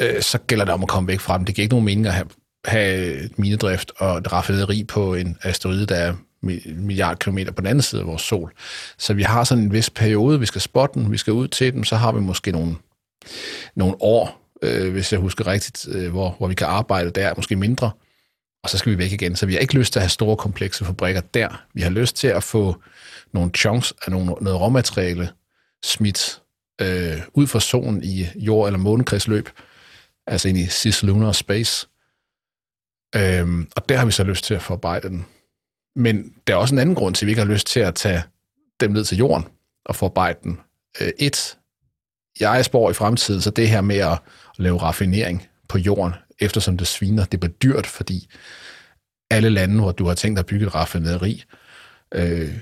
øh, 0.01 0.21
så 0.21 0.37
gælder 0.37 0.65
det 0.65 0.73
om 0.73 0.83
at 0.83 0.89
komme 0.89 1.07
væk 1.07 1.19
fra 1.19 1.37
dem. 1.37 1.45
Det 1.45 1.55
giver 1.55 1.63
ikke 1.63 1.73
nogen 1.73 1.85
mening 1.85 2.07
at 2.07 2.13
have, 2.13 2.27
have 2.65 3.13
et 3.13 3.39
minedrift 3.39 3.91
og 3.97 4.17
et 4.17 4.31
raffinaderi 4.33 4.83
på 4.83 5.13
en 5.13 5.37
asteroide, 5.43 5.85
der 5.85 5.95
er 5.95 6.13
milliard 6.65 7.19
kilometer 7.19 7.51
på 7.51 7.61
den 7.61 7.67
anden 7.67 7.81
side 7.81 8.01
af 8.01 8.07
vores 8.07 8.21
sol. 8.21 8.53
Så 8.97 9.13
vi 9.13 9.23
har 9.23 9.43
sådan 9.43 9.63
en 9.63 9.73
vis 9.73 9.89
periode, 9.89 10.39
vi 10.39 10.45
skal 10.45 10.61
spotte 10.61 10.99
den, 10.99 11.11
vi 11.11 11.17
skal 11.17 11.33
ud 11.33 11.47
til 11.47 11.73
dem, 11.73 11.83
så 11.83 11.95
har 11.95 12.11
vi 12.11 12.19
måske 12.19 12.51
nogle, 12.51 12.75
nogle 13.75 13.95
år, 13.99 14.51
øh, 14.61 14.91
hvis 14.91 15.11
jeg 15.11 15.19
husker 15.19 15.47
rigtigt, 15.47 15.87
øh, 15.91 16.11
hvor, 16.11 16.35
hvor 16.37 16.47
vi 16.47 16.55
kan 16.55 16.67
arbejde 16.67 17.09
der, 17.09 17.33
måske 17.35 17.55
mindre, 17.55 17.91
og 18.63 18.69
så 18.69 18.77
skal 18.77 18.91
vi 18.91 18.97
væk 18.97 19.11
igen. 19.11 19.35
Så 19.35 19.45
vi 19.45 19.53
har 19.53 19.59
ikke 19.59 19.73
lyst 19.73 19.93
til 19.93 19.99
at 19.99 20.03
have 20.03 20.09
store, 20.09 20.37
komplekse 20.37 20.85
fabrikker 20.85 21.21
der. 21.21 21.65
Vi 21.73 21.81
har 21.81 21.89
lyst 21.89 22.15
til 22.15 22.27
at 22.27 22.43
få 22.43 22.75
nogle 23.33 23.51
chunks 23.57 23.93
af 24.05 24.11
nogle, 24.11 24.25
noget 24.41 24.61
råmateriale 24.61 25.29
smidt 25.85 26.41
øh, 26.81 27.17
ud 27.33 27.47
fra 27.47 27.59
solen 27.59 28.03
i 28.03 28.27
jord- 28.35 28.67
eller 28.67 28.79
månekredsløb, 28.79 29.49
altså 30.27 30.49
ind 30.49 30.57
i 30.57 30.67
cislunar 30.67 31.31
space. 31.31 31.87
Øhm, 33.15 33.67
og 33.75 33.89
der 33.89 33.97
har 33.97 34.05
vi 34.05 34.11
så 34.11 34.23
lyst 34.23 34.43
til 34.43 34.53
at 34.53 34.61
forarbejde 34.61 35.09
den. 35.09 35.25
Men 35.95 36.33
der 36.47 36.53
er 36.53 36.57
også 36.57 36.75
en 36.75 36.79
anden 36.79 36.95
grund 36.95 37.15
til, 37.15 37.25
at 37.25 37.27
vi 37.27 37.31
ikke 37.31 37.41
har 37.41 37.51
lyst 37.51 37.67
til 37.67 37.79
at 37.79 37.95
tage 37.95 38.23
dem 38.79 38.91
ned 38.91 39.03
til 39.03 39.17
jorden 39.17 39.45
og 39.85 39.95
forarbejde 39.95 40.39
den. 40.43 40.59
Øh, 41.01 41.11
et, 41.19 41.57
jeg 42.39 42.65
spår 42.65 42.89
i 42.89 42.93
fremtiden, 42.93 43.41
så 43.41 43.49
det 43.49 43.69
her 43.69 43.81
med 43.81 43.97
at 43.97 44.19
lave 44.57 44.77
raffinering 44.77 45.47
på 45.67 45.77
jorden, 45.77 46.13
eftersom 46.39 46.77
det 46.77 46.87
sviner, 46.87 47.25
det 47.25 47.39
bliver 47.39 47.53
dyrt, 47.53 47.87
fordi 47.87 48.29
alle 49.29 49.49
lande, 49.49 49.79
hvor 49.81 49.91
du 49.91 50.05
har 50.05 50.13
tænkt 50.13 50.39
at 50.39 50.45
bygge 50.45 50.65
et 50.65 50.75
raffinaderi, 50.75 51.43
øh, 52.13 52.53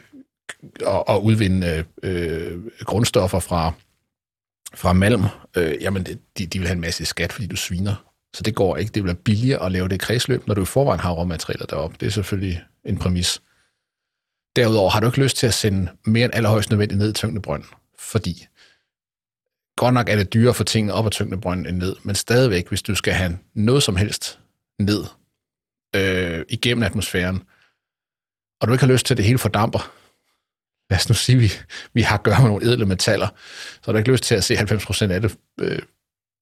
og, 0.82 1.10
og 1.10 1.24
udvinde 1.24 1.86
øh, 2.04 2.66
grundstoffer 2.80 3.40
fra, 3.40 3.72
fra 4.74 4.94
malm, 4.94 5.24
øh, 5.58 5.82
jamen 5.82 6.04
det, 6.04 6.20
de, 6.38 6.46
de 6.46 6.60
vil 6.60 6.68
have 6.68 6.76
en 6.76 6.82
masse 6.82 7.06
skat, 7.06 7.34
fordi 7.34 7.48
du 7.48 7.56
sviner. 7.56 8.15
Så 8.36 8.44
det 8.44 8.56
går 8.56 8.78
ikke. 8.78 8.92
Det 8.92 9.04
bliver 9.04 9.16
billigere 9.16 9.66
at 9.66 9.72
lave 9.72 9.88
det 9.88 10.00
kredsløb, 10.00 10.48
når 10.48 10.54
du 10.54 10.62
i 10.62 10.66
forvejen 10.66 11.00
har 11.00 11.12
råmaterialer 11.12 11.66
deroppe. 11.66 11.98
Det 12.00 12.06
er 12.06 12.10
selvfølgelig 12.10 12.64
en 12.86 12.98
præmis. 12.98 13.42
Derudover 14.56 14.90
har 14.90 15.00
du 15.00 15.08
ikke 15.08 15.24
lyst 15.24 15.38
til 15.38 15.48
at 15.48 15.54
sende 15.54 15.92
mere 16.06 16.26
end 16.26 16.36
allerhøjst 16.36 16.70
nødvendigt 16.70 16.98
ned 16.98 17.10
i 17.10 17.14
tyngdebrønden, 17.14 17.70
fordi 18.00 18.48
godt 19.78 19.94
nok 19.94 20.10
er 20.10 20.16
det 20.16 20.34
dyrere 20.34 20.54
for 20.54 20.64
tingene 20.64 20.94
op 20.94 21.06
af 21.06 21.12
tyngdebrønden 21.12 21.66
end 21.66 21.78
ned, 21.78 21.96
men 22.04 22.16
stadigvæk, 22.16 22.70
hvis 22.70 22.82
du 22.82 22.96
skal 22.96 23.14
have 23.14 23.38
noget 23.54 23.84
som 23.84 23.96
helst 23.96 24.40
ned 24.80 25.04
øh, 25.96 26.46
igennem 26.50 26.84
atmosfæren, 26.84 27.44
og 28.62 28.68
du 28.68 28.74
ikke 28.74 28.86
har 28.86 28.94
lyst 28.94 29.06
til, 29.06 29.14
at 29.14 29.18
det 29.18 29.26
hele 29.26 29.38
fordamper, 29.38 29.92
lad 30.90 30.98
os 30.98 31.10
nu 31.10 31.16
sige, 31.16 31.36
at 31.36 31.42
vi, 31.42 31.52
vi 31.94 32.02
har 32.02 32.18
at 32.18 32.24
gøre 32.24 32.42
med 32.42 32.48
nogle 32.48 32.66
edle 32.66 32.86
metaller, 32.86 33.28
så 33.74 33.82
har 33.86 33.92
du 33.92 33.98
ikke 33.98 34.12
lyst 34.12 34.24
til 34.24 34.36
at 34.36 34.44
se 34.44 34.54
90% 34.54 35.12
af 35.12 35.22
det 35.22 35.38
øh, 35.60 35.82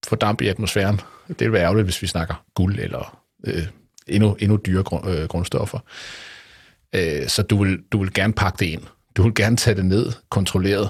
fordampe 0.08 0.46
i 0.46 0.48
atmosfæren. 0.48 1.02
Det 1.28 1.40
vil 1.40 1.52
være 1.52 1.64
ærgerligt, 1.64 1.86
hvis 1.86 2.02
vi 2.02 2.08
snakker 2.08 2.44
guld 2.54 2.80
eller 2.80 3.20
øh, 3.44 3.68
endnu, 4.08 4.38
endnu 4.40 4.60
dyre 4.66 4.84
grund, 4.84 5.10
øh, 5.10 5.28
grundstoffer. 5.28 5.80
Øh, 6.96 7.28
så 7.28 7.42
du 7.42 7.64
vil, 7.64 7.80
du 7.92 7.98
vil 7.98 8.14
gerne 8.14 8.34
pakke 8.34 8.60
det 8.60 8.66
ind. 8.66 8.82
Du 9.18 9.24
vil 9.24 9.36
gerne 9.36 9.58
tage 9.58 9.76
det 9.76 9.86
ned, 9.86 10.12
kontrolleret, 10.30 10.90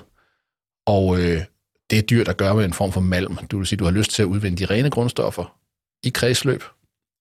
og 0.85 1.19
øh, 1.19 1.41
det 1.89 1.97
er 1.97 2.01
dyrt 2.01 2.27
at 2.27 2.37
gøre 2.37 2.55
med 2.55 2.65
en 2.65 2.73
form 2.73 2.91
for 2.91 3.01
malm. 3.01 3.37
Du 3.37 3.57
vil 3.57 3.67
sige, 3.67 3.77
du 3.77 3.83
har 3.83 3.91
lyst 3.91 4.11
til 4.11 4.23
at 4.23 4.27
udvinde 4.27 4.57
de 4.57 4.65
rene 4.65 4.89
grundstoffer 4.89 5.57
i 6.03 6.09
kredsløb, 6.09 6.63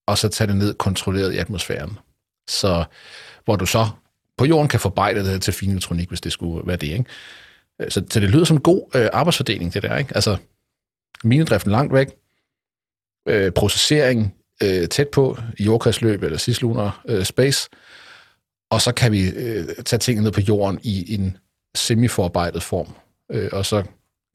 og 0.07 0.18
så 0.18 0.28
tage 0.28 0.48
det 0.48 0.57
ned 0.57 0.74
kontrolleret 0.74 1.33
i 1.33 1.37
atmosfæren. 1.38 1.98
Så 2.48 2.85
hvor 3.44 3.57
du 3.57 3.66
så 3.66 3.88
på 4.37 4.44
jorden 4.44 4.68
kan 4.68 4.81
forarbejde 4.81 5.24
det 5.24 5.42
til 5.42 5.52
fin 5.52 5.70
elektronik, 5.70 6.09
hvis 6.09 6.20
det 6.20 6.33
skulle 6.33 6.66
være 6.66 6.76
det. 6.76 6.87
Ikke? 6.87 7.05
Øh, 7.81 7.90
så, 7.90 8.05
så 8.11 8.20
det 8.20 8.31
lyder 8.31 8.44
som 8.44 8.57
en 8.57 8.62
god 8.62 8.90
øh, 8.94 9.09
arbejdsfordeling, 9.12 9.74
det 9.74 9.83
der. 9.83 9.96
Ikke? 9.96 10.14
Altså, 10.14 10.37
minedriften 11.25 11.72
langt 11.72 11.92
væk, 11.92 12.09
øh, 13.29 13.53
processering 13.53 14.35
øh, 14.62 14.88
tæt 14.88 15.09
på 15.09 15.38
i 15.59 15.64
jordkredsløb 15.64 16.22
eller 16.22 16.38
cislunar 16.38 17.05
øh, 17.09 17.25
space, 17.25 17.68
og 18.70 18.81
så 18.81 18.92
kan 18.92 19.12
vi 19.12 19.31
øh, 19.31 19.66
tage 19.85 19.98
tingene 19.98 20.25
ned 20.25 20.33
på 20.33 20.40
jorden 20.40 20.81
i 20.83 21.14
en 21.14 21.37
semiforarbejdet 21.75 22.62
form, 22.62 22.88
øh, 23.33 23.48
og 23.53 23.66
så 23.66 23.85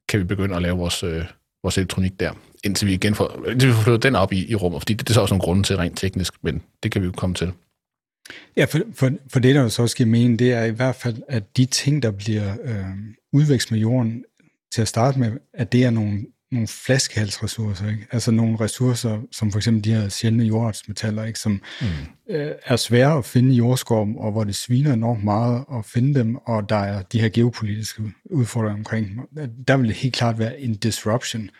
kan 0.08 0.20
vi 0.20 0.24
begynde 0.24 0.56
at 0.56 0.62
lave 0.62 0.78
vores, 0.78 1.02
øh, 1.02 1.24
vores 1.62 1.78
elektronik 1.78 2.20
der, 2.20 2.32
indtil 2.64 2.88
vi 2.88 2.94
igen 2.94 3.14
får, 3.14 3.46
indtil 3.50 3.68
vi 3.68 3.74
får 3.74 3.82
flyttet 3.82 4.02
den 4.02 4.16
op 4.16 4.32
i, 4.32 4.50
i 4.50 4.54
rummet, 4.54 4.80
fordi 4.80 4.94
det, 4.94 5.08
det 5.08 5.10
er 5.10 5.14
så 5.14 5.20
også 5.20 5.34
nogle 5.34 5.42
grunde 5.42 5.62
til 5.62 5.76
rent 5.76 5.98
teknisk, 5.98 6.34
men 6.42 6.62
det 6.82 6.92
kan 6.92 7.02
vi 7.02 7.06
jo 7.06 7.12
komme 7.12 7.34
til. 7.34 7.52
Ja, 8.56 8.64
for, 8.64 8.78
for, 8.94 9.10
for 9.32 9.40
det, 9.40 9.54
der 9.54 9.62
jo 9.62 9.68
så 9.68 9.82
også 9.82 9.96
giver 9.96 10.08
mening, 10.08 10.38
det 10.38 10.52
er 10.52 10.64
i 10.64 10.70
hvert 10.70 10.94
fald, 10.94 11.16
at 11.28 11.56
de 11.56 11.66
ting, 11.66 12.02
der 12.02 12.10
bliver 12.10 12.56
øh, 12.64 12.84
udvækst 13.32 13.70
med 13.70 13.78
jorden 13.78 14.24
til 14.72 14.82
at 14.82 14.88
starte 14.88 15.18
med, 15.18 15.32
at 15.54 15.72
det 15.72 15.84
er 15.84 15.90
nogle, 15.90 16.26
nogle 16.52 16.68
flaskehalsressourcer, 16.68 17.88
ikke? 17.88 18.06
altså 18.10 18.30
nogle 18.30 18.60
ressourcer, 18.60 19.20
som 19.32 19.52
for 19.52 19.58
eksempel 19.58 19.84
de 19.84 19.94
her 19.94 20.08
sjældne 20.08 20.44
jordartsmetaller, 20.44 21.24
ikke? 21.24 21.38
som 21.38 21.52
mm. 21.80 21.86
øh, 22.34 22.54
er 22.66 22.76
svære 22.76 23.18
at 23.18 23.24
finde 23.24 23.54
i 23.54 23.56
jordskorpen, 23.56 24.16
og 24.18 24.32
hvor 24.32 24.44
det 24.44 24.54
sviner 24.54 24.92
enormt 24.92 25.24
meget 25.24 25.64
at 25.74 25.84
finde 25.84 26.18
dem, 26.20 26.36
og 26.36 26.68
der 26.68 26.76
er 26.76 27.02
de 27.02 27.20
her 27.20 27.28
geopolitiske 27.28 28.02
udfordringer 28.30 28.78
omkring. 28.78 29.20
Der 29.68 29.76
vil 29.76 29.88
det 29.88 29.96
helt 29.96 30.14
klart 30.14 30.38
være 30.38 30.60
en 30.60 30.74
disruption 30.74 31.50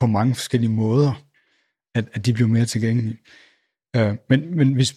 på 0.00 0.06
mange 0.06 0.34
forskellige 0.34 0.70
måder, 0.70 1.22
at, 1.94 2.04
at 2.12 2.26
de 2.26 2.32
bliver 2.32 2.48
mere 2.48 2.66
tilgængelige. 2.66 3.18
Øh, 3.96 4.16
men, 4.28 4.56
men 4.56 4.72
hvis 4.72 4.94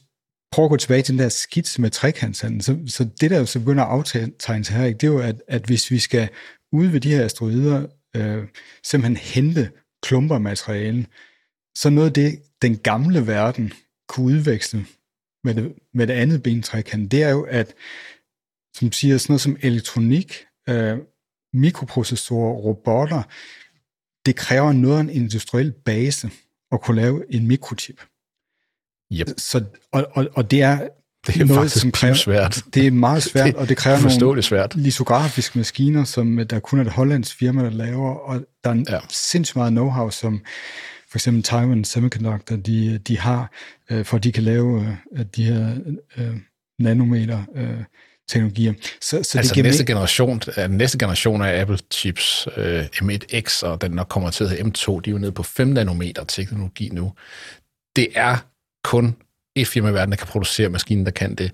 prøver 0.52 0.68
at 0.68 0.70
gå 0.70 0.78
tilbage 0.78 1.02
til 1.02 1.14
den 1.14 1.24
der 1.24 1.30
skitse 1.30 1.82
med 1.82 1.90
trekantshandlen, 1.90 2.62
så, 2.62 2.80
så 2.88 3.04
det 3.22 3.32
der 3.32 3.40
jo 3.40 3.46
så 3.46 3.60
begynder 3.60 3.84
at 3.84 3.90
aftegne 3.90 4.64
sig 4.64 4.76
her, 4.76 4.86
ikke, 4.86 4.98
det 4.98 5.08
er 5.08 5.12
jo, 5.12 5.20
at, 5.20 5.42
at 5.48 5.66
hvis 5.66 5.92
vi 5.92 6.00
skal 6.00 6.30
ud 6.72 6.88
ved 6.88 7.00
de 7.00 7.10
her 7.10 7.26
asteroider, 7.26 7.88
øh, 8.16 8.48
simpelthen 8.84 9.18
hente 9.18 9.72
klumper 10.04 10.36
af 10.36 10.42
materiale, 10.42 11.08
så 11.76 11.90
noget 11.90 12.08
af 12.08 12.14
det, 12.14 12.42
den 12.62 12.78
gamle 12.78 13.28
verden 13.28 13.74
kunne 14.08 14.26
udveksle 14.26 14.86
med 15.44 15.56
det, 15.56 15.74
med 15.94 16.08
det 16.08 16.14
andet 16.14 16.44
ben 16.44 16.62
trekant, 16.62 17.12
det 17.12 17.24
er 17.24 17.30
jo, 17.30 17.44
at 17.44 17.74
som 18.76 18.92
siger, 18.92 19.18
sådan 19.18 19.32
noget 19.32 19.42
som 19.42 19.58
elektronik, 19.62 20.46
øh, 20.70 20.98
mikroprocessorer, 21.54 22.54
robotter, 22.54 23.24
det 24.26 24.36
kræver 24.36 24.74
noget 24.74 24.98
af 24.98 25.02
en 25.02 25.10
industriel 25.10 25.72
base 25.72 26.30
at 26.72 26.82
kunne 26.82 27.02
lave 27.02 27.34
en 27.34 27.48
mikrochip. 27.48 28.02
Yep. 29.14 29.28
Så, 29.38 29.66
og, 29.92 30.08
og, 30.12 30.28
og 30.36 30.52
det 30.52 30.62
er, 30.62 30.90
Det 31.28 31.42
er 31.42 31.46
noget, 31.46 31.72
faktisk 31.72 31.94
kræver, 31.94 32.14
svært. 32.14 32.62
Det 32.74 32.88
er 32.88 32.92
meget 32.92 33.24
svært, 33.32 33.46
Det 33.46 33.56
og 33.56 33.70
det 33.70 33.78
kræver 33.78 34.20
nogle 34.20 34.42
svært. 34.44 34.76
lisografiske 34.76 35.58
maskiner, 35.60 36.04
som 36.04 36.40
der 36.50 36.60
kun 36.60 36.80
er 36.80 36.84
et 36.84 36.92
hollandsk 36.92 37.38
firma, 37.38 37.64
der 37.64 37.70
laver, 37.70 38.16
og 38.16 38.42
der 38.64 38.70
er 38.70 38.84
Ja. 38.90 39.00
sindssygt 39.10 39.56
meget 39.56 39.72
know-how, 39.78 40.10
som 40.12 40.42
for 41.10 41.18
eksempel 41.18 41.44
Taiwan 41.44 41.84
Semiconductor, 41.84 42.56
de, 42.56 42.98
de 42.98 43.20
har, 43.20 43.52
øh, 43.92 44.06
for 44.06 44.18
at 44.18 44.24
de 44.24 44.32
kan 44.32 44.44
lave 44.44 44.98
øh, 45.18 45.26
de 45.36 45.44
her 45.44 45.76
øh, 46.18 46.36
nanometer 46.80 47.44
øh, 47.56 47.70
teknologier. 48.30 48.74
Så, 49.02 49.24
så 49.24 49.38
altså 49.38 49.56
det 49.56 49.64
næste, 49.64 49.86
generation, 49.86 50.42
næste 50.70 50.98
generation 50.98 51.42
af 51.42 51.62
Apple 51.62 51.78
chips, 51.94 52.48
øh, 52.58 52.86
M1X, 52.86 53.64
og 53.66 53.82
den 53.82 53.92
nok 53.92 54.08
kommer 54.10 54.30
til 54.32 54.44
at 54.44 54.50
hedde 54.50 54.64
M2, 54.64 55.00
de 55.00 55.10
er 55.10 55.12
jo 55.12 55.18
nede 55.18 55.32
på 55.32 55.44
5 55.44 55.68
nanometer 55.68 56.24
teknologi 56.24 56.90
nu. 56.94 57.14
Det 57.96 58.08
er 58.16 58.38
kun 58.84 59.16
et 59.56 59.68
firma 59.68 59.90
i 59.90 59.94
verden, 59.94 60.12
der 60.12 60.18
kan 60.18 60.28
producere 60.28 60.70
maskinen, 60.70 61.06
der 61.06 61.12
kan 61.12 61.36
det. 61.36 61.52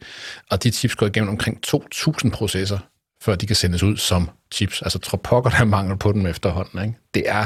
Og 0.52 0.64
de 0.64 0.72
chips 0.72 0.96
går 0.96 1.06
igennem 1.06 1.30
omkring 1.30 1.60
2.000 1.68 2.30
processer, 2.30 2.80
før 3.22 3.36
de 3.36 3.48
kan 3.48 3.56
sendes 3.56 3.84
ud 3.84 3.98
som 3.98 4.30
chips. 4.54 4.82
Altså, 4.82 5.00
tror 5.00 5.18
pokker, 5.18 5.50
der 5.50 5.60
er 5.60 5.66
mangel 5.66 5.98
på 5.98 6.12
dem 6.12 6.26
efterhånden. 6.26 6.82
Ikke? 6.82 6.98
Det 7.14 7.24
er 7.26 7.46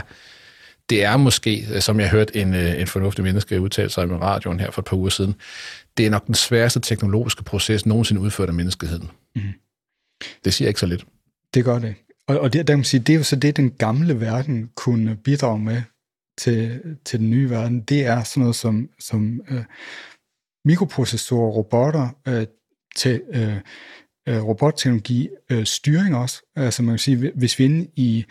det 0.91 1.03
er 1.03 1.17
måske, 1.17 1.81
som 1.81 1.99
jeg 1.99 2.09
hørte 2.09 2.35
en, 2.35 2.53
øh, 2.53 2.81
en 2.81 2.87
fornuftig 2.87 3.23
menneske 3.23 3.61
udtale 3.61 3.89
sig 3.89 4.07
i 4.07 4.11
radioen 4.11 4.59
her 4.59 4.71
for 4.71 4.81
et 4.81 4.85
par 4.85 4.97
uger 4.97 5.09
siden, 5.09 5.35
det 5.97 6.05
er 6.05 6.09
nok 6.09 6.27
den 6.27 6.35
sværeste 6.35 6.79
teknologiske 6.79 7.43
proces 7.43 7.85
nogensinde 7.85 8.21
udført 8.21 8.49
af 8.49 8.55
menneskeheden. 8.55 9.09
Mm. 9.35 9.41
Det 10.45 10.53
siger 10.53 10.67
ikke 10.67 10.79
så 10.79 10.85
lidt. 10.85 11.05
Det 11.53 11.65
gør 11.65 11.79
det. 11.79 11.95
Og, 12.27 12.39
og 12.39 12.53
det, 12.53 12.67
der 12.67 12.73
kan 12.73 12.79
man 12.79 12.85
sige, 12.85 12.99
det 12.99 13.13
er 13.13 13.17
jo 13.17 13.23
så 13.23 13.35
det, 13.35 13.57
den 13.57 13.71
gamle 13.71 14.19
verden 14.19 14.69
kunne 14.75 15.15
bidrage 15.15 15.59
med 15.59 15.81
til, 16.37 16.81
til 17.05 17.19
den 17.19 17.29
nye 17.29 17.49
verden. 17.49 17.81
Det 17.81 18.05
er 18.05 18.23
sådan 18.23 18.41
noget 18.41 18.55
som, 18.55 18.89
som 18.99 19.41
øh, 19.49 19.63
mikroprocessorer, 20.65 21.51
robotter, 21.51 22.09
øh, 22.27 22.47
til, 22.95 23.21
øh, 23.33 23.57
øh, 24.27 24.43
robotteknologi, 24.43 25.29
øh, 25.51 25.65
styring 25.65 26.15
også. 26.15 26.41
Altså 26.55 26.83
man 26.83 26.91
kan 26.91 26.99
sige, 26.99 27.31
hvis 27.35 27.59
vi 27.59 27.65
inde 27.65 27.87
i, 27.95 28.25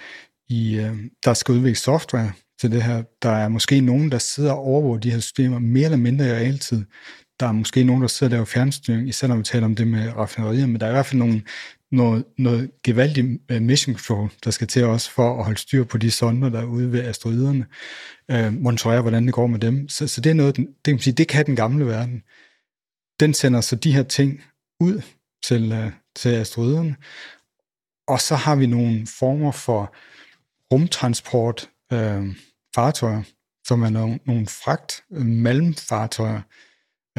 i 0.48 0.78
øh, 0.78 0.96
der 1.24 1.34
skal 1.34 1.52
udvikle 1.52 1.76
software 1.76 2.32
til 2.60 2.72
det 2.72 2.82
her, 2.82 3.02
der 3.22 3.30
er 3.30 3.48
måske 3.48 3.80
nogen, 3.80 4.10
der 4.10 4.18
sidder 4.18 4.52
og 4.52 4.58
overvåger 4.58 4.98
de 4.98 5.10
her 5.10 5.18
systemer 5.18 5.58
mere 5.58 5.84
eller 5.84 5.98
mindre 5.98 6.26
i 6.26 6.32
realtid. 6.32 6.84
Der 7.40 7.46
er 7.46 7.52
måske 7.52 7.84
nogen, 7.84 8.02
der 8.02 8.08
sidder 8.08 8.30
og 8.30 8.32
laver 8.32 8.44
fjernstyring, 8.44 9.08
især 9.08 9.26
når 9.26 9.36
vi 9.36 9.42
taler 9.42 9.64
om 9.64 9.74
det 9.74 9.88
med 9.88 10.16
raffinerier, 10.16 10.66
men 10.66 10.80
der 10.80 10.86
er 10.86 10.90
i 10.90 10.92
hvert 10.92 11.06
fald 11.06 11.18
nogle, 11.18 11.42
noget, 11.92 12.24
noget 12.38 12.70
gevaldigt 12.84 13.40
øh, 13.50 13.62
mission 13.62 13.94
control, 13.94 14.30
der 14.44 14.50
skal 14.50 14.66
til 14.66 14.84
os 14.84 15.08
for 15.08 15.38
at 15.38 15.44
holde 15.44 15.58
styr 15.58 15.84
på 15.84 15.98
de 15.98 16.10
sonder, 16.10 16.48
der 16.48 16.60
er 16.60 16.64
ude 16.64 16.92
ved 16.92 17.00
asteroiderne, 17.00 17.66
Øh, 18.30 18.52
monitorere, 18.52 19.00
hvordan 19.00 19.26
det 19.26 19.34
går 19.34 19.46
med 19.46 19.58
dem. 19.58 19.88
Så, 19.88 20.08
så 20.08 20.20
det 20.20 20.30
er 20.30 20.34
noget, 20.34 20.56
det, 20.56 20.66
kan 20.84 20.94
man 20.94 20.98
sige, 20.98 21.14
det 21.14 21.28
kan 21.28 21.46
den 21.46 21.56
gamle 21.56 21.86
verden. 21.86 22.22
Den 23.20 23.34
sender 23.34 23.60
så 23.60 23.76
de 23.76 23.92
her 23.92 24.02
ting 24.02 24.42
ud 24.80 25.02
til, 25.42 25.72
øh, 25.72 25.92
til 26.16 26.28
asteroiderne, 26.28 26.96
og 28.08 28.20
så 28.20 28.34
har 28.34 28.56
vi 28.56 28.66
nogle 28.66 29.06
former 29.06 29.52
for 29.52 29.94
rumtransport 30.72 31.70
øh, 31.92 32.36
fartøjer, 32.74 33.22
som 33.66 33.82
er 33.82 33.90
nogle, 33.90 34.18
nogle 34.24 34.46
fragt 34.46 35.02
øh, 35.12 35.26
malmfartøjer, 35.26 36.40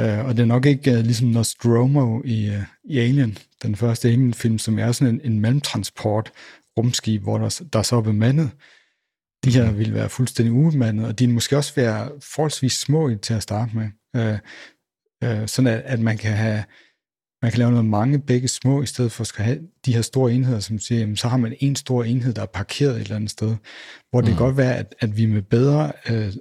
Uh, 0.01 0.25
og 0.25 0.37
det 0.37 0.39
er 0.39 0.45
nok 0.45 0.65
ikke 0.65 0.91
uh, 0.91 0.97
ligesom 0.97 1.27
Nostromo 1.27 2.21
i, 2.25 2.49
uh, 2.49 2.63
i 2.83 2.99
Alien, 2.99 3.37
den 3.63 3.75
første 3.75 4.07
Alien-film, 4.07 4.57
som 4.57 4.79
er 4.79 4.91
sådan 4.91 5.13
en, 5.13 5.21
en 5.23 5.39
mellemtransport 5.39 6.31
rumskib, 6.77 7.21
hvor 7.21 7.37
der, 7.37 7.61
der 7.73 7.81
så 7.81 7.95
er 7.95 8.01
bemandet. 8.01 8.49
De 9.45 9.51
her 9.51 9.69
mhm. 9.69 9.77
vil 9.77 9.93
være 9.93 10.09
fuldstændig 10.09 10.53
ubemandet, 10.53 11.05
og 11.05 11.19
de 11.19 11.25
vil 11.25 11.33
måske 11.33 11.57
også 11.57 11.75
være 11.75 12.11
forholdsvis 12.33 12.73
små 12.73 13.15
til 13.21 13.33
at 13.33 13.43
starte 13.43 13.71
med. 13.75 13.89
Uh, 14.17 14.39
uh, 15.29 15.47
sådan 15.47 15.73
at, 15.73 15.81
at 15.85 15.99
man 15.99 16.17
kan 16.17 16.31
have 16.31 16.63
man 17.41 17.51
kan 17.51 17.59
lave 17.59 17.71
noget 17.71 17.85
mange 17.85 18.19
begge 18.19 18.47
små, 18.47 18.81
i 18.81 18.85
stedet 18.85 19.11
for 19.11 19.21
at 19.21 19.27
skal 19.27 19.45
have 19.45 19.59
de 19.85 19.93
her 19.93 20.01
store 20.01 20.33
enheder, 20.33 20.59
som 20.59 20.79
siger, 20.79 20.99
jamen, 20.99 21.17
så 21.17 21.27
har 21.27 21.37
man 21.37 21.55
en 21.59 21.75
stor 21.75 22.03
enhed, 22.03 22.33
der 22.33 22.41
er 22.41 22.45
parkeret 22.45 22.95
et 22.95 23.01
eller 23.01 23.15
andet 23.15 23.31
sted, 23.31 23.55
hvor 24.09 24.21
det 24.21 24.29
mm. 24.29 24.35
kan 24.35 24.45
godt 24.45 24.57
være, 24.57 24.77
at, 24.77 24.95
at 24.99 25.17
vi 25.17 25.25
med 25.25 25.41
bedre 25.41 25.91
uh, 26.09 26.33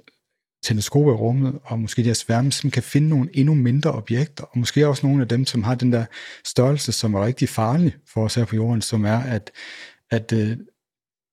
teleskoper 0.63 1.11
i 1.11 1.15
rummet, 1.15 1.59
og 1.63 1.79
måske 1.79 2.03
deres 2.03 2.17
sværme, 2.17 2.51
som 2.51 2.71
kan 2.71 2.83
finde 2.83 3.09
nogle 3.09 3.29
endnu 3.33 3.53
mindre 3.53 3.91
objekter, 3.91 4.43
og 4.43 4.59
måske 4.59 4.87
også 4.87 5.05
nogle 5.05 5.21
af 5.21 5.27
dem, 5.27 5.45
som 5.45 5.63
har 5.63 5.75
den 5.75 5.91
der 5.91 6.05
størrelse, 6.45 6.91
som 6.91 7.13
er 7.13 7.25
rigtig 7.25 7.49
farlig 7.49 7.95
for 8.07 8.25
os 8.25 8.35
her 8.35 8.45
på 8.45 8.55
jorden, 8.55 8.81
som 8.81 9.05
er, 9.05 9.17
at, 9.17 9.51
at 10.11 10.33
uh, 10.33 10.57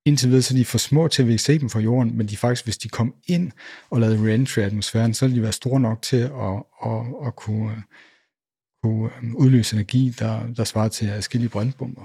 indtil 0.05 0.29
videre, 0.29 0.41
så 0.41 0.53
de 0.53 0.61
er 0.61 0.65
for 0.65 0.77
små 0.77 1.07
til, 1.07 1.21
at 1.21 1.27
vi 1.27 1.33
kan 1.33 1.39
se 1.39 1.59
dem 1.59 1.69
fra 1.69 1.79
jorden, 1.79 2.17
men 2.17 2.27
de 2.27 2.37
faktisk, 2.37 2.65
hvis 2.65 2.77
de 2.77 2.89
kom 2.89 3.13
ind 3.27 3.51
og 3.89 3.99
lavede 3.99 4.35
re-entry 4.35 4.61
atmosfæren, 4.61 5.13
så 5.13 5.25
ville 5.25 5.37
de 5.37 5.43
være 5.43 5.51
store 5.51 5.79
nok 5.79 6.01
til 6.01 6.17
at, 6.17 6.63
at, 6.85 7.27
at 7.27 7.35
kunne, 7.35 7.83
kunne 8.83 9.09
øhm, 9.17 9.35
udløse 9.35 9.75
energi, 9.75 10.15
der, 10.19 10.53
der 10.57 10.63
svarer 10.63 10.87
til 10.87 11.07
adskillige 11.09 11.49
brændbomber. 11.49 12.03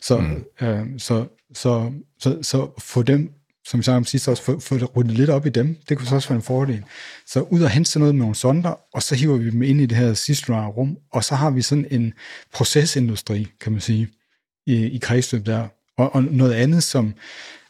Så, 0.00 0.18
mm. 0.18 0.66
øh, 0.66 0.86
så, 0.98 1.26
så, 1.54 1.92
så, 2.18 2.38
så 2.42 2.70
få 2.78 3.02
dem 3.02 3.32
som 3.66 3.78
vi 3.78 3.84
sagde 3.84 3.96
om 3.96 4.04
sidst 4.04 4.28
også, 4.28 4.42
få, 4.42 4.60
få 4.60 4.74
ryddet 4.96 5.12
lidt 5.12 5.30
op 5.30 5.46
i 5.46 5.50
dem. 5.50 5.76
Det 5.88 5.98
kunne 5.98 6.06
så 6.06 6.14
også 6.14 6.28
være 6.28 6.36
en 6.36 6.42
fordel. 6.42 6.84
Så 7.26 7.40
ud 7.40 7.62
og 7.62 7.70
hente 7.70 7.98
noget 7.98 8.14
med 8.14 8.20
nogle 8.20 8.34
sonder, 8.34 8.74
og 8.94 9.02
så 9.02 9.14
hiver 9.14 9.36
vi 9.36 9.50
dem 9.50 9.62
ind 9.62 9.80
i 9.80 9.86
det 9.86 9.98
her 9.98 10.14
sidste 10.14 10.52
rum, 10.52 10.98
og 11.12 11.24
så 11.24 11.34
har 11.34 11.50
vi 11.50 11.62
sådan 11.62 11.86
en 11.90 12.12
procesindustri, 12.52 13.46
kan 13.60 13.72
man 13.72 13.80
sige, 13.80 14.08
i, 14.66 14.74
i 14.74 14.98
kredsløb 14.98 15.46
der. 15.46 15.68
Og, 15.96 16.14
og 16.14 16.24
noget 16.24 16.52
andet, 16.52 16.82
som 16.82 17.14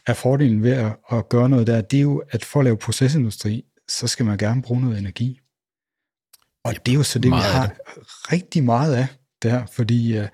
er 0.07 0.13
fordelen 0.13 0.63
ved 0.63 0.71
at, 0.71 0.95
at 1.11 1.29
gøre 1.29 1.49
noget 1.49 1.67
der, 1.67 1.81
det 1.81 1.97
er 1.97 2.01
jo, 2.01 2.23
at 2.31 2.45
for 2.45 2.59
at 2.59 2.63
lave 2.63 2.77
procesindustri, 2.77 3.65
så 3.87 4.07
skal 4.07 4.25
man 4.25 4.37
gerne 4.37 4.61
bruge 4.61 4.81
noget 4.81 4.99
energi. 4.99 5.39
Og 6.63 6.85
det 6.85 6.91
er 6.91 6.95
jo 6.95 7.03
så 7.03 7.19
det, 7.19 7.29
meget 7.29 7.43
vi 7.43 7.55
har 7.55 7.75
rigtig 8.31 8.63
meget 8.63 8.95
af 8.95 9.07
der, 9.43 9.65
fordi 9.65 10.19
uh, 10.19 10.25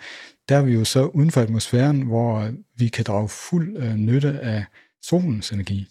der 0.50 0.58
er 0.58 0.62
vi 0.62 0.74
jo 0.74 0.86
så 0.86 1.06
uden 1.06 1.32
for 1.32 1.42
atmosfæren, 1.42 2.02
hvor 2.02 2.52
vi 2.76 2.88
kan 2.88 3.06
drage 3.06 3.30
fuld 3.30 3.78
uh, 3.78 3.94
nytte 3.94 4.40
af 4.40 4.66
solens 5.02 5.52
energi. 5.52 5.88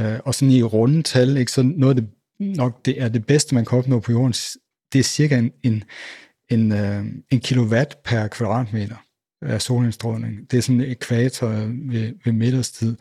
Øh, 0.00 0.18
og 0.24 0.34
sådan 0.34 0.52
i 0.52 0.62
runde 0.62 1.02
tal, 1.02 1.36
ikke, 1.36 1.52
så 1.52 1.62
noget 1.62 1.96
af 1.96 2.02
det, 2.02 2.10
nok 2.56 2.84
det 2.84 3.02
er 3.02 3.08
det 3.08 3.26
bedste, 3.26 3.54
man 3.54 3.64
kan 3.64 3.78
opnå 3.78 4.00
på 4.00 4.12
jorden, 4.12 4.32
det 4.92 4.98
er 4.98 5.02
cirka 5.02 5.38
en, 5.38 5.52
en, 5.62 5.84
en, 6.48 6.72
øh, 6.72 7.04
en 7.30 7.40
kilowatt 7.40 8.02
per 8.02 8.28
kvadratmeter 8.28 8.96
af 9.42 9.62
solindstråling. 9.62 10.50
Det 10.50 10.58
er 10.58 10.62
sådan 10.62 10.80
en 10.80 10.90
ekvator 10.90 11.48
ved, 11.92 12.12
ved 12.24 12.32
middagstid. 12.32 12.96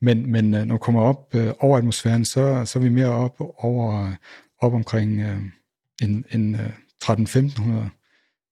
Men, 0.00 0.32
men 0.32 0.54
øh, 0.54 0.64
når 0.64 0.74
vi 0.74 0.78
kommer 0.78 1.00
op 1.00 1.34
øh, 1.34 1.52
over 1.58 1.78
atmosfæren, 1.78 2.24
så, 2.24 2.64
så 2.64 2.78
er 2.78 2.82
vi 2.82 2.88
mere 2.88 3.08
op, 3.08 3.40
over, 3.58 4.06
øh, 4.06 4.12
op 4.58 4.74
omkring 4.74 5.20
øh, 5.20 5.40
en, 6.02 6.24
en 6.32 6.54
øh, 6.54 6.70
13-1500 7.04 7.62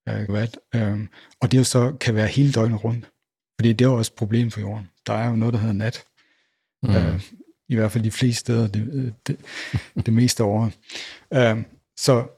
øh, 0.09 0.29
watt. 0.29 0.59
Øh, 0.75 1.01
og 1.41 1.53
det 1.53 1.59
jo 1.59 1.65
så 1.65 1.97
kan 2.01 2.15
være 2.15 2.27
hele 2.27 2.53
døgnet 2.53 2.85
rundt. 2.85 3.11
Fordi 3.59 3.73
det 3.73 3.85
er 3.85 3.89
jo 3.89 3.99
også 3.99 4.13
et 4.15 4.19
problem 4.19 4.51
for 4.51 4.61
jorden. 4.61 4.89
Der 5.07 5.13
er 5.13 5.29
jo 5.29 5.37
noget, 5.37 5.55
der 5.55 5.61
hedder 5.61 5.75
nat. 5.75 6.05
Mm. 6.85 6.95
Øh, 6.95 7.21
I 7.69 7.75
hvert 7.75 7.93
fald 7.93 8.05
de 8.05 8.11
fleste 8.11 8.41
steder, 8.41 8.67
det, 8.67 9.15
det, 9.27 9.41
det 10.07 10.15
meste 10.15 10.43
af 10.43 10.47
året. 10.47 10.79
Øh, 11.33 11.65
så, 11.97 12.29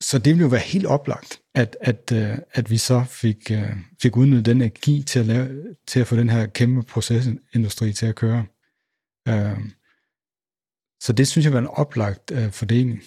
så 0.00 0.18
det 0.18 0.26
ville 0.26 0.42
jo 0.42 0.48
være 0.48 0.60
helt 0.60 0.86
oplagt, 0.86 1.40
at, 1.54 1.76
at, 1.80 2.12
øh, 2.12 2.38
at 2.52 2.70
vi 2.70 2.78
så 2.78 3.04
fik, 3.08 3.50
øh, 3.50 3.76
fik 4.02 4.16
udnyttet 4.16 4.46
den 4.46 4.56
energi 4.56 5.02
til 5.02 5.18
at, 5.18 5.26
lave, 5.26 5.76
til 5.86 6.00
at 6.00 6.06
få 6.06 6.16
den 6.16 6.28
her 6.28 6.46
kæmpe 6.46 6.82
procesindustri 6.82 7.92
til 7.92 8.06
at 8.06 8.14
køre. 8.14 8.46
Øh, 9.28 9.58
så 11.02 11.12
det 11.12 11.28
synes 11.28 11.44
jeg 11.44 11.52
var 11.52 11.58
en 11.58 11.66
oplagt 11.66 12.30
øh, 12.30 12.50
fordeling. 12.52 13.02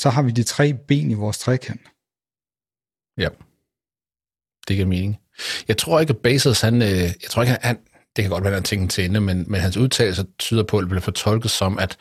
Så 0.00 0.10
har 0.10 0.22
vi 0.22 0.30
de 0.30 0.42
tre 0.42 0.74
ben 0.74 1.10
i 1.10 1.14
vores 1.14 1.38
trekant. 1.38 1.80
Ja, 3.18 3.28
det 4.68 4.76
giver 4.76 4.86
mening. 4.86 5.16
Jeg 5.68 5.78
tror 5.78 6.00
ikke, 6.00 6.12
at 6.12 6.22
Bezos, 6.22 6.60
han, 6.60 6.82
øh, 6.82 6.88
jeg 7.22 7.30
tror 7.30 7.42
ikke, 7.42 7.56
han, 7.60 7.78
det 8.16 8.22
kan 8.22 8.30
godt 8.30 8.44
være, 8.44 8.52
at 8.52 8.56
han 8.56 8.64
tænker 8.64 8.88
til 8.88 9.04
ende, 9.04 9.20
men, 9.20 9.44
men 9.46 9.60
hans 9.60 9.76
udtalelse 9.76 10.24
tyder 10.38 10.62
på, 10.62 10.78
at 10.78 10.82
det 10.82 10.88
bliver 10.88 11.00
fortolket 11.00 11.50
som, 11.50 11.78
at 11.78 11.96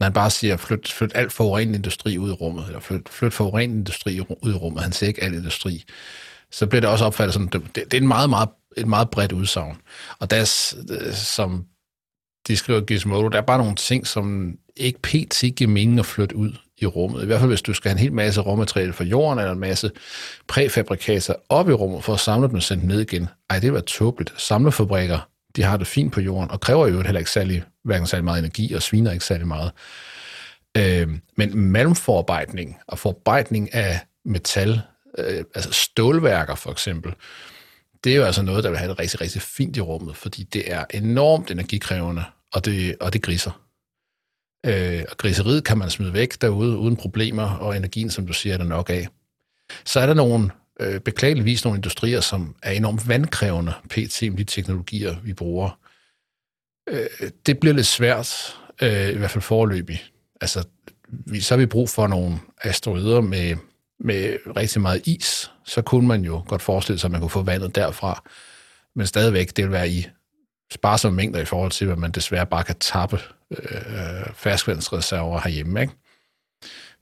når 0.00 0.04
han 0.04 0.12
bare 0.12 0.30
siger, 0.30 0.56
flyt, 0.56 0.92
flyt 0.92 1.12
alt 1.14 1.32
forurenet 1.32 1.74
industri 1.74 2.18
ud 2.18 2.30
i 2.30 2.32
rummet, 2.32 2.66
eller 2.66 2.80
flyt, 2.80 3.08
flyt 3.08 3.32
forurenet 3.32 3.74
industri 3.74 4.20
ud 4.20 4.52
i 4.52 4.56
rummet, 4.56 4.82
han 4.82 4.92
siger 4.92 5.08
ikke 5.08 5.22
al 5.22 5.34
industri, 5.34 5.84
så 6.50 6.66
bliver 6.66 6.80
det 6.80 6.90
også 6.90 7.04
opfattet 7.04 7.34
som, 7.34 7.48
det, 7.48 7.74
det 7.74 7.94
er 7.94 7.98
en 7.98 8.08
meget, 8.08 8.30
meget, 8.30 8.48
et 8.76 8.86
meget 8.86 9.10
bredt 9.10 9.32
udsagn. 9.32 9.76
Og 10.18 10.30
der 10.30 10.36
er, 10.36 10.44
som 11.14 11.64
de 12.48 12.56
skriver 12.56 12.80
Gizmodo, 12.80 13.28
der 13.28 13.38
er 13.38 13.42
bare 13.42 13.58
nogle 13.58 13.74
ting, 13.74 14.06
som 14.06 14.54
ikke 14.76 14.98
pt. 15.02 15.44
giver 15.56 15.70
mening 15.70 15.98
at 15.98 16.06
flytte 16.06 16.36
ud 16.36 16.52
i 16.78 16.86
rummet. 16.86 17.22
I 17.22 17.26
hvert 17.26 17.40
fald, 17.40 17.50
hvis 17.50 17.62
du 17.62 17.74
skal 17.74 17.88
have 17.88 17.96
en 17.96 18.02
hel 18.02 18.12
masse 18.12 18.40
råmateriale 18.40 18.92
fra 18.92 19.04
jorden, 19.04 19.38
eller 19.38 19.52
en 19.52 19.58
masse 19.58 19.90
præfabrikater 20.48 21.34
op 21.48 21.68
i 21.68 21.72
rummet, 21.72 22.04
for 22.04 22.14
at 22.14 22.20
samle 22.20 22.48
dem 22.48 22.56
og 22.56 22.62
sende 22.62 22.80
dem 22.80 22.88
ned 22.88 23.00
igen. 23.00 23.28
Ej, 23.50 23.58
det 23.58 23.72
var 23.72 23.80
tåbeligt. 23.80 24.40
Samlefabrikker 24.40 25.18
de 25.58 25.62
har 25.62 25.76
det 25.76 25.86
fint 25.86 26.12
på 26.12 26.20
jorden, 26.20 26.50
og 26.50 26.60
kræver 26.60 26.86
jo 26.86 27.02
heller 27.02 27.18
ikke 27.18 27.30
særlig, 27.30 27.64
hverken 27.84 28.06
særlig 28.06 28.24
meget 28.24 28.38
energi, 28.38 28.72
og 28.72 28.82
sviner 28.82 29.12
ikke 29.12 29.24
særlig 29.24 29.46
meget. 29.46 29.72
Øh, 30.76 31.08
men 31.36 31.58
malmforarbejdning 31.58 32.78
og 32.86 32.98
forarbejdning 32.98 33.74
af 33.74 34.00
metal, 34.24 34.80
øh, 35.18 35.44
altså 35.54 35.72
stålværker 35.72 36.54
for 36.54 36.70
eksempel, 36.70 37.14
det 38.04 38.12
er 38.12 38.16
jo 38.16 38.24
altså 38.24 38.42
noget, 38.42 38.64
der 38.64 38.70
vil 38.70 38.78
have 38.78 38.90
det 38.90 38.98
rigtig, 38.98 39.20
rigtig 39.20 39.42
fint 39.42 39.76
i 39.76 39.80
rummet, 39.80 40.16
fordi 40.16 40.42
det 40.42 40.72
er 40.72 40.84
enormt 40.90 41.50
energikrævende, 41.50 42.24
og 42.52 42.64
det, 42.64 42.96
og 43.00 43.12
det 43.12 43.22
griser. 43.22 43.62
Øh, 44.66 45.04
og 45.10 45.16
griseriet 45.16 45.64
kan 45.64 45.78
man 45.78 45.90
smide 45.90 46.12
væk 46.12 46.40
derude 46.40 46.78
uden 46.78 46.96
problemer, 46.96 47.50
og 47.50 47.76
energien, 47.76 48.10
som 48.10 48.26
du 48.26 48.32
siger, 48.32 48.54
er 48.54 48.58
der 48.58 48.64
nok 48.64 48.90
af. 48.90 49.08
Så 49.84 50.00
er 50.00 50.06
der 50.06 50.14
nogle 50.14 50.50
øh, 50.80 51.00
beklageligvis 51.00 51.64
nogle 51.64 51.78
industrier, 51.78 52.20
som 52.20 52.56
er 52.62 52.70
enormt 52.70 53.08
vandkrævende, 53.08 53.72
pt. 53.88 54.22
med 54.22 54.36
de 54.36 54.44
teknologier, 54.44 55.16
vi 55.22 55.32
bruger. 55.32 55.78
Øh, 56.88 57.30
det 57.46 57.60
bliver 57.60 57.74
lidt 57.74 57.86
svært, 57.86 58.56
øh, 58.82 59.08
i 59.08 59.16
hvert 59.16 59.30
fald 59.30 59.42
foreløbig. 59.42 60.04
Altså, 60.40 60.64
vi, 61.08 61.40
så 61.40 61.54
har 61.54 61.58
vi 61.58 61.66
brug 61.66 61.88
for 61.88 62.06
nogle 62.06 62.38
asteroider 62.62 63.20
med 63.20 63.56
med 64.00 64.38
rigtig 64.56 64.82
meget 64.82 65.06
is, 65.06 65.50
så 65.64 65.82
kunne 65.82 66.08
man 66.08 66.24
jo 66.24 66.42
godt 66.46 66.62
forestille 66.62 66.98
sig, 66.98 67.08
at 67.08 67.12
man 67.12 67.20
kunne 67.20 67.30
få 67.30 67.42
vandet 67.42 67.74
derfra, 67.74 68.22
men 68.94 69.06
stadigvæk, 69.06 69.56
det 69.56 69.64
vil 69.64 69.72
være 69.72 69.88
i 69.88 70.06
sparsomme 70.72 71.16
mængder 71.16 71.40
i 71.40 71.44
forhold 71.44 71.70
til, 71.70 71.86
hvad 71.86 71.96
man 71.96 72.10
desværre 72.10 72.46
bare 72.46 72.64
kan 72.64 72.76
tappe 72.80 73.18
øh, 73.50 73.76
øh 73.76 74.26
ferskvandsreserver 74.34 75.40
herhjemme. 75.40 75.80
Ikke? 75.80 75.92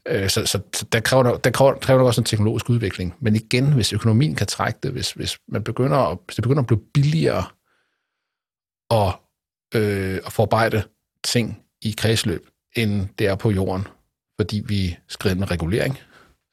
Øh, 0.09 0.29
så, 0.29 0.47
så 0.47 0.61
der 0.93 1.01
kræver, 1.01 1.37
der 1.37 1.51
kræver, 1.51 1.75
kræver 1.79 2.03
også 2.03 2.21
en 2.21 2.25
teknologisk 2.25 2.71
udvikling. 2.71 3.15
Men 3.21 3.37
igen, 3.37 3.73
hvis 3.73 3.93
økonomien 3.93 4.35
kan 4.35 4.47
trække 4.47 4.79
det, 4.83 4.93
hvis, 4.93 5.13
hvis, 5.13 5.39
man 5.49 5.63
begynder 5.63 5.97
at, 5.97 6.19
hvis 6.25 6.35
det 6.35 6.43
begynder 6.43 6.63
at 6.63 6.67
blive 6.67 6.81
billigere 6.95 7.45
at, 8.91 9.15
øh, 9.75 10.21
at 10.27 10.33
forarbejde 10.33 10.83
ting 11.25 11.63
i 11.83 11.95
kredsløb, 11.99 12.47
end 12.77 13.09
det 13.19 13.27
er 13.27 13.35
på 13.35 13.51
jorden, 13.51 13.87
fordi 14.41 14.63
vi 14.67 14.97
skrider 15.09 15.37
med 15.37 15.51
regulering. 15.51 15.99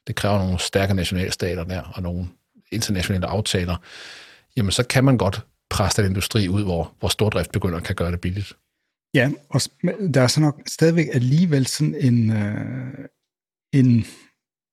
Det 0.06 0.16
kræver 0.16 0.38
nogle 0.38 0.58
stærke 0.58 0.94
nationalstater 0.94 1.64
der, 1.64 1.82
og 1.82 2.02
nogle 2.02 2.28
internationale 2.72 3.26
aftaler. 3.26 3.76
Jamen, 4.56 4.72
så 4.72 4.86
kan 4.86 5.04
man 5.04 5.18
godt 5.18 5.46
presse 5.70 6.02
den 6.02 6.10
industri 6.10 6.48
ud, 6.48 6.62
hvor, 6.62 6.94
hvor 6.98 7.08
stordrift 7.08 7.52
begynder 7.52 7.80
kan 7.80 7.94
gøre 7.94 8.10
det 8.10 8.20
billigt. 8.20 8.56
Ja, 9.14 9.30
og 9.48 9.60
der 10.14 10.20
er 10.20 10.26
så 10.26 10.40
nok 10.40 10.62
stadigvæk 10.66 11.06
alligevel 11.12 11.66
sådan 11.66 11.94
en, 11.94 12.30
øh, 12.32 12.94
en 13.74 14.04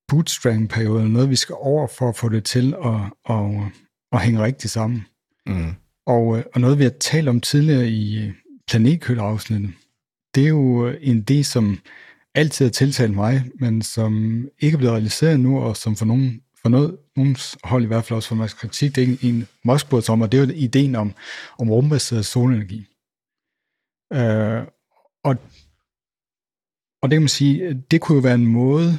bootstrapping-periode, 0.08 1.10
noget 1.10 1.30
vi 1.30 1.36
skal 1.36 1.56
over 1.60 1.88
for 1.88 2.10
at 2.10 2.16
få 2.16 2.30
det 2.30 2.43
til 2.43 2.76
at, 2.86 3.02
at, 3.30 3.72
at 4.12 4.22
hænge 4.22 4.43
rigtigt 4.43 4.74
sammen. 4.74 5.06
Mm. 5.45 5.74
Og, 6.06 6.38
øh, 6.38 6.43
og 6.54 6.62
noget 6.62 6.78
vi 6.78 6.84
har 6.84 6.93
talt 6.99 7.30
om 7.30 7.41
tidligere 7.41 7.88
i 7.88 8.20
øh, 8.20 8.34
planetkølerafsnittet, 8.68 9.72
det 10.36 10.43
er 10.43 10.49
jo 10.49 10.88
en 10.88 11.26
idé, 11.32 11.43
som 11.43 11.80
altid 12.36 12.66
har 12.66 12.72
tiltalt 12.72 13.14
mig, 13.14 13.43
men 13.60 13.82
som 13.82 14.45
ikke 14.60 14.76
er 14.76 14.78
blevet 14.78 14.93
realiseret 14.93 15.39
nu, 15.39 15.60
og 15.60 15.78
som 15.78 15.95
for 15.95 16.06
nogen 16.06 16.41
for 16.62 16.70
noget, 16.70 16.97
nogens 17.16 17.58
hold 17.64 17.84
i 17.84 17.88
hvert 17.88 18.06
fald 18.06 18.16
også 18.16 18.30
for 18.30 18.36
Mads 18.36 18.54
Kritik, 18.54 18.95
det 18.95 19.04
er 19.04 19.28
en 19.28 19.47
Moskva 19.64 20.02
om, 20.10 20.22
og 20.22 20.32
det 20.32 20.39
er 20.39 20.45
jo 20.45 20.52
ideen 20.56 20.95
om, 20.95 21.14
om 21.60 21.72
rumbaseret 21.72 22.26
solenergi. 22.26 22.88
Øh, 24.14 24.64
og, 25.24 25.36
og 27.02 27.10
det 27.10 27.16
kan 27.16 27.22
man 27.22 27.30
sige, 27.30 27.84
det 27.91 28.02
kunne 28.02 28.16
jo 28.16 28.22
være 28.22 28.36
en 28.36 28.47
måde 28.47 28.97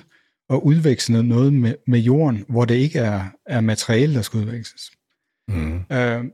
at 0.51 0.61
udveksle 0.63 1.23
noget 1.23 1.53
med, 1.53 1.75
med 1.87 1.99
jorden, 1.99 2.45
hvor 2.49 2.65
det 2.65 2.75
ikke 2.75 2.99
er, 2.99 3.25
er 3.47 3.61
materiale, 3.61 4.15
der 4.15 4.23
skal 4.23 4.41
udveksles. 4.41 4.91
Mm. 5.49 5.81
Øh, 5.93 6.25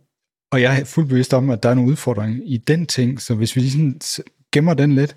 og 0.53 0.63
jeg 0.63 0.81
er 0.81 0.85
fuldt 0.85 1.09
bevidst 1.09 1.35
om, 1.35 1.51
at 1.51 1.63
der 1.63 1.69
er 1.69 1.75
nogle 1.75 1.91
udfordringer 1.91 2.41
i 2.45 2.57
den 2.57 2.87
ting, 2.87 3.21
så 3.21 3.35
hvis 3.35 3.57
vi 3.57 3.61
ligesom 3.61 4.01
gemmer 4.53 4.75
den 4.75 4.95
lidt, 4.95 5.17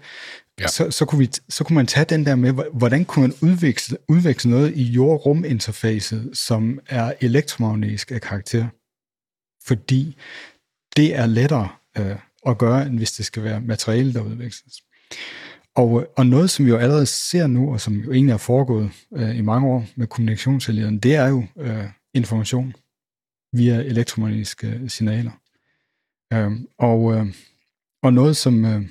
ja. 0.60 0.68
så, 0.68 0.91
så, 0.91 1.06
kunne 1.06 1.20
vi, 1.20 1.30
så 1.49 1.64
kunne 1.64 1.76
man 1.76 1.88
tage 1.88 2.06
den 2.06 2.26
der 2.26 2.36
med, 2.36 2.54
hvordan 2.74 3.06
kunne 3.06 3.28
man 3.28 3.38
udveksle, 3.41 3.97
udveksle 4.10 4.52
noget 4.52 4.76
i 4.76 4.84
jord-rum-interfacet, 4.84 6.38
som 6.38 6.80
er 6.88 7.14
elektromagnetisk 7.22 8.12
af 8.12 8.22
karakter. 8.22 8.68
Fordi 9.68 10.18
det 10.95 11.16
er 11.16 11.26
lettere 11.26 11.70
øh, 11.97 12.16
at 12.45 12.58
gøre, 12.58 12.86
end 12.86 12.97
hvis 12.97 13.12
det 13.12 13.26
skal 13.26 13.43
være 13.43 13.62
materiale, 13.62 14.14
der 14.14 14.22
udveksles. 14.22 14.74
Og, 15.76 16.07
og 16.17 16.26
noget, 16.26 16.49
som 16.49 16.65
vi 16.65 16.69
jo 16.69 16.78
allerede 16.78 17.05
ser 17.05 17.47
nu, 17.47 17.74
og 17.74 17.82
som 17.82 17.93
jo 17.93 18.11
egentlig 18.11 18.34
er 18.34 18.38
foregået 18.38 18.91
øh, 19.13 19.38
i 19.38 19.41
mange 19.41 19.67
år 19.67 19.86
med 19.95 20.07
kommunikationscellederne, 20.07 20.99
det 20.99 21.15
er 21.15 21.28
jo 21.28 21.43
øh, 21.57 21.86
information 22.13 22.74
via 23.53 23.82
elektromagnetiske 23.82 24.89
signaler. 24.89 25.32
Øh, 26.34 26.51
og, 26.78 27.13
øh, 27.13 27.26
og 28.03 28.13
noget, 28.13 28.38
som, 28.38 28.65
øh, 28.65 28.82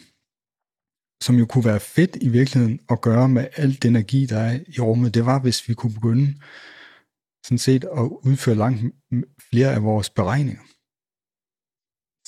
som 1.22 1.36
jo 1.36 1.46
kunne 1.46 1.64
være 1.64 1.80
fedt 1.80 2.16
i 2.20 2.28
virkeligheden 2.28 2.80
at 2.90 3.00
gøre 3.00 3.28
med 3.28 3.48
alt 3.56 3.82
den 3.82 3.96
energi, 3.96 4.26
der 4.26 4.38
er 4.38 4.60
i 4.68 4.80
rummet, 4.80 5.14
det 5.14 5.26
var, 5.26 5.40
hvis 5.40 5.68
vi 5.68 5.74
kunne 5.74 5.94
begynde 5.94 6.34
sådan 7.44 7.58
set 7.58 7.84
at 7.84 8.10
udføre 8.28 8.54
langt 8.54 8.94
flere 9.50 9.74
af 9.74 9.82
vores 9.82 10.10
beregninger. 10.10 10.62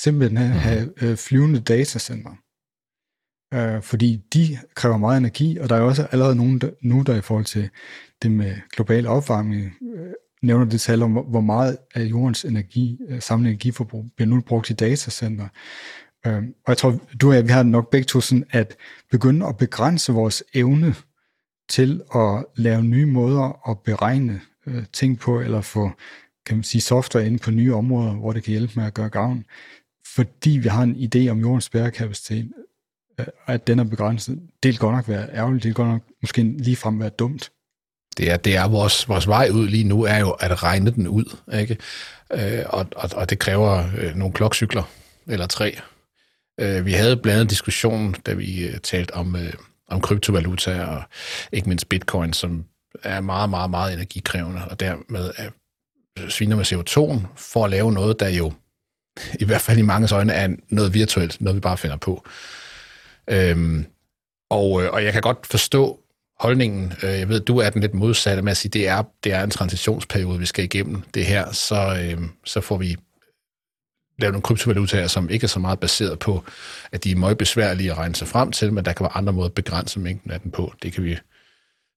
Simpelthen 0.01 0.37
have, 0.37 0.55
have 0.61 1.11
øh, 1.11 1.17
flyvende 1.17 1.61
datacenter. 1.61 2.42
Øh, 3.53 3.83
fordi 3.83 4.21
de 4.35 4.59
kræver 4.75 4.97
meget 4.97 5.19
energi, 5.19 5.59
og 5.59 5.69
der 5.69 5.77
er 5.77 5.81
også 5.81 6.07
allerede 6.13 6.37
nogen 6.37 6.59
der, 6.59 6.71
nu, 6.83 7.03
der 7.03 7.17
i 7.17 7.21
forhold 7.21 7.45
til 7.45 7.71
det 8.23 8.31
med 8.31 8.55
global 8.75 9.07
opvarmning, 9.07 9.73
øh, 9.95 10.13
nævner 10.43 10.65
det 10.65 10.81
tal 10.81 11.03
om, 11.03 11.13
hvor 11.13 11.41
meget 11.41 11.77
af 11.95 12.05
jordens 12.05 12.45
energi, 12.45 12.99
øh, 13.09 13.21
samlet 13.23 13.49
energiforbrug, 13.51 14.07
bliver 14.17 14.29
nu 14.29 14.41
brugt 14.41 14.71
i 14.71 14.73
datacenter. 14.73 15.49
Øh, 16.27 16.37
og 16.37 16.69
jeg 16.69 16.77
tror, 16.77 16.99
du 17.21 17.29
og 17.29 17.35
jeg, 17.35 17.45
vi 17.45 17.53
har 17.53 17.63
nok 17.63 17.91
begge 17.91 18.05
to 18.05 18.21
sådan, 18.21 18.45
at 18.51 18.77
begynde 19.11 19.47
at 19.47 19.57
begrænse 19.57 20.13
vores 20.13 20.45
evne 20.55 20.95
til 21.69 22.03
at 22.15 22.45
lave 22.57 22.85
nye 22.85 23.07
måder 23.07 23.71
at 23.71 23.79
beregne 23.79 24.41
øh, 24.67 24.85
ting 24.93 25.19
på, 25.19 25.41
eller 25.41 25.61
få 25.61 25.91
kan 26.47 26.57
man 26.57 26.65
sige, 26.65 26.83
software 26.83 27.27
ind 27.27 27.41
på 27.41 27.51
nye 27.51 27.75
områder, 27.75 28.15
hvor 28.15 28.33
det 28.33 28.45
kan 28.45 28.51
hjælpe 28.51 28.73
med 28.77 28.85
at 28.85 28.95
gøre 28.95 29.09
gavn, 29.09 29.45
fordi 30.15 30.51
vi 30.51 30.69
har 30.69 30.83
en 30.83 30.97
idé 30.97 31.29
om 31.29 31.41
jordens 31.41 31.71
bærekapacitet, 31.71 32.53
at 33.47 33.67
den 33.67 33.79
er 33.79 33.85
begrænset. 33.85 34.39
Det 34.63 34.69
vil 34.69 34.79
godt 34.79 34.97
nok 34.97 35.09
være 35.09 35.29
ærgerligt, 35.35 35.63
det 35.63 35.69
vil 35.69 35.75
godt 35.75 35.89
nok 35.89 36.03
måske 36.23 36.43
ligefrem 36.43 37.01
være 37.01 37.11
dumt. 37.11 37.51
Det 38.17 38.31
er, 38.31 38.37
det 38.37 38.57
er 38.57 38.69
vores, 38.69 39.09
vores 39.09 39.29
vej 39.29 39.51
ud 39.53 39.69
lige 39.69 39.85
nu, 39.85 40.03
er 40.03 40.19
jo 40.19 40.31
at 40.31 40.63
regne 40.63 40.91
den 40.91 41.09
ud, 41.09 41.37
ikke? 41.55 41.77
Øh, 42.33 42.65
og, 42.67 42.87
og, 42.97 43.11
og 43.15 43.31
det 43.31 43.39
kræver 43.39 43.85
øh, 43.99 44.15
nogle 44.15 44.35
klokcykler, 44.35 44.83
eller 45.27 45.47
tre, 45.47 45.77
Øh, 46.61 46.87
vi 46.87 46.93
havde 46.93 47.17
blandt 47.17 47.41
andet 47.41 47.51
diskussion, 47.51 48.13
da 48.27 48.33
vi 48.33 48.67
øh, 48.67 48.79
talte 48.79 49.15
om, 49.15 49.37
øh, 49.37 49.53
om 49.89 50.01
kryptovaluta 50.01 50.85
og 50.85 51.03
ikke 51.53 51.69
mindst 51.69 51.89
bitcoin, 51.89 52.33
som 52.33 52.65
er 53.03 53.21
meget, 53.21 53.51
meget, 53.51 53.71
meget 53.71 53.95
energikrævende, 53.95 54.61
og 54.71 54.81
dermed 54.81 55.31
er, 55.37 55.51
sviner 56.29 56.57
med 56.57 56.73
CO2 56.73 57.27
for 57.37 57.65
at 57.65 57.71
lave 57.71 57.93
noget, 57.93 58.21
der 58.21 58.29
jo 58.29 58.53
i 59.41 59.45
hvert 59.45 59.61
fald 59.61 59.79
i 59.79 59.83
mange 59.83 60.15
øjne 60.15 60.33
er 60.33 60.49
noget 60.69 60.95
virtuelt, 60.95 61.41
noget 61.41 61.55
vi 61.55 61.61
bare 61.61 61.77
finder 61.77 61.97
på. 61.97 62.25
Øhm, 63.31 63.87
og, 64.51 64.83
øh, 64.83 64.93
og 64.93 65.05
jeg 65.05 65.13
kan 65.13 65.23
godt 65.23 65.47
forstå 65.47 66.01
holdningen. 66.41 66.93
Øh, 67.03 67.11
jeg 67.11 67.29
ved, 67.29 67.41
du 67.41 67.59
er 67.59 67.71
den 67.71 67.81
lidt 67.81 67.95
modsatte 67.95 68.43
med 68.43 68.51
at 68.51 68.57
sige, 68.57 68.71
det 68.71 68.89
er, 68.89 69.03
det 69.25 69.33
er 69.33 69.45
en 69.45 69.51
transitionsperiode, 69.51 70.39
vi 70.39 70.47
skal 70.47 70.65
igennem 70.65 71.03
det 71.15 71.27
her, 71.27 71.53
så, 71.53 71.99
øhm, 72.03 72.31
så 72.45 72.61
får 72.61 72.77
vi 72.77 72.97
lave 74.19 74.33
nogle 74.33 74.43
kryptovalutaer, 74.43 75.07
som 75.07 75.31
ikke 75.31 75.45
er 75.45 75.49
så 75.49 75.59
meget 75.59 75.81
baseret 75.81 76.19
på, 76.19 76.45
at 76.93 77.05
de 77.05 77.11
er 77.11 77.17
meget 77.17 77.39
besværlige 77.39 77.91
at 77.91 77.99
regne 77.99 78.15
sig 78.15 78.29
frem 78.29 78.53
til, 78.53 78.73
men 78.73 78.85
der 78.85 78.93
kan 78.93 79.05
være 79.05 79.17
andre 79.17 79.33
måder 79.33 79.49
at 79.49 79.55
begrænse 79.55 80.01
mængden 80.01 80.31
af 80.31 80.41
den 80.41 80.51
på. 80.51 80.73
Det 80.83 80.93
kan 80.93 81.05
vi 81.05 81.19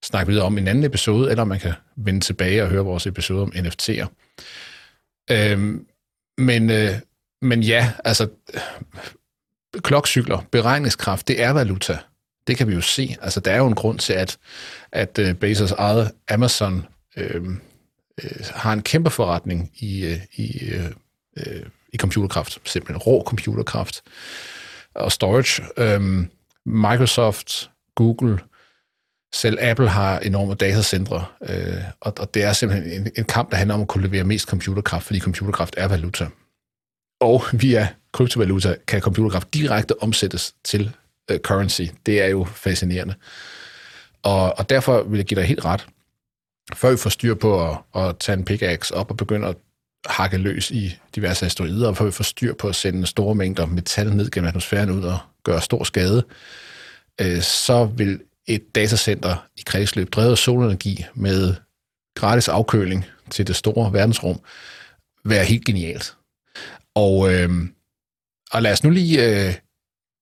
snakke 0.04 0.30
videre 0.30 0.44
om 0.44 0.58
i 0.58 0.60
en 0.60 0.68
anden 0.68 0.84
episode, 0.84 1.30
eller 1.30 1.44
man 1.44 1.60
kan 1.60 1.72
vende 1.96 2.20
tilbage 2.20 2.62
og 2.62 2.68
høre 2.68 2.84
vores 2.84 3.06
episode 3.06 3.42
om 3.42 3.52
NFT'er. 3.56 4.06
Øhm, 5.30 5.86
men, 6.38 6.70
øh, 6.70 6.92
men 7.42 7.62
ja, 7.62 7.92
altså 8.04 8.28
klokcykler, 9.82 10.38
beregningskraft, 10.52 11.28
det 11.28 11.42
er 11.42 11.50
valuta. 11.50 11.98
Det 12.46 12.56
kan 12.56 12.68
vi 12.68 12.74
jo 12.74 12.80
se. 12.80 13.16
Altså, 13.22 13.40
der 13.40 13.52
er 13.52 13.56
jo 13.56 13.66
en 13.66 13.74
grund 13.74 13.98
til, 13.98 14.12
at, 14.12 14.38
at 14.92 15.18
øh, 15.18 15.34
Bezos 15.34 15.72
eget 15.72 16.12
Amazon 16.28 16.86
øh, 17.16 17.44
øh, 18.24 18.30
har 18.54 18.72
en 18.72 18.82
kæmpe 18.82 19.10
forretning 19.10 19.70
i, 19.78 20.04
øh, 20.04 20.20
i 20.36 20.68
øh, 20.68 20.90
øh, 21.36 21.62
i 21.92 21.98
computerkraft, 21.98 22.58
simpelthen 22.64 22.96
rå 22.96 23.22
computerkraft 23.26 24.02
og 24.94 25.12
storage. 25.12 25.62
Øh, 25.76 26.26
Microsoft, 26.66 27.70
Google, 27.94 28.38
selv 29.34 29.58
Apple 29.60 29.88
har 29.88 30.18
enorme 30.18 30.54
datacentre, 30.54 31.24
øh, 31.48 31.82
og, 32.00 32.14
og 32.18 32.34
det 32.34 32.42
er 32.44 32.52
simpelthen 32.52 33.00
en, 33.00 33.12
en 33.16 33.24
kamp, 33.24 33.50
der 33.50 33.56
handler 33.56 33.74
om 33.74 33.80
at 33.80 33.88
kunne 33.88 34.06
levere 34.06 34.24
mest 34.24 34.48
computerkraft, 34.48 35.06
fordi 35.06 35.20
computerkraft 35.20 35.74
er 35.76 35.88
valuta. 35.88 36.28
Og 37.20 37.42
er 37.74 37.86
kryptovaluta 38.16 38.76
kan 38.86 39.00
computergraf 39.00 39.42
direkte 39.54 40.02
omsættes 40.02 40.54
til 40.64 40.92
øh, 41.30 41.38
currency. 41.38 41.82
Det 42.06 42.22
er 42.22 42.26
jo 42.26 42.44
fascinerende. 42.44 43.14
Og, 44.22 44.58
og 44.58 44.70
derfor 44.70 45.02
vil 45.02 45.16
jeg 45.16 45.26
give 45.26 45.40
dig 45.40 45.48
helt 45.48 45.64
ret. 45.64 45.86
Før 46.74 46.90
vi 46.90 46.96
får 46.96 47.10
styr 47.10 47.34
på 47.34 47.70
at, 47.70 47.78
at 47.94 48.18
tage 48.18 48.38
en 48.38 48.44
pickaxe 48.44 48.94
op 48.94 49.10
og 49.10 49.16
begynde 49.16 49.48
at 49.48 49.56
hakke 50.06 50.36
løs 50.36 50.70
i 50.70 50.96
diverse 51.14 51.46
asteroider, 51.46 51.88
og 51.88 51.96
før 51.96 52.04
vi 52.04 52.10
får 52.10 52.24
styr 52.24 52.54
på 52.54 52.68
at 52.68 52.74
sende 52.74 53.06
store 53.06 53.34
mængder 53.34 53.66
metal 53.66 54.16
ned 54.16 54.30
gennem 54.30 54.48
atmosfæren 54.48 54.90
ud 54.90 55.02
og 55.02 55.18
gøre 55.44 55.62
stor 55.62 55.84
skade, 55.84 56.24
øh, 57.20 57.42
så 57.42 57.84
vil 57.84 58.20
et 58.46 58.74
datacenter 58.74 59.46
i 59.56 59.62
kredsløb 59.66 60.12
drevet 60.12 60.30
af 60.30 60.38
solenergi 60.38 61.04
med 61.14 61.54
gratis 62.14 62.48
afkøling 62.48 63.04
til 63.30 63.46
det 63.46 63.56
store 63.56 63.92
verdensrum 63.92 64.40
være 65.24 65.44
helt 65.44 65.64
genialt. 65.64 66.16
Og, 66.94 67.34
øh, 67.34 67.50
og 68.52 68.62
lad 68.62 68.72
os 68.72 68.84
nu 68.84 68.90
lige 68.90 69.46
øh, 69.46 69.54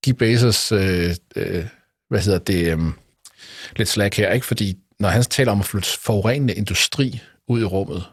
give 0.03 0.15
Bezos 0.15 0.71
øh, 0.71 1.15
øh, 1.35 1.65
hvad 2.09 2.21
hedder 2.21 2.39
det, 2.39 2.73
øh, 2.73 2.79
lidt 3.75 3.89
slag 3.89 4.11
her, 4.13 4.31
ikke? 4.31 4.45
fordi 4.45 4.77
når 4.99 5.09
han 5.09 5.23
taler 5.23 5.51
om 5.51 5.59
at 5.59 5.65
flytte 5.65 5.89
forurenende 5.99 6.53
industri 6.53 7.21
ud 7.47 7.61
i 7.61 7.65
rummet, 7.65 8.03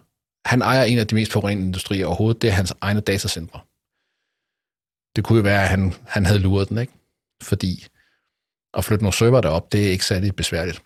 han 0.45 0.63
ejer 0.63 0.85
en 0.85 0.99
af 0.99 1.07
de 1.07 1.15
mest 1.15 1.33
forurenende 1.33 1.67
industrier 1.67 2.07
overhovedet. 2.07 2.43
Det 2.43 2.51
er 2.51 2.55
hans 2.55 2.75
egne 2.81 3.01
datacentre. 3.01 3.61
Det 5.17 5.25
kunne 5.25 5.37
jo 5.37 5.43
være, 5.43 5.63
at 5.63 5.69
han, 5.69 5.95
han 6.07 6.27
havde 6.27 6.39
luret 6.39 6.69
den, 6.69 6.79
ikke? 6.79 6.93
Fordi 7.43 7.87
at 8.75 8.85
flytte 8.85 9.05
nogle 9.05 9.17
server 9.17 9.41
derop, 9.41 9.73
det 9.73 9.87
er 9.87 9.91
ikke 9.91 10.07
særlig 10.07 10.37
besværligt 10.37 10.83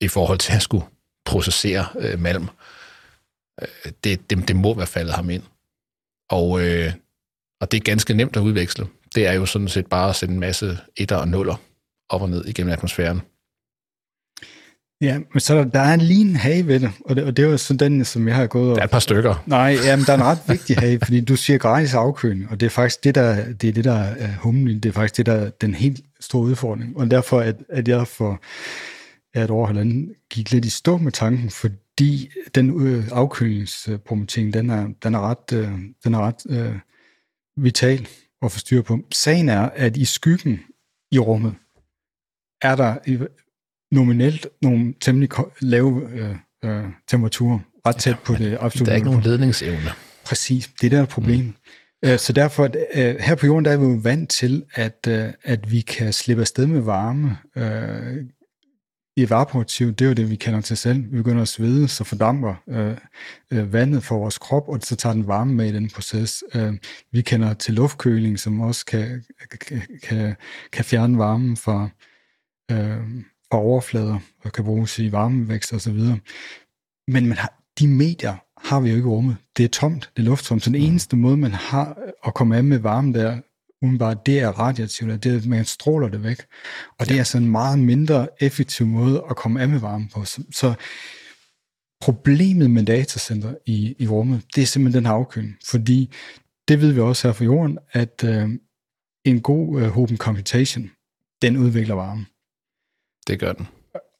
i 0.00 0.08
forhold 0.08 0.38
til 0.38 0.52
at 0.52 0.62
skulle 0.62 0.86
processere 1.24 1.86
øh, 1.98 2.18
malm. 2.18 2.48
Øh, 3.62 3.92
det, 4.04 4.30
det, 4.30 4.48
det 4.48 4.56
må 4.56 4.74
være 4.74 4.86
faldet 4.86 5.14
ham 5.14 5.30
ind. 5.30 5.42
Og, 6.30 6.60
øh, 6.60 6.92
og 7.60 7.72
det 7.72 7.76
er 7.76 7.84
ganske 7.84 8.14
nemt 8.14 8.36
at 8.36 8.40
udveksle. 8.40 8.86
Det 9.14 9.26
er 9.26 9.32
jo 9.32 9.46
sådan 9.46 9.68
set 9.68 9.86
bare 9.86 10.08
at 10.08 10.16
sætte 10.16 10.34
en 10.34 10.40
masse 10.40 10.78
etter 10.96 11.16
og 11.16 11.28
nuller 11.28 11.60
op 12.08 12.22
og 12.22 12.30
ned 12.30 12.44
igennem 12.44 12.72
atmosfæren. 12.72 13.20
Ja, 15.02 15.18
men 15.32 15.40
så 15.40 15.54
der, 15.54 15.64
der 15.64 15.80
er 15.80 15.96
lige 15.96 16.20
en 16.20 16.36
hage 16.36 16.66
ved 16.66 16.80
det, 16.80 16.90
og 17.04 17.16
det, 17.16 17.24
og 17.24 17.36
det 17.36 17.44
er 17.44 17.48
jo 17.48 17.56
sådan 17.56 17.92
den, 17.92 18.04
som 18.04 18.28
jeg 18.28 18.36
har 18.36 18.46
gået 18.46 18.70
og... 18.70 18.74
Der 18.74 18.80
er 18.80 18.84
et 18.84 18.90
par 18.90 18.98
stykker. 18.98 19.42
Nej, 19.46 19.76
jamen, 19.84 20.04
der 20.04 20.12
er 20.12 20.16
en 20.16 20.24
ret 20.24 20.38
vigtig 20.48 20.76
hage, 20.76 21.00
fordi 21.04 21.20
du 21.20 21.36
siger 21.36 21.58
gratis 21.58 21.94
afkøling, 21.94 22.50
og 22.50 22.60
det 22.60 22.66
er 22.66 22.70
faktisk 22.70 23.04
det, 23.04 23.14
der, 23.14 23.52
det 23.52 23.68
er, 23.68 23.72
det, 23.72 23.84
der 23.84 23.98
er 23.98 24.36
humlen, 24.36 24.80
det 24.80 24.88
er 24.88 24.92
faktisk 24.92 25.16
det, 25.16 25.26
der 25.26 25.32
er 25.32 25.50
den 25.50 25.74
helt 25.74 26.00
store 26.20 26.42
udfordring. 26.42 26.96
Og 26.96 27.10
derfor, 27.10 27.40
at, 27.40 27.56
at 27.68 27.88
jeg 27.88 28.06
for 28.06 28.42
et 29.34 29.50
år 29.50 29.68
eller 29.68 30.06
gik 30.30 30.50
lidt 30.50 30.64
i 30.64 30.70
stå 30.70 30.96
med 30.96 31.12
tanken, 31.12 31.50
fordi 31.50 32.30
den 32.54 32.86
øh, 32.86 33.04
afkølingsproblematik, 33.12 34.54
den 34.54 34.70
er, 34.70 34.88
den 35.02 35.14
er 35.14 35.20
ret, 35.20 35.52
øh, 35.52 35.72
den 36.04 36.14
er 36.14 36.18
ret 36.18 36.46
øh, 36.48 36.74
vital 37.56 38.08
at 38.42 38.52
få 38.52 38.58
styr 38.58 38.82
på. 38.82 38.98
Sagen 39.12 39.48
er, 39.48 39.60
at 39.60 39.96
i 39.96 40.04
skyggen 40.04 40.60
i 41.12 41.18
rummet, 41.18 41.54
er 42.62 42.76
der 42.76 43.26
nominelt 43.94 44.46
nogle 44.62 44.94
temmelig 45.00 45.30
lave 45.60 46.10
øh, 46.10 46.36
øh, 46.64 46.84
temperaturer, 47.08 47.58
ret 47.86 47.96
tæt 47.96 48.18
på 48.18 48.34
det 48.34 48.58
absolut. 48.60 48.86
Der 48.86 48.92
er 48.92 48.96
ikke 48.96 49.08
nogen 49.08 49.22
ledningsevne. 49.22 49.90
Præcis, 50.24 50.70
det 50.80 50.92
er 50.92 50.98
der 50.98 51.06
problem. 51.06 51.44
Mm. 51.44 51.54
Øh, 52.04 52.18
så 52.18 52.32
derfor, 52.32 52.70
øh, 52.94 53.16
her 53.20 53.34
på 53.34 53.46
jorden, 53.46 53.64
der 53.64 53.70
er 53.70 53.76
vi 53.76 53.84
jo 53.84 54.00
vant 54.02 54.30
til, 54.30 54.64
at, 54.74 55.06
øh, 55.08 55.32
at 55.42 55.72
vi 55.72 55.80
kan 55.80 56.12
slippe 56.12 56.40
afsted 56.40 56.66
med 56.66 56.80
varme. 56.80 57.36
Evaporativ, 59.16 59.92
det 59.92 60.04
er 60.04 60.08
jo 60.08 60.14
det, 60.14 60.30
vi 60.30 60.36
kender 60.36 60.60
til 60.60 60.76
selv. 60.76 61.12
Vi 61.12 61.16
begynder 61.16 61.42
at 61.42 61.48
svede, 61.48 61.88
så 61.88 62.04
fordamper 62.04 62.54
øh, 63.50 63.72
vandet 63.72 64.04
for 64.04 64.18
vores 64.18 64.38
krop, 64.38 64.68
og 64.68 64.78
så 64.82 64.96
tager 64.96 65.12
den 65.12 65.26
varme 65.26 65.54
med 65.54 65.68
i 65.68 65.72
den 65.72 65.90
proces. 65.90 66.44
Øh, 66.54 66.74
vi 67.12 67.22
kender 67.22 67.54
til 67.54 67.74
luftkøling, 67.74 68.38
som 68.38 68.60
også 68.60 68.86
kan, 68.86 69.24
kan, 70.02 70.36
kan 70.72 70.84
fjerne 70.84 71.18
varmen 71.18 71.56
fra, 71.56 71.88
øh, 72.70 72.98
fra 73.50 73.58
overflader, 73.58 74.18
og 74.44 74.52
kan 74.52 74.64
bruges 74.64 74.98
i 74.98 75.12
varmevækst 75.12 75.72
og 75.72 75.80
så 75.80 75.92
videre. 75.92 76.18
Men 77.08 77.26
man 77.26 77.38
har, 77.38 77.62
de 77.78 77.88
medier 77.88 78.36
har 78.68 78.80
vi 78.80 78.90
jo 78.90 78.96
ikke 78.96 79.08
rummet. 79.08 79.36
Det 79.56 79.64
er 79.64 79.68
tomt, 79.68 80.10
det 80.16 80.22
er 80.22 80.26
lufttomt. 80.26 80.62
Så 80.62 80.70
den 80.70 80.80
mm. 80.80 80.86
eneste 80.86 81.16
måde, 81.16 81.36
man 81.36 81.52
har 81.52 81.98
at 82.26 82.34
komme 82.34 82.56
af 82.56 82.64
med 82.64 82.78
varme 82.78 83.12
der, 83.12 83.40
umiddelbart, 83.82 84.26
det 84.26 84.40
er 84.40 84.48
radiativt, 84.48 85.24
det 85.24 85.32
er, 85.32 85.36
at 85.36 85.46
man 85.46 85.64
stråler 85.64 86.08
det 86.08 86.22
væk. 86.22 86.42
Og 86.98 87.08
det 87.08 87.14
er 87.14 87.18
altså 87.18 87.38
en 87.38 87.50
meget 87.50 87.78
mindre 87.78 88.28
effektiv 88.40 88.86
måde 88.86 89.24
at 89.30 89.36
komme 89.36 89.60
af 89.60 89.68
med 89.68 89.80
varme 89.80 90.08
på. 90.14 90.24
Så, 90.24 90.42
så 90.52 90.74
problemet 92.00 92.70
med 92.70 92.84
datacenter 92.84 93.54
i, 93.66 93.94
i 93.98 94.08
rummet, 94.08 94.42
det 94.54 94.62
er 94.62 94.66
simpelthen 94.66 95.02
den 95.02 95.06
her 95.06 95.14
afkøling. 95.14 95.56
Fordi 95.70 96.14
det 96.68 96.80
ved 96.80 96.92
vi 96.92 97.00
også 97.00 97.28
her 97.28 97.32
fra 97.32 97.44
jorden, 97.44 97.78
at 97.92 98.24
øh, 98.24 98.48
en 99.24 99.40
god 99.40 99.82
øh, 99.82 99.98
open 99.98 100.16
computation, 100.16 100.90
den 101.42 101.56
udvikler 101.56 101.94
varme. 101.94 102.26
Det 103.26 103.40
gør 103.40 103.52
den. 103.52 103.68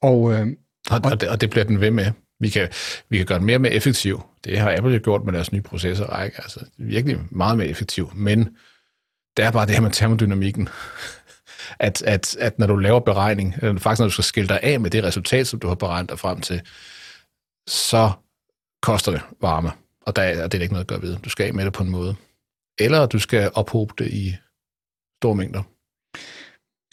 Og, 0.01 0.33
øh, 0.33 0.47
og, 0.89 1.01
og, 1.03 1.21
det, 1.21 1.29
og 1.29 1.41
det 1.41 1.49
bliver 1.49 1.63
den 1.63 1.81
ved 1.81 1.91
med. 1.91 2.11
Vi 2.39 2.49
kan, 2.49 2.69
vi 3.09 3.17
kan 3.17 3.25
gøre 3.25 3.37
den 3.37 3.45
mere 3.45 3.57
og 3.57 3.61
mere 3.61 3.73
effektiv. 3.73 4.21
Det 4.43 4.59
har 4.59 4.75
Apple 4.77 4.99
gjort 4.99 5.25
med 5.25 5.33
deres 5.33 5.51
nye 5.51 5.61
processorrække. 5.61 6.37
Altså, 6.41 6.65
virkelig 6.77 7.19
meget 7.31 7.57
mere 7.57 7.67
effektiv. 7.67 8.11
Men 8.15 8.57
det 9.37 9.45
er 9.45 9.51
bare 9.51 9.65
det 9.65 9.75
her 9.75 9.81
med 9.81 9.91
termodynamikken. 9.91 10.69
At, 11.79 12.01
at, 12.01 12.35
at 12.39 12.59
når 12.59 12.67
du 12.67 12.75
laver 12.75 12.99
beregning, 12.99 13.55
eller 13.61 13.79
faktisk 13.79 13.99
når 13.99 14.07
du 14.07 14.11
skal 14.11 14.23
skille 14.23 14.47
dig 14.47 14.59
af 14.63 14.79
med 14.79 14.89
det 14.89 15.03
resultat, 15.03 15.47
som 15.47 15.59
du 15.59 15.67
har 15.67 15.75
beregnet 15.75 16.09
dig 16.09 16.19
frem 16.19 16.41
til, 16.41 16.61
så 17.67 18.11
koster 18.81 19.11
det 19.11 19.21
varme. 19.41 19.71
Og 20.01 20.15
der, 20.15 20.21
er, 20.21 20.47
det 20.47 20.57
er 20.57 20.61
ikke 20.61 20.73
noget 20.73 20.83
at 20.83 20.87
gøre 20.87 21.01
ved. 21.01 21.17
Du 21.17 21.29
skal 21.29 21.47
af 21.47 21.53
med 21.53 21.65
det 21.65 21.73
på 21.73 21.83
en 21.83 21.89
måde. 21.89 22.15
Eller 22.79 23.05
du 23.05 23.19
skal 23.19 23.51
ophobe 23.53 23.93
det 23.97 24.07
i 24.11 24.35
store 25.21 25.35
mængder. 25.35 25.63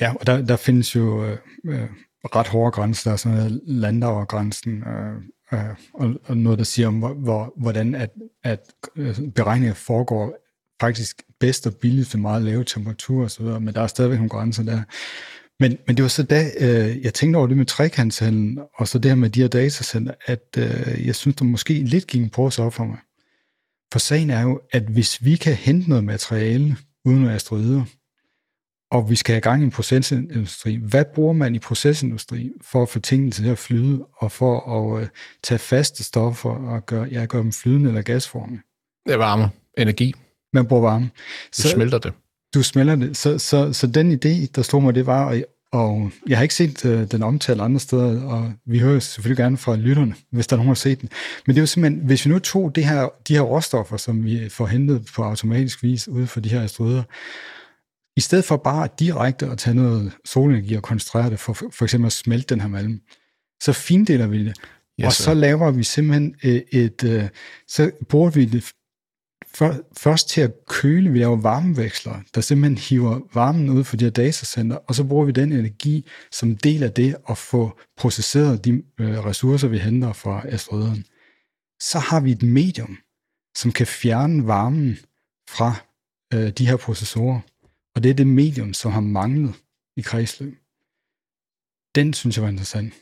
Ja, 0.01 0.15
og 0.21 0.27
der, 0.27 0.43
der 0.43 0.57
findes 0.57 0.97
jo 0.97 1.25
øh, 1.25 1.39
øh 1.65 1.89
ret 2.25 2.49
hårde 2.49 2.73
grænser. 2.73 3.11
Der 3.11 3.13
er 3.13 3.17
sådan 3.17 3.39
noget 3.39 3.61
Landauer-grænsen, 3.65 4.83
øh, 4.89 5.23
øh, 5.53 5.77
og, 5.95 6.15
og 6.25 6.37
noget, 6.37 6.59
der 6.59 6.65
siger 6.65 6.89
om, 6.89 6.99
hvor, 6.99 7.53
hvordan 7.57 7.95
at, 7.95 8.11
at 8.45 8.61
øh, 8.97 9.17
beregninger 9.35 9.75
foregår 9.75 10.48
faktisk 10.81 11.23
bedst 11.41 11.67
og 11.67 11.75
billigt 11.75 12.09
for 12.09 12.19
meget 12.19 12.43
lave 12.43 12.65
temperaturer 12.65 13.25
osv., 13.25 13.45
men 13.45 13.75
der 13.75 13.81
er 13.81 13.87
stadigvæk 13.87 14.19
nogle 14.19 14.31
grænser 14.31 14.63
der. 14.63 14.83
Men, 15.61 15.79
men 15.87 15.97
det 15.97 16.03
var 16.03 16.09
så 16.09 16.23
da, 16.23 16.51
øh, 16.61 17.05
jeg 17.05 17.15
tænkte 17.15 17.37
over 17.37 17.47
det 17.47 17.57
med 17.57 17.67
trekantshandlen, 17.67 18.59
og 18.75 18.89
så 18.89 18.99
det 18.99 19.11
her 19.11 19.17
med 19.17 19.31
de 19.31 19.41
her 19.41 19.49
datacenter, 19.49 20.15
at 20.27 20.57
øh, 20.59 21.07
jeg 21.07 21.15
synes, 21.15 21.37
der 21.37 21.45
måske 21.45 21.75
lidt 21.75 22.07
gik 22.07 22.23
en 22.23 22.31
pause 22.31 22.63
op 22.63 22.75
for 22.75 22.85
mig. 22.85 22.99
For 23.93 23.99
sagen 23.99 24.31
er 24.31 24.43
jo, 24.43 24.61
at 24.73 24.83
hvis 24.83 25.25
vi 25.25 25.37
kan 25.37 25.55
hente 25.55 25.89
noget 25.89 26.05
materiale 26.05 26.77
uden 27.05 27.25
at 27.25 27.35
asteroider, 27.35 27.85
og 28.91 29.11
vi 29.11 29.17
skal 29.17 29.33
have 29.33 29.41
gang 29.41 29.63
i 29.63 29.65
en 29.65 29.71
procesindustri. 29.71 30.75
Hvad 30.75 31.05
bruger 31.15 31.33
man 31.33 31.55
i 31.55 31.59
procesindustri 31.59 32.51
for 32.63 32.83
at 32.83 32.89
få 32.89 33.01
tingene 33.01 33.31
til 33.31 33.49
at 33.49 33.59
flyde, 33.59 34.07
og 34.17 34.33
for 34.33 34.61
at 34.61 35.03
øh, 35.03 35.09
tage 35.43 35.59
faste 35.59 36.05
stoffer 36.05 36.51
og 36.51 36.87
gøre, 36.87 37.09
ja, 37.11 37.25
gøre 37.25 37.43
dem 37.43 37.53
flydende 37.53 37.89
eller 37.89 38.03
gasformende? 38.03 38.61
Det 39.07 39.13
er 39.13 39.17
varme. 39.17 39.51
Energi. 39.79 40.15
Man 40.53 40.67
bruger 40.67 40.83
varme. 40.83 41.05
Du 41.05 41.63
så, 41.63 41.69
smelter 41.69 41.99
det. 41.99 42.13
Du 42.55 42.63
smelter 42.63 42.97
det. 42.97 43.17
Så, 43.17 43.39
så, 43.39 43.73
så 43.73 43.87
den 43.87 44.13
idé, 44.13 44.47
der 44.55 44.63
stod 44.63 44.83
mig, 44.83 44.95
det 44.95 45.07
var, 45.07 45.25
og, 45.25 45.43
og 45.73 46.11
jeg 46.29 46.39
har 46.39 46.43
ikke 46.43 46.55
set 46.55 46.85
uh, 46.85 47.03
den 47.03 47.23
omtalt 47.23 47.61
andre 47.61 47.81
steder, 47.81 48.23
og 48.23 48.53
vi 48.67 48.79
hører 48.79 49.01
selvfølgelig 49.01 49.37
gerne 49.37 49.57
fra 49.57 49.77
lytterne, 49.77 50.15
hvis 50.31 50.47
der 50.47 50.57
er 50.57 50.59
nogen, 50.59 50.67
der 50.67 50.71
har 50.71 50.75
set 50.75 51.01
den. 51.01 51.09
Men 51.47 51.55
det 51.55 51.61
er 51.61 51.63
jo 51.63 51.67
simpelthen, 51.67 52.07
hvis 52.07 52.25
vi 52.25 52.31
nu 52.31 52.39
tog 52.39 52.75
det 52.75 52.85
her, 52.85 53.09
de 53.29 53.35
her 53.35 53.41
råstoffer, 53.41 53.97
som 53.97 54.25
vi 54.25 54.49
får 54.49 54.67
hentet 54.67 55.11
på 55.15 55.23
automatisk 55.23 55.83
vis 55.83 56.09
ude 56.09 56.27
for 56.27 56.41
de 56.41 56.49
her 56.49 56.63
asteroider, 56.63 57.03
i 58.17 58.21
stedet 58.21 58.45
for 58.45 58.57
bare 58.57 58.89
direkte 58.99 59.47
at 59.47 59.59
tage 59.59 59.75
noget 59.75 60.13
solenergi 60.25 60.75
og 60.75 60.83
koncentrere 60.83 61.31
det, 61.31 61.39
for, 61.39 61.53
for 61.53 61.83
eksempel 61.83 62.07
at 62.07 62.13
smelte 62.13 62.55
den 62.55 62.61
her 62.61 62.69
malm, 62.69 63.01
så 63.63 63.73
findeler 63.73 64.27
vi 64.27 64.45
det. 64.45 64.57
Yes, 65.01 65.07
og 65.07 65.13
så 65.13 65.35
laver 65.35 65.71
vi 65.71 65.83
simpelthen 65.83 66.35
et, 66.43 66.65
et 66.71 67.05
øh, 67.05 67.29
så 67.69 67.91
bruger 68.09 68.31
vi 68.31 68.45
det 68.45 68.73
for, 69.59 69.81
først 69.97 70.29
til 70.29 70.41
at 70.41 70.53
køle, 70.69 71.11
vi 71.11 71.19
laver 71.19 71.37
varmeveksler, 71.37 72.21
der 72.35 72.41
simpelthen 72.41 72.79
hiver 72.79 73.21
varmen 73.35 73.69
ud 73.71 73.85
fra 73.85 73.97
de 73.97 74.05
her 74.05 74.11
datacenter, 74.11 74.77
og 74.77 74.95
så 74.95 75.05
bruger 75.05 75.25
vi 75.25 75.33
den 75.33 75.53
energi 75.53 76.07
som 76.33 76.57
del 76.57 76.83
af 76.83 76.93
det 76.93 77.17
at 77.31 77.39
få 77.39 77.79
processeret 77.97 78.65
de 78.65 78.83
øh, 79.01 79.25
ressourcer, 79.25 79.69
vi 79.69 79.79
henter 79.79 80.13
fra 80.13 80.43
asteroiderne. 80.49 81.05
Så 81.81 81.99
har 81.99 82.21
vi 82.21 82.33
et 82.33 82.43
medium, 82.43 82.99
som 83.57 83.73
kan 83.73 83.87
fjerne 83.87 84.47
varmen 84.47 84.99
fra 85.49 85.75
øh, 86.35 86.51
de 86.51 86.67
her 86.67 86.77
processorer. 86.77 87.41
Og 87.95 88.03
det 88.03 88.11
er 88.11 88.15
det 88.15 88.27
medium, 88.27 88.75
som 88.75 88.93
har 88.93 89.01
manglet 89.01 89.55
i 89.97 90.01
kredsløb. 90.01 90.55
Den 91.95 92.15
synes 92.15 92.37
jeg 92.37 92.43
var 92.43 92.51
interessant. 92.51 92.95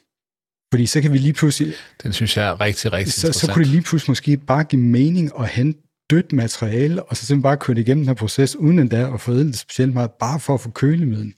Fordi 0.72 0.86
så 0.86 1.00
kan 1.00 1.12
vi 1.12 1.18
lige 1.18 1.32
pludselig... 1.32 1.74
Den 2.02 2.12
synes 2.12 2.36
jeg 2.36 2.46
er 2.48 2.60
rigtig, 2.60 2.92
rigtig 2.92 3.12
så, 3.12 3.26
interessant. 3.26 3.50
Så 3.50 3.54
kunne 3.54 3.64
det 3.64 3.72
lige 3.72 3.82
pludselig 3.82 4.10
måske 4.10 4.36
bare 4.36 4.64
give 4.64 4.82
mening 4.82 5.30
at 5.40 5.48
hente 5.48 5.85
dødt 6.10 6.32
materiale, 6.32 7.02
og 7.02 7.16
så 7.16 7.26
simpelthen 7.26 7.42
bare 7.42 7.56
køre 7.56 7.78
igennem 7.78 8.02
den 8.02 8.08
her 8.08 8.14
proces, 8.14 8.56
uden 8.56 8.78
endda 8.78 9.14
at 9.14 9.20
forædle 9.20 9.46
det 9.46 9.58
specielt 9.58 9.94
meget, 9.94 10.10
bare 10.10 10.40
for 10.40 10.54
at 10.54 10.60
få 10.60 10.70
kølemiddel 10.70 11.34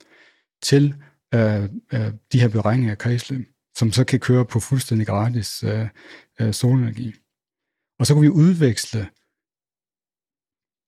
til 0.62 0.94
øh, 1.34 1.62
øh, 1.92 2.12
de 2.32 2.40
her 2.40 2.48
beregninger 2.48 2.90
af 2.90 2.98
kredsløb, 2.98 3.46
som 3.76 3.92
så 3.92 4.04
kan 4.04 4.20
køre 4.20 4.44
på 4.44 4.60
fuldstændig 4.60 5.06
gratis 5.06 5.62
øh, 5.62 5.88
øh, 6.40 6.54
solenergi. 6.54 7.14
Og 7.98 8.06
så 8.06 8.14
kunne 8.14 8.22
vi 8.22 8.28
udveksle 8.28 9.08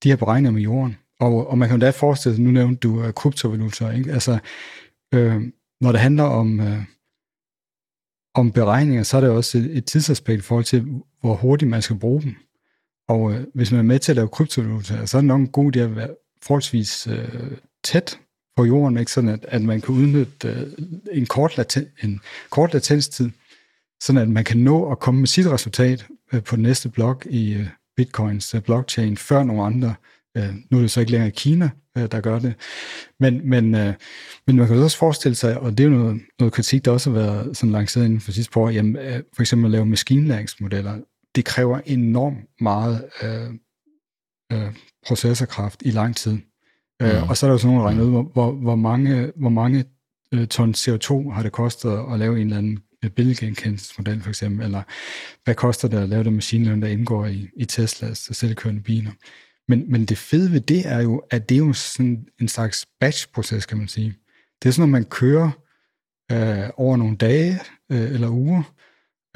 de 0.02 0.08
her 0.08 0.16
beregninger 0.16 0.50
med 0.50 0.62
jorden, 0.62 0.96
og, 1.20 1.46
og 1.46 1.58
man 1.58 1.68
kan 1.68 1.80
jo 1.80 1.86
da 1.86 1.90
forestille 1.90 2.36
sig, 2.36 2.44
nu 2.44 2.50
nævnte 2.50 2.88
du 2.88 3.06
uh, 3.06 3.10
kryptovaluta, 3.10 3.90
ikke? 3.90 4.12
Altså, 4.12 4.38
øh, 5.14 5.42
når 5.80 5.92
det 5.92 6.00
handler 6.00 6.24
om, 6.24 6.60
øh, 6.60 6.84
om 8.34 8.52
beregninger, 8.52 9.02
så 9.02 9.16
er 9.16 9.20
det 9.20 9.30
også 9.30 9.58
et, 9.58 9.76
et 9.76 9.84
tidsaspekt 9.84 10.38
i 10.38 10.42
forhold 10.42 10.64
til, 10.64 11.02
hvor 11.20 11.34
hurtigt 11.34 11.70
man 11.70 11.82
skal 11.82 11.98
bruge 11.98 12.22
dem. 12.22 12.34
Og 13.10 13.32
øh, 13.32 13.44
hvis 13.54 13.72
man 13.72 13.78
er 13.78 13.84
med 13.84 13.98
til 13.98 14.12
at 14.12 14.16
lave 14.16 14.28
kryptovaluta, 14.28 15.06
så 15.06 15.16
er 15.16 15.20
det 15.20 15.28
nok 15.28 15.40
en 15.40 15.48
god 15.48 15.76
idé 15.76 15.78
at 15.80 15.96
være 15.96 16.08
forholdsvis 16.42 17.06
øh, 17.06 17.50
tæt 17.84 18.18
på 18.56 18.64
jorden, 18.64 18.98
ikke? 18.98 19.12
sådan 19.12 19.30
at, 19.30 19.44
at 19.48 19.62
man 19.62 19.80
kan 19.80 19.94
udnytte 19.94 20.48
øh, 20.48 20.66
en, 21.12 21.26
kort 21.26 21.56
laten, 21.56 21.86
en 22.02 22.20
kort 22.50 22.72
latenstid, 22.72 23.30
sådan 24.02 24.22
at 24.22 24.28
man 24.28 24.44
kan 24.44 24.58
nå 24.58 24.90
at 24.90 24.98
komme 24.98 25.20
med 25.20 25.28
sit 25.28 25.46
resultat 25.46 26.06
øh, 26.32 26.42
på 26.42 26.56
den 26.56 26.62
næste 26.62 26.88
blok 26.88 27.26
i 27.30 27.52
øh, 27.52 27.66
Bitcoins 27.96 28.54
øh, 28.54 28.62
blockchain, 28.62 29.16
før 29.16 29.44
nogle 29.44 29.62
andre 29.62 29.94
Øh, 30.36 30.54
nu 30.70 30.76
er 30.76 30.80
det 30.80 30.90
så 30.90 31.00
ikke 31.00 31.12
længere 31.12 31.30
Kina, 31.30 31.70
øh, 31.98 32.08
der 32.12 32.20
gør 32.20 32.38
det. 32.38 32.54
Men, 33.20 33.50
men, 33.50 33.74
øh, 33.74 33.94
men 34.46 34.56
man 34.56 34.66
kan 34.66 34.76
også 34.76 34.98
forestille 34.98 35.34
sig, 35.34 35.60
og 35.60 35.78
det 35.78 35.80
er 35.80 35.88
jo 35.88 35.96
noget, 35.96 36.20
noget 36.38 36.54
kritik, 36.54 36.84
der 36.84 36.90
også 36.90 37.10
har 37.10 37.18
været 37.18 37.56
sådan 37.56 37.72
lanceret 37.72 38.04
inden 38.04 38.20
for 38.20 38.32
sidste 38.32 38.52
par 38.52 38.60
år, 38.60 38.70
jamen, 38.70 38.96
øh, 38.96 39.22
for 39.34 39.42
eksempel 39.42 39.66
at 39.66 39.70
lave 39.70 39.86
maskinlæringsmodeller, 39.86 40.98
det 41.34 41.44
kræver 41.44 41.80
enormt 41.86 42.38
meget 42.60 43.08
øh, 43.22 43.50
øh, 44.52 44.74
processorkraft 45.06 45.82
i 45.84 45.90
lang 45.90 46.16
tid. 46.16 46.32
Øh, 47.02 47.08
ja. 47.08 47.16
Øh, 47.16 47.30
og 47.30 47.36
så 47.36 47.46
er 47.46 47.48
der 47.48 47.54
jo 47.54 47.58
sådan 47.58 47.74
nogle 47.74 47.88
regnet 47.88 48.04
ud, 48.04 48.10
hvor, 48.10 48.22
hvor, 48.22 48.52
hvor 48.52 48.76
mange, 48.76 49.32
hvor 49.36 49.48
mange 49.48 49.84
øh, 50.34 50.46
ton 50.48 50.74
CO2 50.74 51.30
har 51.30 51.42
det 51.42 51.52
kostet 51.52 51.90
at 52.12 52.18
lave 52.18 52.40
en 52.40 52.46
eller 52.46 52.58
anden 52.58 52.78
billedgenkendelsesmodel 53.08 54.22
for 54.22 54.28
eksempel, 54.28 54.64
eller 54.64 54.82
hvad 55.44 55.54
koster 55.54 55.88
det 55.88 55.98
at 55.98 56.08
lave 56.08 56.24
det 56.24 56.32
machine 56.32 56.64
learning, 56.64 56.82
der 56.82 56.88
indgår 56.88 57.26
i, 57.26 57.48
i 57.56 57.64
Teslas 57.64 58.18
selvkørende 58.32 58.82
biler. 58.82 59.10
Men, 59.68 59.92
men 59.92 60.04
det 60.04 60.18
fede 60.18 60.52
ved 60.52 60.60
det 60.60 60.86
er 60.86 61.00
jo, 61.00 61.22
at 61.30 61.48
det 61.48 61.54
er 61.54 61.58
jo 61.58 61.72
sådan 61.72 62.26
en 62.40 62.48
slags 62.48 62.86
batch-proces, 63.00 63.66
kan 63.66 63.78
man 63.78 63.88
sige. 63.88 64.14
Det 64.62 64.68
er 64.68 64.72
sådan, 64.72 64.88
at 64.88 64.90
man 64.90 65.04
kører 65.04 65.50
øh, 66.32 66.70
over 66.76 66.96
nogle 66.96 67.16
dage 67.16 67.60
øh, 67.92 68.12
eller 68.12 68.28
uger, 68.28 68.74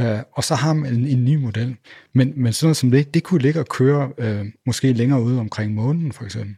øh, 0.01 0.19
og 0.33 0.45
så 0.45 0.55
har 0.55 0.73
man 0.73 0.95
en, 0.95 1.07
en 1.07 1.25
ny 1.25 1.37
model. 1.37 1.77
Men, 2.15 2.43
men 2.43 2.53
sådan 2.53 2.67
noget 2.67 2.77
som 2.77 2.91
det, 2.91 3.15
det 3.15 3.23
kunne 3.23 3.43
ligge 3.43 3.61
og 3.61 3.67
køre 3.67 4.13
øh, 4.19 4.47
måske 4.67 4.93
længere 4.93 5.23
ude 5.23 5.41
omkring 5.41 5.75
månen, 5.75 6.13
for 6.13 6.25
eksempel. 6.25 6.57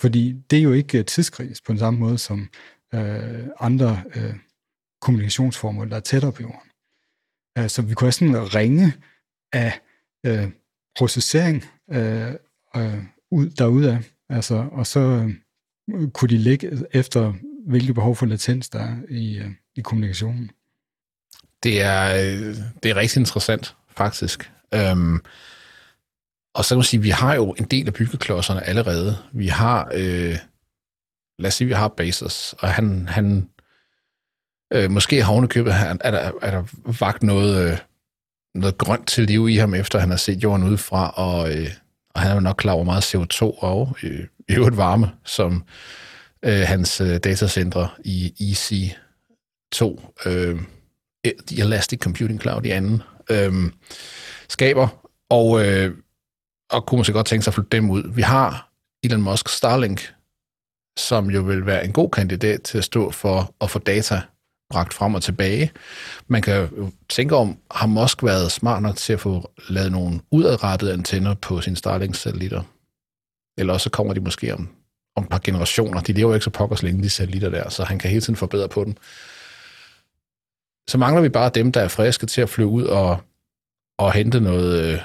Fordi 0.00 0.34
det 0.50 0.58
er 0.58 0.62
jo 0.62 0.72
ikke 0.72 0.98
øh, 0.98 1.04
tidskritisk 1.04 1.66
på 1.66 1.72
den 1.72 1.78
samme 1.78 2.00
måde 2.00 2.18
som 2.18 2.48
øh, 2.94 3.46
andre 3.60 4.02
øh, 4.14 4.34
kommunikationsformer, 5.00 5.84
der 5.84 5.96
er 5.96 6.00
tættere 6.00 6.32
på 6.32 6.42
jorden. 6.42 6.70
Øh, 7.58 7.68
så 7.68 7.82
vi 7.82 7.94
kunne 7.94 8.06
have 8.06 8.12
sådan 8.12 8.34
en 8.34 8.54
ringe 8.54 8.92
af 9.52 9.80
øh, 10.26 10.50
processering 10.96 11.64
øh, 11.90 12.32
øh, 12.76 13.04
ud 13.30 13.50
derude 13.50 13.92
af. 13.92 13.98
Altså, 14.28 14.68
og 14.72 14.86
så 14.86 15.00
øh, 15.90 16.10
kunne 16.10 16.28
de 16.28 16.38
ligge 16.38 16.86
efter, 16.92 17.34
hvilke 17.66 17.94
behov 17.94 18.16
for 18.16 18.26
latens 18.26 18.68
der 18.68 18.78
er 18.78 18.96
i, 19.08 19.38
øh, 19.38 19.50
i 19.76 19.80
kommunikationen. 19.80 20.50
Det 21.62 21.82
er, 21.82 22.14
øh, 22.14 22.56
det 22.82 22.90
er 22.90 22.96
rigtig 22.96 23.20
interessant, 23.20 23.76
faktisk. 23.96 24.52
Øhm, 24.74 25.20
og 26.54 26.64
så 26.64 26.68
kan 26.68 26.78
man 26.78 26.84
sige, 26.84 26.98
at 26.98 27.04
vi 27.04 27.10
har 27.10 27.34
jo 27.34 27.54
en 27.58 27.64
del 27.64 27.86
af 27.86 27.94
byggeklodserne 27.94 28.66
allerede. 28.66 29.18
Vi 29.32 29.46
har, 29.46 29.90
øh, 29.94 30.36
lad 31.38 31.48
os 31.48 31.54
sige, 31.54 31.68
vi 31.68 31.74
har 31.74 31.88
Basis, 31.88 32.54
og 32.58 32.68
han, 32.68 33.08
han 33.08 33.48
øh, 34.72 34.90
måske 34.90 35.24
har 35.24 35.46
købet, 35.46 35.72
er 36.00 36.10
der, 36.10 36.32
er 36.42 36.50
der 36.50 36.64
vagt 37.00 37.22
noget, 37.22 37.72
øh, 37.72 37.78
noget 38.54 38.78
grønt 38.78 39.08
til 39.08 39.24
liv 39.24 39.48
i 39.48 39.56
ham, 39.56 39.74
efter 39.74 39.98
han 39.98 40.10
har 40.10 40.16
set 40.16 40.42
jorden 40.42 40.66
udefra, 40.66 41.10
og, 41.10 41.54
øh, 41.54 41.70
og 42.14 42.20
han 42.20 42.30
er 42.30 42.34
jo 42.34 42.40
nok 42.40 42.56
klar 42.56 42.72
over 42.72 42.84
meget 42.84 43.14
CO2 43.14 43.42
og 43.42 43.96
øh, 44.02 44.26
øvrigt 44.50 44.76
varme, 44.76 45.10
som 45.24 45.64
øh, 46.42 46.60
hans 46.60 47.00
øh, 47.00 47.18
datacentre 47.18 47.88
i 48.04 48.34
EC2, 48.40 50.12
øh, 50.28 50.60
Øh, 51.26 51.32
The 51.46 51.62
Elastic 51.62 52.00
Computing 52.00 52.40
Cloud 52.40 52.64
i 52.64 52.70
anden, 52.70 53.02
øh, 53.30 53.52
skaber. 54.48 54.88
Og 55.30 55.66
øh, 55.66 55.94
og 56.72 56.86
kunne 56.86 56.98
måske 56.98 57.12
godt 57.12 57.26
tænke 57.26 57.44
sig 57.44 57.50
at 57.50 57.54
flytte 57.54 57.76
dem 57.76 57.90
ud. 57.90 58.02
Vi 58.14 58.22
har 58.22 58.72
Elon 59.04 59.22
Musk 59.22 59.48
Starlink, 59.48 60.14
som 60.98 61.30
jo 61.30 61.42
vil 61.42 61.66
være 61.66 61.84
en 61.84 61.92
god 61.92 62.10
kandidat 62.10 62.62
til 62.62 62.78
at 62.78 62.84
stå 62.84 63.10
for 63.10 63.54
at 63.60 63.70
få 63.70 63.78
data 63.78 64.20
bragt 64.70 64.94
frem 64.94 65.14
og 65.14 65.22
tilbage. 65.22 65.72
Man 66.26 66.42
kan 66.42 66.54
jo 66.56 66.90
tænke 67.08 67.36
om, 67.36 67.58
har 67.70 67.86
Musk 67.86 68.22
været 68.22 68.52
smart 68.52 68.82
nok 68.82 68.96
til 68.96 69.12
at 69.12 69.20
få 69.20 69.50
lavet 69.68 69.92
nogle 69.92 70.20
udadrettede 70.30 70.92
antenner 70.92 71.34
på 71.34 71.60
sine 71.60 71.76
Starlink-satellitter? 71.76 72.62
Eller 73.58 73.72
også 73.72 73.90
kommer 73.90 74.14
de 74.14 74.20
måske 74.20 74.54
om, 74.54 74.68
om 75.16 75.22
et 75.22 75.30
par 75.30 75.40
generationer. 75.44 76.00
De 76.00 76.12
lever 76.12 76.30
jo 76.30 76.34
ikke 76.34 76.44
så 76.44 76.50
pokkers 76.50 76.82
længe, 76.82 77.02
de 77.02 77.10
satellitter 77.10 77.50
der, 77.50 77.68
så 77.68 77.84
han 77.84 77.98
kan 77.98 78.10
hele 78.10 78.20
tiden 78.20 78.36
forbedre 78.36 78.68
på 78.68 78.84
dem. 78.84 78.94
Så 80.88 80.98
mangler 80.98 81.22
vi 81.22 81.28
bare 81.28 81.50
dem, 81.54 81.72
der 81.72 81.80
er 81.80 81.88
friske 81.88 82.26
til 82.26 82.40
at 82.40 82.48
flyve 82.48 82.68
ud 82.68 82.84
og, 82.84 83.22
og 83.98 84.12
hente 84.12 84.40
noget, 84.40 84.92
øh, 84.92 85.00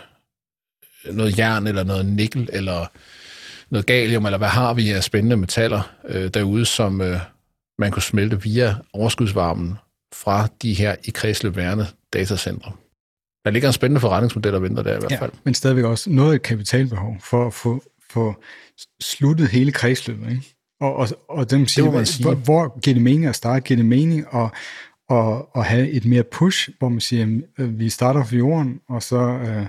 noget 1.16 1.38
jern, 1.38 1.68
eller 1.68 1.84
noget 1.84 2.06
nikkel, 2.06 2.50
eller 2.54 2.86
noget 3.70 3.86
gallium, 3.86 4.26
eller 4.26 4.38
hvad 4.38 4.48
har 4.48 4.74
vi 4.74 4.92
af 4.92 5.04
spændende 5.04 5.38
metaller 5.38 5.96
øh, 6.08 6.28
derude, 6.28 6.66
som 6.66 7.02
øh, 7.02 7.20
man 7.80 7.92
kunne 7.92 8.02
smelte 8.02 8.42
via 8.42 8.76
overskudsvarmen 8.94 9.76
fra 10.14 10.48
de 10.62 10.74
her 10.74 10.96
i 11.04 11.12
kredsløb 11.12 11.56
værende 11.56 11.88
datacentre. 12.14 12.72
Der 13.46 13.52
ligger 13.52 13.70
en 13.70 13.74
spændende 13.74 14.02
forretningsmodel 14.02 14.56
og 14.56 14.62
venter 14.62 14.84
der 14.84 14.96
i 14.96 15.00
hvert 15.00 15.12
ja, 15.12 15.22
fald. 15.22 15.32
men 15.44 15.54
stadigvæk 15.54 15.86
også 15.86 16.10
noget 16.10 16.34
af 16.34 16.42
kapitalbehov 16.42 17.18
for 17.24 17.48
at 17.48 17.54
få, 17.54 17.84
få 18.12 18.36
sluttet 19.02 19.48
hele 19.48 19.72
kredsløbet. 19.72 20.30
Ikke? 20.30 20.56
Og, 20.82 20.96
og, 20.96 21.08
og 21.30 21.52
dem 21.52 21.68
siger, 21.68 21.92
det 21.92 22.08
sige. 22.08 22.24
Hvor, 22.24 22.36
hvor 22.36 22.80
giver 22.80 22.94
det 22.94 23.04
mening 23.04 23.26
at 23.26 23.36
starte? 23.36 23.62
Giver 23.62 23.76
det 23.76 23.86
mening 23.86 24.26
at, 24.36 24.50
at, 25.10 25.46
at 25.56 25.66
have 25.66 25.90
et 25.90 26.06
mere 26.06 26.24
push, 26.24 26.70
hvor 26.80 26.90
man 26.90 27.00
siger, 27.00 27.42
at 27.58 27.80
vi 27.80 27.90
starter 27.90 28.24
fra 28.24 28.36
jorden, 28.36 28.80
og 28.90 29.04
så 29.04 29.20
øh, 29.20 29.66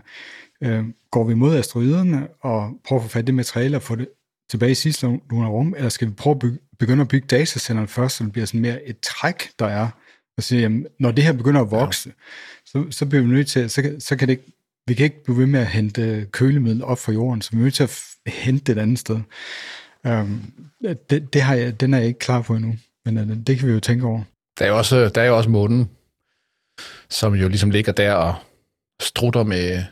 øh, 0.63 0.85
går 1.11 1.25
vi 1.25 1.35
mod 1.35 1.57
asteroiderne 1.57 2.29
og 2.41 2.73
prøver 2.85 3.03
at 3.03 3.05
få 3.05 3.13
fat 3.13 3.23
i 3.23 3.27
det 3.27 3.35
materiale 3.35 3.77
og 3.77 3.83
få 3.83 3.97
det 3.97 4.09
tilbage 4.51 4.71
i 4.71 4.75
sidste 4.75 5.07
lunar 5.31 5.49
rum, 5.49 5.75
eller 5.77 5.89
skal 5.89 6.09
vi 6.09 6.13
prøve 6.13 6.35
at 6.35 6.39
bygge, 6.39 6.59
begynde 6.79 7.01
at 7.01 7.09
bygge 7.09 7.27
datacenteret 7.27 7.91
først, 7.91 8.17
så 8.17 8.25
det 8.25 8.33
bliver 8.33 8.47
sådan 8.47 8.61
mere 8.61 8.89
et 8.89 9.01
træk, 9.01 9.51
der 9.59 9.67
er, 9.67 9.89
og 10.37 10.43
sige, 10.43 10.61
jamen, 10.61 10.87
når 10.99 11.11
det 11.11 11.25
her 11.25 11.33
begynder 11.33 11.61
at 11.61 11.71
vokse, 11.71 12.09
ja. 12.09 12.13
så, 12.67 12.87
så 12.91 13.07
bliver 13.07 13.23
vi 13.23 13.29
nødt 13.29 13.49
til, 13.49 13.71
så, 13.71 13.97
så 13.99 14.17
kan 14.17 14.29
det 14.29 14.33
ikke, 14.33 14.53
vi 14.87 14.95
kan 14.95 15.05
ikke 15.05 15.25
blive 15.25 15.39
ved 15.39 15.47
med 15.47 15.61
at 15.61 15.67
hente 15.67 16.27
kølemiddel 16.31 16.85
op 16.85 16.99
fra 16.99 17.13
jorden, 17.13 17.43
så 17.43 17.51
vi 17.53 17.57
er 17.57 17.63
nødt 17.63 17.75
til 17.75 17.83
at 17.83 18.03
hente 18.27 18.65
det 18.65 18.79
et 18.79 18.83
andet 18.83 18.99
sted. 18.99 19.21
Um, 20.05 20.53
det, 21.11 21.33
det 21.33 21.43
har 21.43 21.55
jeg, 21.55 21.81
den 21.81 21.95
er 21.95 21.99
jeg 21.99 22.07
ikke 22.07 22.19
klar 22.19 22.43
på 22.43 22.55
endnu, 22.55 22.77
men 23.05 23.19
uh, 23.19 23.37
det 23.47 23.59
kan 23.59 23.69
vi 23.69 23.73
jo 23.73 23.81
tænke 23.81 24.05
over. 24.05 24.23
Der 24.59 24.65
er 24.65 24.69
jo 24.69 24.79
også, 24.79 25.09
der 25.09 25.23
er 25.23 25.27
jo 25.27 25.37
også 25.37 25.51
månen, 25.51 25.91
som 27.11 27.35
jo 27.35 27.49
ligesom 27.49 27.71
ligger 27.71 27.93
der 27.93 28.13
og 28.13 28.35
strutter 29.01 29.43
med 29.43 29.83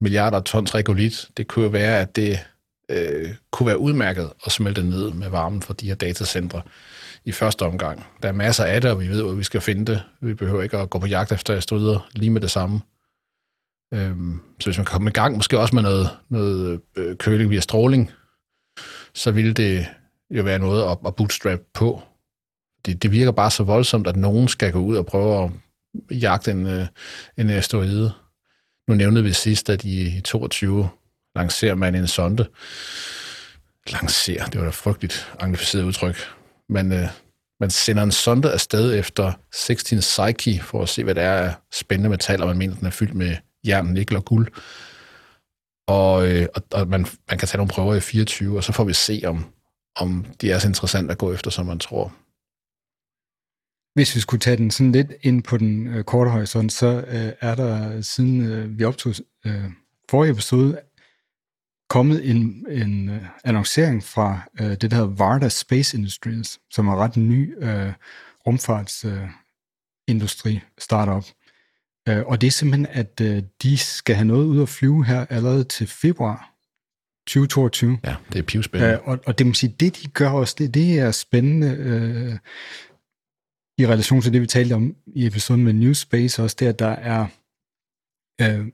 milliarder 0.00 0.40
tons 0.40 0.74
regolit. 0.74 1.30
Det 1.36 1.48
kunne 1.48 1.64
jo 1.64 1.70
være, 1.70 2.00
at 2.00 2.16
det 2.16 2.38
øh, 2.88 3.34
kunne 3.50 3.66
være 3.66 3.78
udmærket 3.78 4.32
at 4.46 4.52
smelte 4.52 4.82
ned 4.82 5.10
med 5.10 5.28
varmen 5.28 5.62
fra 5.62 5.74
de 5.74 5.86
her 5.86 5.94
datacentre 5.94 6.62
i 7.24 7.32
første 7.32 7.62
omgang. 7.62 8.06
Der 8.22 8.28
er 8.28 8.32
masser 8.32 8.64
af 8.64 8.80
det, 8.80 8.90
og 8.90 9.00
vi 9.00 9.08
ved, 9.08 9.22
hvor 9.22 9.32
vi 9.32 9.44
skal 9.44 9.60
finde 9.60 9.92
det. 9.92 10.02
Vi 10.20 10.34
behøver 10.34 10.62
ikke 10.62 10.78
at 10.78 10.90
gå 10.90 10.98
på 10.98 11.06
jagt 11.06 11.32
efter 11.32 11.56
asteroider 11.56 12.08
lige 12.14 12.30
med 12.30 12.40
det 12.40 12.50
samme. 12.50 12.80
Øhm, 13.94 14.40
så 14.60 14.66
hvis 14.68 14.78
man 14.78 14.84
kan 14.84 14.92
komme 14.92 15.10
i 15.10 15.12
gang, 15.12 15.36
måske 15.36 15.58
også 15.58 15.74
med 15.74 15.82
noget, 15.82 16.10
noget 16.28 16.80
øh, 16.96 17.16
køling 17.16 17.50
via 17.50 17.60
stråling, 17.60 18.10
så 19.14 19.30
ville 19.30 19.52
det 19.52 19.86
jo 20.30 20.42
være 20.42 20.58
noget 20.58 20.90
at, 20.90 20.98
at 21.06 21.16
bootstrap 21.16 21.60
på. 21.74 22.02
Det, 22.86 23.02
det 23.02 23.12
virker 23.12 23.32
bare 23.32 23.50
så 23.50 23.62
voldsomt, 23.62 24.06
at 24.06 24.16
nogen 24.16 24.48
skal 24.48 24.72
gå 24.72 24.78
ud 24.78 24.96
og 24.96 25.06
prøve 25.06 25.44
at 25.44 25.50
jagte 26.22 26.50
en, 26.50 26.66
øh, 26.66 26.86
en 27.38 27.50
asteroide. 27.50 28.12
Nu 28.88 28.94
nævnte 28.94 29.22
vi 29.22 29.32
sidst, 29.32 29.70
at 29.70 29.84
i 29.84 30.20
22 30.20 30.88
lancerer 31.36 31.74
man 31.74 31.94
en 31.94 32.06
sonde. 32.06 32.48
Lancerer, 33.86 34.46
det 34.46 34.60
var 34.60 34.64
da 34.64 34.70
frygteligt 34.70 35.32
anglificeret 35.40 35.84
udtryk. 35.84 36.16
Men 36.68 36.92
øh, 36.92 37.08
man 37.60 37.70
sender 37.70 38.02
en 38.02 38.12
sonde 38.12 38.52
afsted 38.52 38.98
efter 38.98 39.32
16 39.52 39.98
Psyche 39.98 40.62
for 40.62 40.82
at 40.82 40.88
se, 40.88 41.04
hvad 41.04 41.14
det 41.14 41.22
er 41.22 41.32
af 41.32 41.54
spændende 41.72 42.10
metaller. 42.10 42.46
Man 42.46 42.58
mener, 42.58 42.74
den 42.74 42.86
er 42.86 42.90
fyldt 42.90 43.14
med 43.14 43.36
jern, 43.66 43.86
nikkel 43.86 44.16
og 44.16 44.24
guld. 44.24 44.48
Og, 45.86 46.28
øh, 46.28 46.46
og, 46.54 46.62
og 46.72 46.88
man, 46.88 47.06
man 47.28 47.38
kan 47.38 47.48
tage 47.48 47.56
nogle 47.56 47.70
prøver 47.70 47.94
i 47.94 48.00
24, 48.00 48.56
og 48.56 48.64
så 48.64 48.72
får 48.72 48.84
vi 48.84 48.92
se, 48.92 49.22
om, 49.26 49.44
om 49.96 50.26
de 50.40 50.50
er 50.50 50.58
så 50.58 50.68
interessante 50.68 51.12
at 51.12 51.18
gå 51.18 51.32
efter, 51.32 51.50
som 51.50 51.66
man 51.66 51.78
tror. 51.78 52.12
Hvis 53.94 54.16
vi 54.16 54.20
skulle 54.20 54.40
tage 54.40 54.56
den 54.56 54.70
sådan 54.70 54.92
lidt 54.92 55.12
ind 55.22 55.42
på 55.42 55.56
den 55.56 55.86
øh, 55.86 56.04
korte 56.04 56.30
horisont, 56.30 56.72
så 56.72 57.04
øh, 57.08 57.32
er 57.40 57.54
der 57.54 58.00
siden 58.00 58.40
øh, 58.40 58.78
vi 58.78 58.84
optog 58.84 59.14
øh, 59.46 59.64
forrige 60.10 60.32
episode 60.32 60.78
kommet 61.92 62.30
en, 62.30 62.66
en 62.70 63.08
øh, 63.08 63.22
annoncering 63.44 64.04
fra 64.04 64.40
øh, 64.60 64.70
det, 64.70 64.90
der 64.90 64.96
hedder 64.96 65.14
Varda 65.14 65.48
Space 65.48 65.96
Industries, 65.96 66.58
som 66.70 66.88
er 66.88 66.96
ret 66.96 67.16
ny 67.16 67.64
øh, 67.64 67.92
rumfartsindustri 68.46 70.54
øh, 70.54 70.60
startup. 70.78 71.24
Øh, 72.08 72.22
og 72.26 72.40
det 72.40 72.46
er 72.46 72.50
simpelthen, 72.50 72.86
at 72.90 73.20
øh, 73.20 73.42
de 73.62 73.78
skal 73.78 74.16
have 74.16 74.24
noget 74.24 74.44
ud 74.44 74.62
at 74.62 74.68
flyve 74.68 75.04
her 75.04 75.26
allerede 75.30 75.64
til 75.64 75.86
februar 75.86 76.54
2022. 77.26 77.98
Ja, 78.04 78.16
det 78.32 78.38
er 78.38 78.42
pivspændende. 78.42 78.94
Øh, 78.94 79.08
og, 79.08 79.18
og 79.26 79.38
det 79.38 79.46
må 79.46 79.54
sige, 79.54 79.76
det 79.80 80.02
de 80.02 80.08
gør 80.08 80.30
også, 80.30 80.54
det, 80.58 80.74
det 80.74 80.98
er 80.98 81.10
spændende. 81.10 81.76
Øh, 81.78 82.36
i 83.78 83.86
relation 83.86 84.22
til 84.22 84.32
det, 84.32 84.40
vi 84.40 84.46
talte 84.46 84.72
om 84.74 84.96
i 85.06 85.26
episoden 85.26 85.64
med 85.64 85.72
New 85.72 85.92
Space, 85.92 86.42
også 86.42 86.56
det, 86.58 86.66
at 86.66 86.78
der 86.78 86.88
er 86.88 87.26
øh, 88.40 88.66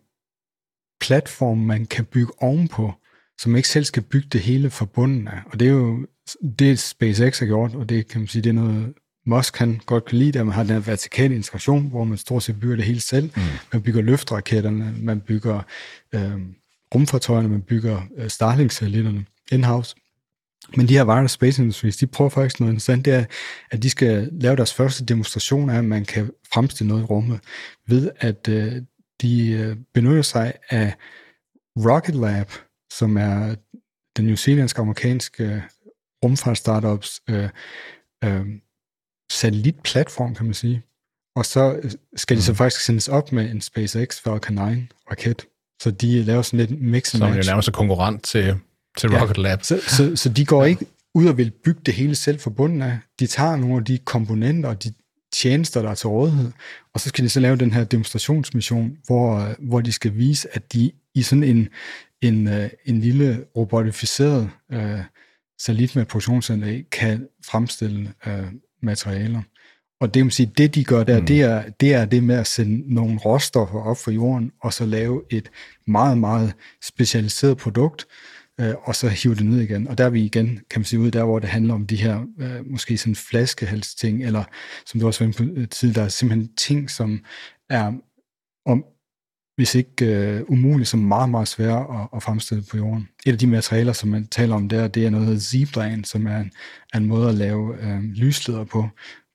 platform, 1.01 1.59
man 1.59 1.87
kan 1.87 2.05
bygge 2.05 2.33
ovenpå, 2.43 2.93
som 3.41 3.57
ikke 3.57 3.69
selv 3.69 3.85
skal 3.85 4.03
bygge 4.03 4.29
det 4.33 4.41
hele 4.41 4.71
fra 4.71 4.85
bunden 4.85 5.29
af. 5.29 5.41
Og 5.47 5.61
det 5.61 5.69
er 5.69 5.73
jo 5.73 6.07
det, 6.59 6.79
SpaceX 6.79 7.39
har 7.39 7.47
gjort, 7.47 7.75
og 7.75 7.89
det 7.89 8.09
kan 8.09 8.21
man 8.21 8.29
sige, 8.29 8.43
det 8.43 8.51
er 8.51 8.55
noget, 8.55 8.95
Musk 9.27 9.55
kan 9.55 9.81
godt 9.87 10.05
kan 10.05 10.19
lide, 10.19 10.39
at 10.39 10.47
man 10.47 10.55
har 10.55 10.63
den 10.63 10.73
her 10.73 10.81
vertikale 10.81 11.35
integration, 11.35 11.89
hvor 11.89 12.05
man 12.05 12.19
stort 12.19 12.43
set 12.43 12.61
bygger 12.61 12.77
det 12.77 12.85
hele 12.85 13.01
selv. 13.01 13.31
Mm. 13.37 13.43
Man 13.73 13.83
bygger 13.83 14.03
løftraketterne, 14.03 14.95
man 14.99 15.21
bygger 15.21 15.63
øh, 16.15 16.41
rumfartøjerne, 16.95 17.49
man 17.49 17.63
bygger 17.63 18.03
øh, 18.17 18.31
Starlink-satellitterne 18.31 19.25
in-house. 19.53 19.97
Men 20.77 20.89
de 20.89 20.95
her 20.95 21.05
wireless 21.05 21.35
space 21.35 21.63
industries, 21.63 21.97
de 21.97 22.07
prøver 22.07 22.29
faktisk 22.31 22.61
noget 22.61 22.73
interessant, 22.73 23.05
det 23.05 23.15
er, 23.15 23.25
at 23.71 23.83
de 23.83 23.91
skal 23.91 24.29
lave 24.33 24.57
deres 24.57 24.75
første 24.75 25.05
demonstration 25.05 25.71
af, 25.71 25.79
at 25.79 25.85
man 25.85 26.05
kan 26.05 26.31
fremstille 26.53 26.89
noget 26.89 27.03
i 27.03 27.05
rummet, 27.05 27.41
ved 27.87 28.11
at 28.21 28.49
øh, 28.49 28.83
de 29.21 29.51
øh, 29.51 29.77
benytter 29.95 30.23
sig 30.23 30.53
af 30.71 30.95
Rocket 31.77 32.15
Lab, 32.15 32.53
som 32.93 33.17
er 33.17 33.55
den 34.17 34.25
New 34.27 34.35
Zealandske 34.37 34.81
amerikanske 34.81 35.45
øh, 35.45 35.61
rumfartsstartups 36.25 37.21
øh, 37.31 37.49
øh, 38.25 38.47
satellitplatform, 39.31 40.35
kan 40.35 40.45
man 40.47 40.55
sige. 40.55 40.83
og 41.37 41.47
så 41.47 41.81
skal 42.17 42.37
de 42.37 42.43
så 42.43 42.55
faktisk 42.55 42.85
sendes 42.85 43.09
op 43.09 43.33
med 43.33 43.51
en 43.51 43.61
SpaceX 43.61 44.21
Falcon 44.21 44.55
9 44.55 44.61
raket. 45.11 45.47
Så 45.83 45.91
de 45.91 46.23
laver 46.23 46.43
sådan 46.43 46.67
lidt 46.67 46.81
mix 46.83 47.15
and 47.15 47.19
Som 47.19 47.31
match. 47.31 47.49
jo 47.49 47.51
nærmest 47.53 47.69
er 47.69 47.73
konkurrent 47.73 48.25
til, 48.25 48.61
til 48.99 49.19
Rocket 49.19 49.39
Lab. 49.39 49.63
Så, 49.63 49.81
så, 49.87 50.17
så 50.17 50.29
de 50.29 50.45
går 50.45 50.65
ikke 50.65 50.87
ud 51.15 51.27
og 51.27 51.39
vil 51.39 51.53
bygge 51.65 51.81
det 51.87 51.95
hele 51.95 52.15
selv 52.15 52.41
fra 52.41 52.51
bunden 52.51 52.83
af. 52.83 52.99
De 53.21 53.27
tager 53.27 53.57
nogle 53.57 53.77
af 53.77 53.85
de 53.85 53.99
komponenter 53.99 54.69
og 54.69 54.85
de 54.85 54.93
tjenester, 55.33 55.83
der 55.83 55.91
er 55.91 55.95
til 55.95 56.09
rådighed, 56.09 56.53
og 56.95 57.01
så 57.01 57.09
skal 57.09 57.25
de 57.25 57.29
så 57.29 57.41
lave 57.41 57.57
den 57.57 57.73
her 57.73 57.85
demonstrationsmission, 57.85 58.99
hvor, 59.07 59.55
hvor 59.59 59.81
de 59.81 59.93
skal 59.93 60.17
vise, 60.17 60.49
at 60.53 60.73
de 60.73 60.93
i 61.15 61.23
sådan 61.23 61.45
en, 61.45 61.69
en, 62.23 62.49
øh, 62.49 62.71
en 62.85 63.01
lille 63.01 63.45
robotificeret 63.57 64.51
øh, 64.73 65.01
satellit 65.61 65.97
med 65.97 66.05
produktionsanlæg 66.05 66.85
kan 66.93 67.29
fremstille 67.47 68.13
øh, 68.27 68.47
materialer. 68.83 69.43
Og 70.01 70.15
det, 70.15 70.25
man 70.25 70.31
sige, 70.31 70.53
det 70.59 70.75
de 70.75 70.85
gør 70.85 71.05
der, 71.05 71.21
mm. 71.21 71.27
det, 71.27 71.41
er, 71.41 71.63
det 71.81 71.95
er 71.95 72.05
det 72.05 72.23
med 72.23 72.37
at 72.37 72.47
sende 72.47 72.95
nogle 72.95 73.19
råstoffer 73.19 73.81
op 73.81 73.99
fra 73.99 74.11
jorden, 74.11 74.53
og 74.63 74.73
så 74.73 74.87
lave 74.87 75.23
et 75.31 75.51
meget, 75.87 76.19
meget 76.19 76.53
specialiseret 76.83 77.57
produkt, 77.57 78.03
øh, 78.03 78.38
og 78.83 78.97
så 78.97 79.09
hive 79.09 79.35
det 79.35 79.47
ned 79.47 79.61
igen. 79.61 79.89
Og 79.89 79.99
der 79.99 80.05
er 80.05 80.11
vi 80.11 80.25
igen, 80.25 80.61
kan 80.71 80.81
man 80.81 80.85
sige, 80.85 81.01
ud 81.01 81.11
der, 81.11 81.25
hvor 81.25 81.39
det 81.39 81.49
handler 81.49 81.75
om 81.75 81.87
de 81.87 81.97
her, 81.97 82.25
øh, 82.41 82.71
måske 82.71 82.99
sådan 82.99 83.15
flaskehalsting, 83.15 84.25
eller 84.25 84.45
som 84.87 85.01
du 85.01 85.07
også 85.07 85.25
var 85.25 85.27
inde 85.27 85.37
på 85.37 85.61
øh, 85.61 85.69
tidligere, 85.69 86.01
der 86.01 86.05
er 86.05 86.09
simpelthen 86.09 86.55
ting, 86.57 86.91
som 86.91 87.25
er, 87.71 87.93
om, 88.67 88.85
hvis 89.57 89.75
ikke 89.75 90.07
øh, 90.07 90.43
umuligt, 90.49 90.89
som 90.89 91.01
meget, 91.01 91.31
meget 91.31 91.49
svære 91.49 92.01
at, 92.03 92.09
at 92.17 92.23
fremstille 92.23 92.65
på 92.71 92.77
jorden. 92.77 93.09
Et 93.27 93.33
af 93.33 93.39
de 93.39 93.47
materialer, 93.47 93.93
som 93.93 94.09
man 94.09 94.27
taler 94.27 94.55
om 94.55 94.69
der, 94.69 94.89
det 94.89 95.07
er 95.07 95.11
noget, 95.11 95.27
der 95.27 95.33
hedder 95.33 96.03
som 96.05 96.27
er 96.27 96.37
en, 96.37 96.53
er 96.93 96.99
en 96.99 97.07
måde 97.07 97.29
at 97.29 97.35
lave 97.35 97.83
øh, 97.83 98.03
lysleder 98.03 98.65
på, 98.65 98.89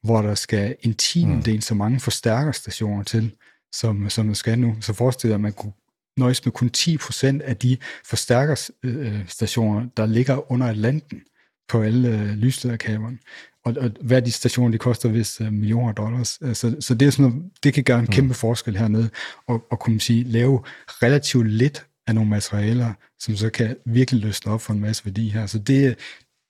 hvor 0.04 0.22
der 0.22 0.36
skal 0.36 0.76
en 0.82 0.94
tiendedel 0.94 1.62
så 1.62 1.76
mange 1.76 2.00
forstærkerstationer 2.00 3.04
til, 3.04 3.36
som, 3.72 4.10
som 4.10 4.28
der 4.28 4.34
skal 4.34 4.60
nu. 4.60 4.76
Så 4.82 4.94
forestil 4.94 5.30
dig, 5.30 5.36
at 5.36 5.42
man 5.42 5.54
kunne 5.54 5.74
nøjes 6.18 6.46
med 6.46 6.54
kun 6.54 6.72
10% 6.78 7.42
af 7.44 7.58
de 7.58 7.78
forstærkerstationer, 8.06 9.88
der 9.98 10.06
ligger 10.06 10.52
under 10.52 10.68
Atlanten 10.68 11.22
på 11.70 11.82
alle 11.82 12.10
øh, 12.10 12.30
lyslederkaberne. 12.30 13.18
Og, 13.66 13.76
og 13.80 13.92
hver 14.02 14.20
de 14.20 14.32
stationer, 14.32 14.72
de 14.72 14.78
koster 14.78 15.10
vist 15.10 15.42
øh, 15.42 15.54
millioner 15.54 15.94
dollars. 15.94 16.40
Øh, 16.42 16.56
Så, 16.56 16.76
så 16.80 16.94
det, 16.96 17.06
er 17.06 17.12
sådan 17.12 17.32
noget, 17.32 17.52
det 17.64 17.74
kan 17.74 17.84
gøre 17.84 18.00
en 18.00 18.08
kæmpe 18.08 18.34
forskel 18.34 18.78
hernede, 18.78 19.10
og, 19.48 19.68
og 19.72 19.80
kunne 19.80 19.94
man 19.94 20.00
sige, 20.00 20.24
lave 20.24 20.64
relativt 20.88 21.48
lidt 21.48 21.86
af 22.08 22.16
nogle 22.16 22.30
materialer, 22.30 22.94
som 23.20 23.36
så 23.36 23.50
kan 23.50 23.78
virkelig 23.86 24.22
løsne 24.22 24.52
op 24.52 24.62
for 24.62 24.74
en 24.74 24.80
masse 24.80 25.06
værdi 25.06 25.30
her. 25.30 25.46
Så 25.46 25.60
det, 25.60 25.98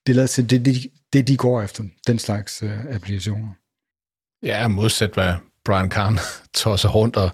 det, 0.07 0.15
det, 0.49 0.65
det, 0.65 0.91
det 1.13 1.27
de 1.27 1.37
går 1.37 1.61
efter, 1.61 1.83
den 2.07 2.19
slags 2.19 2.63
øh, 2.63 2.85
applikationer. 2.85 3.49
Ja, 4.43 4.67
modsat 4.67 5.13
hvad 5.13 5.33
Brian 5.65 5.89
Kahn 5.89 6.19
tosser 6.53 6.89
rundt 6.89 7.15
og, 7.17 7.29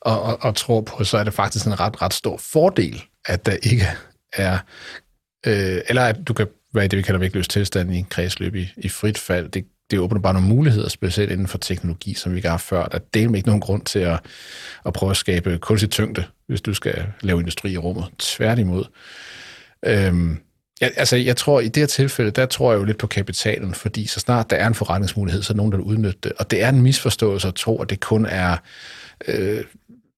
og, 0.00 0.22
og, 0.22 0.38
og 0.42 0.56
tror 0.56 0.80
på, 0.80 1.04
så 1.04 1.18
er 1.18 1.24
det 1.24 1.34
faktisk 1.34 1.66
en 1.66 1.80
ret, 1.80 2.02
ret 2.02 2.14
stor 2.14 2.36
fordel, 2.36 3.04
at 3.26 3.46
der 3.46 3.56
ikke 3.62 3.86
er, 4.32 4.58
øh, 5.46 5.80
eller 5.88 6.02
at 6.02 6.16
du 6.28 6.32
kan 6.32 6.46
være 6.74 6.84
i 6.84 6.88
det, 6.88 6.96
vi 6.96 7.02
kalder 7.02 7.18
vægtløs 7.18 7.48
tilstand 7.48 7.94
i 7.94 8.04
kredsløb 8.10 8.54
i, 8.54 8.68
i 8.76 8.88
frit 8.88 9.18
fald. 9.18 9.48
Det, 9.48 9.64
det 9.90 9.98
åbner 9.98 10.20
bare 10.20 10.32
nogle 10.32 10.48
muligheder, 10.48 10.88
specielt 10.88 11.32
inden 11.32 11.48
for 11.48 11.58
teknologi, 11.58 12.14
som 12.14 12.32
vi 12.32 12.36
ikke 12.36 12.48
har 12.48 12.52
haft 12.52 12.64
før. 12.64 12.86
Der 12.86 12.98
er 13.14 13.34
ikke 13.34 13.48
nogen 13.48 13.60
grund 13.60 13.82
til 13.82 13.98
at, 13.98 14.20
at 14.86 14.92
prøve 14.92 15.10
at 15.10 15.16
skabe 15.16 15.58
kunstig 15.58 15.90
tyngde, 15.90 16.24
hvis 16.46 16.60
du 16.60 16.74
skal 16.74 17.06
lave 17.20 17.40
industri 17.40 17.72
i 17.72 17.78
rummet. 17.78 18.04
Tværtimod. 18.18 18.84
Øhm, 19.86 20.38
Ja, 20.80 20.88
altså, 20.96 21.16
jeg 21.16 21.36
tror, 21.36 21.60
i 21.60 21.68
det 21.68 21.76
her 21.76 21.86
tilfælde, 21.86 22.30
der 22.30 22.46
tror 22.46 22.72
jeg 22.72 22.78
jo 22.78 22.84
lidt 22.84 22.98
på 22.98 23.06
kapitalen, 23.06 23.74
fordi 23.74 24.06
så 24.06 24.20
snart 24.20 24.50
der 24.50 24.56
er 24.56 24.66
en 24.66 24.74
forretningsmulighed, 24.74 25.42
så 25.42 25.52
er 25.52 25.56
nogen, 25.56 25.72
der 25.72 25.78
vil 25.78 25.84
udnytte 25.84 26.18
det. 26.22 26.32
Og 26.38 26.50
det 26.50 26.62
er 26.62 26.68
en 26.68 26.82
misforståelse 26.82 27.48
at 27.48 27.54
tro, 27.54 27.82
at 27.82 27.90
det 27.90 28.00
kun 28.00 28.26
er 28.26 28.56
øh, 29.28 29.64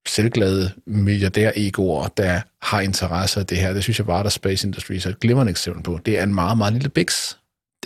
selvglade 0.08 0.70
milliardær-egoer, 0.86 2.08
der 2.08 2.40
har 2.62 2.80
interesse 2.80 3.40
af 3.40 3.46
det 3.46 3.58
her. 3.58 3.72
Det 3.72 3.82
synes 3.82 3.98
jeg 3.98 4.06
bare, 4.06 4.22
der 4.22 4.28
Space 4.28 4.66
Industries 4.66 5.06
er 5.06 5.10
et 5.10 5.20
glimrende 5.20 5.50
eksempel 5.50 5.82
på. 5.82 5.98
Det 6.06 6.18
er 6.18 6.22
en 6.22 6.34
meget, 6.34 6.58
meget 6.58 6.72
lille 6.72 6.88
biks. 6.88 7.38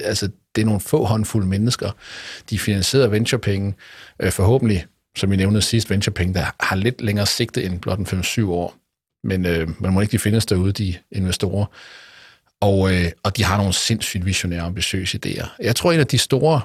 Altså, 0.05 0.29
det 0.55 0.63
er 0.63 0.67
nogle 0.67 0.81
få 0.81 1.05
håndfulde 1.05 1.47
mennesker. 1.47 1.91
De 2.51 2.59
finansierer 2.59 3.09
venturepenge, 3.09 3.75
øh, 4.21 4.33
forhåbentlig, 4.33 4.87
som 5.17 5.31
vi 5.31 5.37
nævnte 5.37 5.61
sidst, 5.61 5.91
venturepenge, 5.91 6.35
der 6.35 6.47
har 6.61 6.77
lidt 6.77 7.01
længere 7.01 7.27
sigte 7.27 7.65
end 7.65 7.81
blot 7.81 7.99
en 7.99 8.07
5-7 8.07 8.49
år. 8.49 8.75
Men 9.25 9.47
øh, 9.47 9.83
man 9.83 9.93
må 9.93 10.01
ikke 10.01 10.13
de 10.13 10.19
findes 10.19 10.47
derude, 10.47 10.73
de 10.73 10.95
investorer. 11.13 11.67
Og, 12.65 12.95
øh, 12.95 13.13
og 13.23 13.37
de 13.37 13.45
har 13.45 13.57
nogle 13.57 13.73
sindssygt 13.73 14.27
visionære, 14.27 14.61
ambitiøse 14.61 15.19
idéer. 15.27 15.49
Jeg 15.59 15.77
tror, 15.77 15.93
en 15.93 16.01
af 16.01 16.07
de 16.07 16.19
store, 16.19 16.61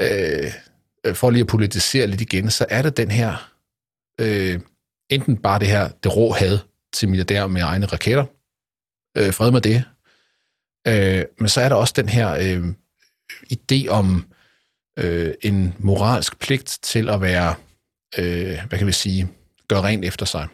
øh, 0.00 1.14
for 1.14 1.30
lige 1.30 1.40
at 1.40 1.46
politisere 1.46 2.06
lidt 2.06 2.20
igen, 2.20 2.50
så 2.50 2.66
er 2.68 2.82
det 2.82 2.96
den 2.96 3.10
her, 3.10 3.52
øh, 4.20 4.60
enten 5.10 5.36
bare 5.36 5.58
det 5.58 5.68
her, 5.68 5.88
det 5.88 6.16
rå 6.16 6.32
had 6.32 6.58
til 6.92 7.08
milliardærer 7.08 7.46
med 7.46 7.62
egne 7.62 7.86
raketter, 7.86 8.24
øh, 9.18 9.32
fred 9.34 9.50
med 9.50 9.60
det, 9.60 9.84
øh, 10.88 11.24
men 11.38 11.48
så 11.48 11.60
er 11.60 11.68
der 11.68 11.76
også 11.76 11.94
den 11.96 12.08
her 12.08 12.30
øh, 12.30 12.64
idé 13.52 13.88
om 13.88 14.26
øh, 14.98 15.34
en 15.42 15.74
moralsk 15.78 16.38
pligt 16.38 16.78
til 16.82 17.08
at 17.08 17.20
være, 17.20 17.54
øh, 18.18 18.58
hvad 18.68 18.78
kan 18.78 18.86
vi 18.86 18.92
sige, 18.92 19.28
gøre 19.68 19.82
rent 19.82 20.04
efter 20.04 20.26
sig. 20.26 20.48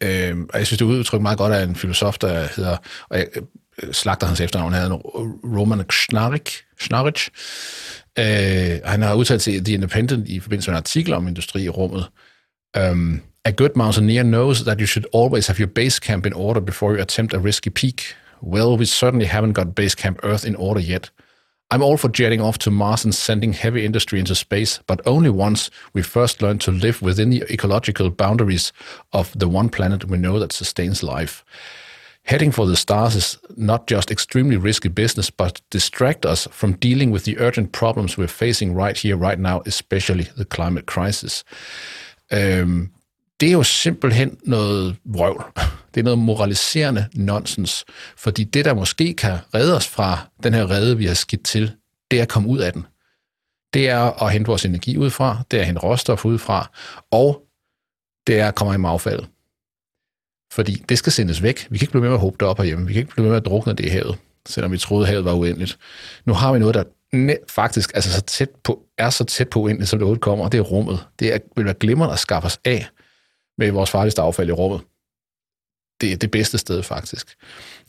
Øh, 0.00 0.36
og 0.52 0.58
jeg 0.58 0.66
synes, 0.66 0.78
det 0.78 0.84
er 0.84 0.88
udtrykt 0.88 1.22
meget 1.22 1.38
godt 1.38 1.52
af 1.52 1.62
en 1.62 1.76
filosof, 1.76 2.18
der 2.18 2.48
hedder, 2.56 2.76
og 3.08 3.18
jeg 3.18 3.26
øh, 3.82 3.92
slagter 3.92 4.26
hans 4.26 4.40
efternavn, 4.40 4.72
han 4.72 4.92
Roman 4.92 5.90
Schnarich. 5.90 6.62
Schnarich. 6.80 7.28
Øh, 8.18 8.80
han 8.84 9.02
har 9.02 9.14
udtalt 9.14 9.42
til 9.42 9.64
The 9.64 9.74
Independent 9.74 10.28
i 10.28 10.40
forbindelse 10.40 10.70
med 10.70 10.76
en 10.76 10.82
artikel 10.82 11.12
om 11.12 11.28
industri 11.28 11.62
i 11.62 11.68
rummet. 11.68 12.08
Um, 12.78 13.22
a 13.44 13.50
good 13.50 13.70
mountaineer 13.74 14.22
knows 14.22 14.62
that 14.62 14.80
you 14.80 14.86
should 14.86 15.06
always 15.14 15.46
have 15.46 15.58
your 15.58 15.70
base 15.74 16.00
camp 16.00 16.26
in 16.26 16.32
order 16.32 16.60
before 16.60 16.94
you 16.94 17.00
attempt 17.00 17.34
a 17.34 17.38
risky 17.38 17.70
peak. 17.70 18.02
Well, 18.42 18.76
we 18.78 18.86
certainly 18.86 19.26
haven't 19.26 19.52
got 19.52 19.74
base 19.74 19.94
camp 19.94 20.18
Earth 20.22 20.46
in 20.46 20.56
order 20.56 20.80
yet. 20.80 21.10
I'm 21.72 21.82
all 21.82 21.96
for 21.96 22.08
jetting 22.08 22.40
off 22.40 22.58
to 22.58 22.70
Mars 22.70 23.04
and 23.04 23.14
sending 23.14 23.52
heavy 23.52 23.84
industry 23.84 24.18
into 24.18 24.34
space, 24.34 24.80
but 24.86 25.00
only 25.06 25.30
once 25.30 25.70
we 25.92 26.02
first 26.02 26.42
learn 26.42 26.58
to 26.60 26.72
live 26.72 27.00
within 27.00 27.30
the 27.30 27.44
ecological 27.52 28.10
boundaries 28.10 28.72
of 29.12 29.38
the 29.38 29.48
one 29.48 29.68
planet 29.68 30.04
we 30.04 30.18
know 30.18 30.40
that 30.40 30.52
sustains 30.52 31.02
life. 31.02 31.44
Heading 32.24 32.50
for 32.52 32.66
the 32.66 32.76
stars 32.76 33.14
is 33.14 33.38
not 33.56 33.86
just 33.86 34.10
extremely 34.10 34.56
risky 34.56 34.88
business, 34.88 35.30
but 35.30 35.62
distract 35.70 36.26
us 36.26 36.48
from 36.50 36.76
dealing 36.76 37.12
with 37.12 37.24
the 37.24 37.38
urgent 37.38 37.72
problems 37.72 38.16
we're 38.16 38.26
facing 38.26 38.74
right 38.74 38.96
here, 38.96 39.16
right 39.16 39.38
now, 39.38 39.62
especially 39.64 40.28
the 40.36 40.44
climate 40.44 40.86
crisis. 40.86 41.44
Øhm, 42.30 42.90
det 43.40 43.48
er 43.48 43.52
jo 43.52 43.62
simpelthen 43.62 44.38
noget 44.44 44.96
vrøvl. 45.04 45.44
Det 45.94 46.00
er 46.00 46.04
noget 46.04 46.18
moraliserende 46.18 47.08
nonsens, 47.14 47.84
fordi 48.16 48.44
det, 48.44 48.64
der 48.64 48.74
måske 48.74 49.14
kan 49.14 49.38
redde 49.54 49.76
os 49.76 49.88
fra 49.88 50.28
den 50.42 50.54
her 50.54 50.70
redde, 50.70 50.96
vi 50.96 51.06
har 51.06 51.14
skidt 51.14 51.44
til, 51.44 51.72
det 52.10 52.18
er 52.18 52.22
at 52.22 52.28
komme 52.28 52.48
ud 52.48 52.58
af 52.58 52.72
den. 52.72 52.86
Det 53.74 53.88
er 53.88 54.22
at 54.22 54.32
hente 54.32 54.46
vores 54.48 54.64
energi 54.64 54.96
ud 54.96 55.10
fra, 55.10 55.42
det 55.50 55.56
er 55.56 55.60
at 55.60 55.66
hente 55.66 55.80
råstof 55.80 56.24
ud 56.24 56.38
fra, 56.38 56.70
og 57.10 57.42
det 58.26 58.40
er 58.40 58.48
at 58.48 58.54
komme 58.54 58.88
i 58.88 58.90
affald. 58.90 59.22
Fordi 60.52 60.84
det 60.88 60.98
skal 60.98 61.12
sendes 61.12 61.42
væk. 61.42 61.66
Vi 61.70 61.78
kan 61.78 61.84
ikke 61.84 61.92
blive 61.92 62.04
med 62.04 62.12
at 62.12 62.18
håbe 62.18 62.36
det 62.40 62.48
op 62.48 62.58
herhjemme. 62.58 62.86
Vi 62.86 62.92
kan 62.92 63.00
ikke 63.00 63.12
blive 63.12 63.28
med 63.28 63.36
at 63.36 63.44
drukne 63.44 63.72
det 63.72 63.84
i 63.84 63.88
havet, 63.88 64.18
selvom 64.48 64.72
vi 64.72 64.78
troede, 64.78 65.06
havet 65.06 65.24
var 65.24 65.32
uendeligt. 65.32 65.78
Nu 66.24 66.32
har 66.32 66.52
vi 66.52 66.58
noget, 66.58 66.74
der 66.74 66.84
faktisk 67.48 67.90
altså 67.94 68.12
så 68.12 68.20
tæt 68.20 68.50
på, 68.64 68.82
er 68.98 69.10
så 69.10 69.24
tæt 69.24 69.48
på 69.48 69.60
uendeligt, 69.60 69.90
som 69.90 69.98
det 69.98 70.02
overhovedet 70.02 70.22
kommer, 70.22 70.44
og 70.44 70.52
det 70.52 70.58
er 70.58 70.62
rummet. 70.62 71.06
Det 71.18 71.34
er, 71.34 71.38
vil 71.56 71.64
være 71.64 71.74
glimrende 71.74 72.12
at 72.12 72.18
skaffe 72.18 72.46
os 72.46 72.58
af 72.64 72.88
med 73.60 73.70
vores 73.70 73.90
farligste 73.90 74.22
affald 74.22 74.48
i 74.48 74.52
rummet. 74.52 74.80
Det 76.00 76.12
er 76.12 76.16
det 76.16 76.30
bedste 76.30 76.58
sted, 76.58 76.82
faktisk. 76.82 77.36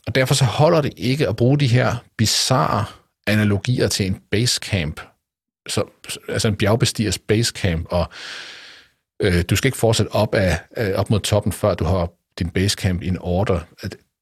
Og 0.06 0.14
derfor 0.14 0.34
så 0.34 0.44
holder 0.44 0.80
det 0.80 0.92
ikke 0.96 1.28
at 1.28 1.36
bruge 1.36 1.58
de 1.58 1.66
her 1.66 1.96
bizarre 2.18 2.84
analogier 3.26 3.88
til 3.88 4.06
en 4.06 4.20
basecamp. 4.30 5.00
Så, 5.68 5.84
altså 6.28 6.48
en 6.48 6.56
bjergbestigers 6.56 7.18
basecamp, 7.18 7.86
og 7.90 8.06
øh, 9.22 9.44
du 9.50 9.56
skal 9.56 9.68
ikke 9.68 9.78
fortsætte 9.78 10.12
op, 10.12 10.34
af, 10.34 10.58
øh, 10.76 10.94
op 10.94 11.10
mod 11.10 11.20
toppen, 11.20 11.52
før 11.52 11.74
du 11.74 11.84
har 11.84 12.08
din 12.38 12.50
basecamp 12.50 13.02
i 13.02 13.08
en 13.08 13.18
order. 13.20 13.60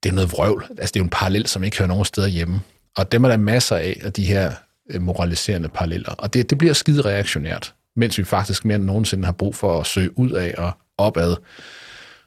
Det 0.03 0.09
er 0.09 0.12
noget 0.12 0.32
vrøvl. 0.32 0.66
Altså, 0.70 0.92
det 0.92 0.96
er 0.96 1.01
jo 1.01 1.05
en 1.05 1.11
parallel, 1.11 1.46
som 1.46 1.64
ikke 1.64 1.78
hører 1.78 1.88
nogen 1.88 2.05
steder 2.05 2.28
hjemme. 2.28 2.61
Og 2.96 3.12
dem 3.12 3.24
er 3.24 3.28
der 3.28 3.36
masser 3.36 3.76
af, 3.76 4.01
af 4.03 4.12
de 4.12 4.24
her 4.24 4.53
øh, 4.90 5.03
moraliserende 5.03 5.68
paralleller. 5.68 6.12
Og 6.12 6.34
det, 6.34 6.51
det 6.51 6.59
bliver 6.59 6.74
skide 6.74 7.03
reaktionært, 7.03 7.74
mens 7.96 8.18
vi 8.18 8.24
faktisk 8.24 8.64
mere 8.64 8.76
end 8.76 8.84
nogensinde 8.84 9.24
har 9.24 9.32
brug 9.32 9.55
for 9.55 9.80
at 9.80 9.86
søge 9.86 10.18
ud 10.18 10.30
af 10.30 10.55
og 10.59 10.72
opad, 11.01 11.36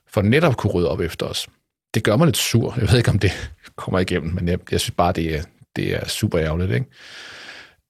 for 0.07 0.21
netop 0.21 0.57
kunne 0.57 0.73
rydde 0.73 0.89
op 0.89 0.99
efter 0.99 1.25
os. 1.25 1.47
Det 1.93 2.03
gør 2.03 2.15
mig 2.15 2.25
lidt 2.25 2.37
sur. 2.37 2.75
Jeg 2.79 2.89
ved 2.89 2.97
ikke, 2.97 3.11
om 3.11 3.19
det 3.19 3.51
kommer 3.81 3.99
igennem, 3.99 4.33
men 4.33 4.47
jeg, 4.47 4.59
jeg 4.71 4.79
synes 4.79 4.95
bare, 4.97 5.11
det 5.11 5.35
er, 5.35 5.43
det 5.75 5.95
er 5.95 6.07
super 6.07 6.39
ærgerligt. 6.39 6.71
Ikke? 6.71 6.85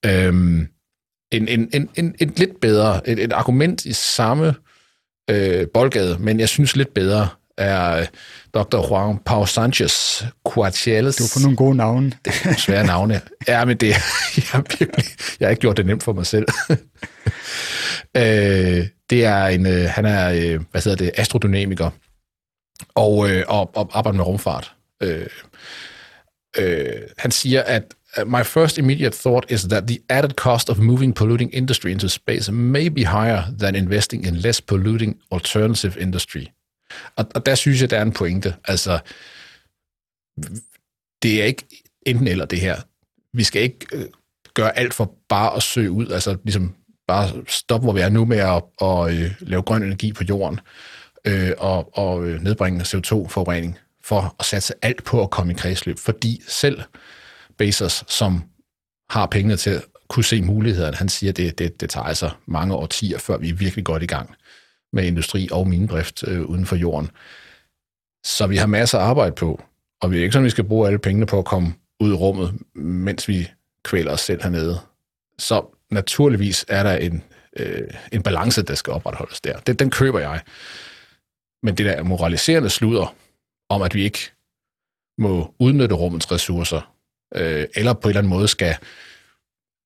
Øhm, 0.05 0.67
en, 1.31 1.47
en, 1.47 1.69
en, 1.73 1.89
en, 1.95 2.15
en 2.19 2.33
lidt 2.37 2.61
bedre, 2.61 3.09
et, 3.09 3.19
et 3.19 3.33
argument 3.33 3.85
i 3.85 3.93
samme 3.93 4.55
øh, 5.29 5.67
boldgade, 5.73 6.17
men 6.19 6.39
jeg 6.39 6.49
synes 6.49 6.75
lidt 6.75 6.93
bedre, 6.93 7.29
er 7.57 7.99
øh, 7.99 8.07
Dr. 8.53 8.87
Juan 8.89 9.17
Pau 9.25 9.45
Sanchez 9.45 10.23
Cuarteles. 10.45 11.15
Du 11.15 11.23
har 11.23 11.31
fået 11.33 11.43
nogle 11.43 11.57
gode 11.57 11.75
navne. 11.75 12.11
Det 12.25 12.33
er 12.43 12.53
svære 12.53 12.85
navne. 12.85 13.21
Ja, 13.47 13.65
men 13.65 13.77
det 13.77 13.87
jeg 14.37 14.43
har 14.51 14.77
virkelig, 14.79 15.05
jeg 15.39 15.45
har 15.45 15.49
ikke 15.49 15.61
gjort 15.61 15.77
det 15.77 15.85
nemt 15.85 16.03
for 16.03 16.13
mig 16.13 16.25
selv. 16.25 16.45
øh, 18.17 18.87
det 19.13 19.25
er 19.25 19.45
en, 19.45 19.65
øh, 19.65 19.89
han 19.89 20.05
er, 20.05 20.29
øh, 20.29 20.61
hvad 20.71 20.83
hedder 20.83 20.97
det, 20.97 21.11
astrodynamiker, 21.17 21.89
og, 22.95 23.29
øh, 23.29 23.43
og, 23.47 23.75
og 23.75 23.89
arbejder 23.93 24.17
med 24.17 24.25
rumfart. 24.25 24.75
Øh, 25.03 25.27
øh, 26.57 27.01
han 27.17 27.31
siger, 27.31 27.61
at 27.61 27.93
uh, 28.21 28.27
my 28.27 28.43
first 28.43 28.77
immediate 28.77 29.17
thought 29.17 29.51
is 29.51 29.61
that 29.63 29.87
the 29.87 29.99
added 30.09 30.31
cost 30.31 30.69
of 30.69 30.77
moving 30.79 31.15
polluting 31.15 31.55
industry 31.55 31.89
into 31.89 32.07
space 32.07 32.51
may 32.51 32.87
be 32.87 33.01
higher 33.01 33.43
than 33.59 33.75
investing 33.75 34.27
in 34.27 34.35
less 34.35 34.61
polluting 34.61 35.21
alternative 35.31 35.93
industry. 35.99 36.45
Og, 37.15 37.25
og 37.35 37.45
der 37.45 37.55
synes 37.55 37.81
jeg, 37.81 37.89
der 37.89 37.97
er 37.97 38.01
en 38.01 38.11
pointe. 38.11 38.55
Altså, 38.65 38.99
det 41.23 41.41
er 41.41 41.45
ikke 41.45 41.63
enten 42.05 42.27
eller 42.27 42.45
det 42.45 42.59
her. 42.59 42.81
Vi 43.33 43.43
skal 43.43 43.61
ikke 43.61 43.85
øh, 43.93 44.05
gøre 44.53 44.77
alt 44.77 44.93
for 44.93 45.15
bare 45.29 45.55
at 45.55 45.63
søge 45.63 45.91
ud, 45.91 46.07
altså 46.07 46.37
ligesom 46.43 46.75
bare 47.13 47.43
stoppe, 47.47 47.85
hvor 47.85 47.93
vi 47.93 48.01
er 48.01 48.09
nu 48.09 48.25
med 48.25 48.37
at, 48.37 48.63
at 48.81 49.23
at 49.23 49.31
lave 49.39 49.61
grøn 49.61 49.83
energi 49.83 50.13
på 50.13 50.23
jorden 50.23 50.59
øh, 51.25 51.51
og, 51.57 51.97
og 51.97 52.25
øh, 52.25 52.41
nedbringe 52.41 52.81
CO2-forurening 52.81 53.79
for 54.03 54.35
at 54.39 54.45
satse 54.45 54.73
alt 54.81 55.03
på 55.03 55.21
at 55.21 55.29
komme 55.29 55.53
i 55.53 55.55
kredsløb, 55.55 55.99
fordi 55.99 56.41
selv 56.47 56.81
Bezos, 57.57 58.03
som 58.07 58.43
har 59.09 59.25
pengene 59.25 59.57
til 59.57 59.69
at 59.69 59.83
kunne 60.07 60.23
se 60.23 60.41
mulighederne, 60.41 60.97
han 60.97 61.09
siger, 61.09 61.31
at 61.31 61.37
det, 61.37 61.59
det, 61.59 61.81
det 61.81 61.89
tager 61.89 62.05
altså 62.05 62.29
mange 62.45 62.75
årtier, 62.75 63.17
før 63.17 63.37
vi 63.37 63.49
er 63.49 63.53
virkelig 63.53 63.85
godt 63.85 64.03
i 64.03 64.05
gang 64.05 64.35
med 64.93 65.03
industri 65.03 65.49
og 65.51 65.67
minedrift 65.67 66.23
øh, 66.27 66.41
uden 66.41 66.65
for 66.65 66.75
jorden. 66.75 67.09
Så 68.25 68.47
vi 68.47 68.57
har 68.57 68.67
masser 68.67 68.99
af 68.99 69.03
arbejde 69.03 69.35
på, 69.35 69.61
og 70.01 70.11
vi 70.11 70.17
er 70.17 70.21
ikke 70.21 70.33
sådan, 70.33 70.43
at 70.43 70.45
vi 70.45 70.49
skal 70.49 70.63
bruge 70.63 70.87
alle 70.87 70.99
pengene 70.99 71.25
på 71.25 71.39
at 71.39 71.45
komme 71.45 71.73
ud 71.99 72.11
i 72.11 72.15
rummet, 72.15 72.53
mens 72.75 73.27
vi 73.27 73.49
kvæler 73.83 74.11
os 74.11 74.21
selv 74.21 74.43
hernede. 74.43 74.79
Så 75.39 75.65
naturligvis 75.93 76.65
er 76.67 76.83
der 76.83 76.97
en, 76.97 77.23
øh, 77.57 77.87
en 78.11 78.23
balance, 78.23 78.61
der 78.63 78.75
skal 78.75 78.93
opretholdes 78.93 79.41
der. 79.41 79.59
Den, 79.59 79.75
den 79.75 79.89
køber 79.89 80.19
jeg. 80.19 80.41
Men 81.63 81.77
det 81.77 81.85
der 81.85 82.03
moraliserende 82.03 82.69
sludder 82.69 83.15
om, 83.69 83.81
at 83.81 83.95
vi 83.95 84.03
ikke 84.03 84.31
må 85.17 85.55
udnytte 85.59 85.95
rummets 85.95 86.31
ressourcer, 86.31 86.95
øh, 87.35 87.67
eller 87.75 87.93
på 87.93 88.07
en 88.07 88.09
eller 88.09 88.19
anden 88.19 88.29
måde 88.29 88.47
skal 88.47 88.75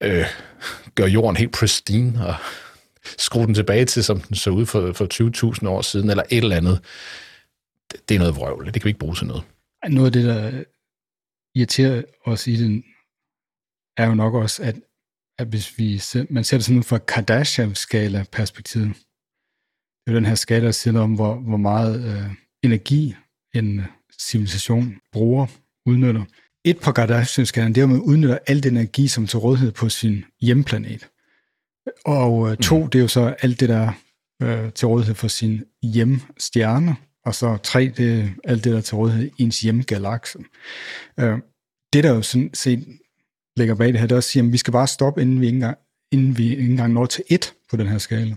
øh, 0.03 0.26
gøre 0.95 1.08
jorden 1.08 1.38
helt 1.38 1.53
pristine 1.53 2.28
og 2.28 2.36
skrue 3.18 3.45
den 3.45 3.53
tilbage 3.53 3.86
til, 3.86 4.03
som 4.03 4.22
den 4.22 4.36
så 4.36 4.49
ud 4.49 4.66
for, 4.66 4.93
for 4.93 5.53
20.000 5.62 5.68
år 5.68 5.82
siden, 5.82 6.10
eller 6.10 6.24
et 6.30 6.38
eller 6.43 6.55
andet. 6.55 6.80
Det, 7.91 8.10
det 8.10 8.16
er 8.16 8.20
noget 8.20 8.36
vrøvl. 8.36 8.66
Det 8.66 8.74
kan 8.74 8.84
vi 8.84 8.89
ikke 8.89 8.99
bruge 8.99 9.16
til 9.16 9.28
noget. 9.28 9.43
Noget 9.89 10.05
af 10.05 10.12
det, 10.12 10.26
der 10.26 10.64
irriterer 11.55 12.03
os 12.26 12.47
i 12.47 12.64
den, 12.64 12.84
er 13.97 14.08
jo 14.08 14.16
nok 14.16 14.34
også, 14.34 14.64
at, 14.64 14.76
at 15.40 15.48
hvis 15.48 15.78
vi, 15.78 16.02
man 16.30 16.44
ser 16.44 16.58
det 16.58 16.66
sådan 16.66 16.78
ud 16.78 16.84
fra 16.84 16.98
Kardashian-skala-perspektivet, 16.98 18.88
det 20.06 20.12
er 20.12 20.14
den 20.14 20.26
her 20.26 20.36
skala, 20.36 20.66
der 20.66 20.72
siger 20.72 21.00
om, 21.00 21.14
hvor, 21.14 21.36
hvor 21.36 21.58
meget 21.58 22.06
øh, 22.06 22.32
energi 22.64 23.16
en 23.56 23.82
civilisation 24.20 24.96
bruger, 25.12 25.48
udnytter. 25.86 26.24
Et 26.66 26.80
på 26.80 26.92
Kardashian-skalaen, 26.92 27.76
det 27.76 27.82
er, 27.82 27.86
at 27.86 27.90
man 27.90 28.02
udnytter 28.02 28.38
al 28.48 28.64
den 28.64 28.78
energi, 28.78 29.08
som 29.08 29.24
er 29.24 29.28
til 29.28 29.40
rådighed 29.40 29.72
på 29.72 29.90
sin 29.90 30.26
hjemplanet. 30.42 31.10
Og 32.06 32.52
øh, 32.52 32.58
to, 32.58 32.84
mm. 32.84 32.90
det 32.90 33.00
er 33.00 33.02
jo 33.02 33.08
så 33.08 33.36
alt 33.42 33.60
det, 33.60 33.70
der 33.70 33.92
er 34.40 34.66
øh, 34.66 34.74
til 34.74 34.88
rådighed 34.88 35.16
for 35.16 35.28
sin 35.28 35.64
hjemstjerne. 35.84 36.96
Og 37.26 37.36
så 37.36 37.58
tre, 37.58 37.94
det 37.98 38.20
er 38.20 38.30
alt 38.44 38.64
det, 38.64 38.72
der 38.72 38.78
er 38.78 38.82
til 38.82 38.96
rådighed 38.96 39.30
i 39.38 39.44
ens 39.44 39.62
hjemgalakse. 39.62 40.40
Øh, 41.20 41.38
det, 41.94 42.04
der 42.04 42.14
jo 42.14 42.22
sådan 42.22 42.50
set 42.54 43.00
ligger 43.58 43.76
bag 43.76 43.88
det 43.88 43.99
her, 43.99 44.08
det 44.08 44.16
er 44.16 44.18
at 44.18 44.24
sige, 44.24 44.45
at 44.45 44.51
vi 44.51 44.58
skal 44.58 44.72
bare 44.72 44.88
stoppe, 44.88 45.22
inden 45.22 45.41
vi 45.41 45.45
ikke 45.45 45.55
engang, 45.55 45.78
inden 46.12 46.38
vi 46.38 46.49
ikke 46.49 46.72
engang 46.72 46.93
når 46.93 47.05
til 47.05 47.24
et 47.30 47.53
på 47.70 47.78
den 47.78 47.88
her 47.88 47.97
skala. 47.97 48.36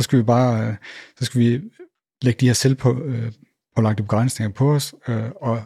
Så 0.00 0.04
skal 0.04 0.18
vi 0.18 0.22
bare, 0.22 0.68
øh, 0.68 0.74
så 1.18 1.24
skal 1.24 1.40
vi 1.40 1.62
lægge 2.22 2.40
de 2.40 2.46
her 2.46 2.52
selv 2.52 2.74
på, 2.74 3.02
øh, 3.02 3.32
pålagte 3.76 4.02
begrænsninger 4.02 4.52
på 4.52 4.74
os, 4.74 4.94
øh, 5.08 5.30
og 5.30 5.62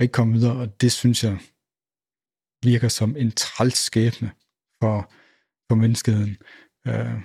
ikke 0.00 0.12
komme 0.12 0.32
videre, 0.32 0.56
og 0.56 0.80
det 0.80 0.92
synes 0.92 1.24
jeg 1.24 1.38
virker 2.62 2.88
som 2.88 3.16
en 3.16 3.32
træls 3.32 3.78
skæbne 3.78 4.30
for, 4.80 5.12
for 5.68 5.74
menneskeheden. 5.74 6.36
Øh, 6.86 7.20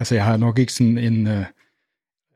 altså 0.00 0.14
jeg 0.14 0.24
har 0.24 0.36
nok 0.36 0.58
ikke 0.58 0.72
sådan 0.72 0.98
en, 0.98 1.26
øh, 1.26 1.46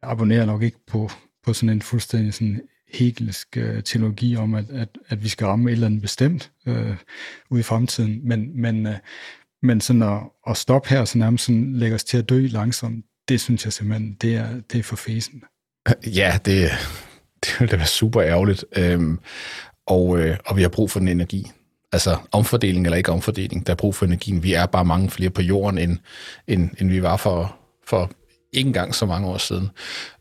abonnerer 0.02 0.46
nok 0.46 0.62
ikke 0.62 0.78
på, 0.86 1.10
på 1.44 1.52
sådan 1.52 1.68
en 1.68 1.82
fuldstændig 1.82 2.34
sådan 2.34 2.68
hegelsk 2.92 3.56
øh, 3.56 3.82
teologi 3.82 4.36
om, 4.36 4.54
at, 4.54 4.64
at, 4.70 4.88
at 5.08 5.24
vi 5.24 5.28
skal 5.28 5.46
ramme 5.46 5.70
et 5.70 5.72
eller 5.72 5.86
andet 5.86 6.02
bestemt 6.02 6.50
øh, 6.66 6.96
ude 7.50 7.60
i 7.60 7.62
fremtiden, 7.62 8.28
men, 8.28 8.60
men, 8.60 8.86
øh, 8.86 8.94
men 9.62 9.80
sådan 9.80 10.02
at, 10.02 10.20
at 10.46 10.56
stoppe 10.56 10.88
her, 10.88 11.04
så 11.04 11.18
nærmest 11.18 11.44
sådan 11.44 11.72
lægge 11.74 11.94
os 11.94 12.04
til 12.04 12.18
at 12.18 12.28
dø 12.28 12.46
langsomt, 12.46 13.04
det 13.28 13.40
synes 13.40 13.64
jeg 13.64 13.72
simpelthen, 13.72 14.16
det 14.20 14.36
er, 14.36 14.48
det 14.72 14.78
er 14.78 14.82
for 14.82 14.96
fesen. 14.96 15.42
Ja, 16.06 16.38
det, 16.44 16.70
det 17.44 17.56
ville 17.60 17.70
da 17.70 17.76
være 17.76 17.86
super 17.86 18.22
ærgerligt. 18.22 18.64
Øhm, 18.76 19.18
og, 19.86 20.18
øh, 20.18 20.36
og 20.46 20.56
vi 20.56 20.62
har 20.62 20.68
brug 20.68 20.90
for 20.90 20.98
den 20.98 21.08
energi. 21.08 21.50
Altså 21.92 22.16
omfordeling 22.32 22.86
eller 22.86 22.96
ikke 22.96 23.12
omfordeling, 23.12 23.66
der 23.66 23.72
er 23.72 23.76
brug 23.76 23.94
for 23.94 24.06
energien. 24.06 24.42
Vi 24.42 24.52
er 24.52 24.66
bare 24.66 24.84
mange 24.84 25.10
flere 25.10 25.30
på 25.30 25.42
jorden, 25.42 25.78
end, 25.78 25.98
end, 26.46 26.70
end 26.80 26.90
vi 26.90 27.02
var 27.02 27.16
for, 27.16 27.56
for 27.86 28.10
ikke 28.52 28.68
engang 28.68 28.94
så 28.94 29.06
mange 29.06 29.28
år 29.28 29.38
siden. 29.38 29.68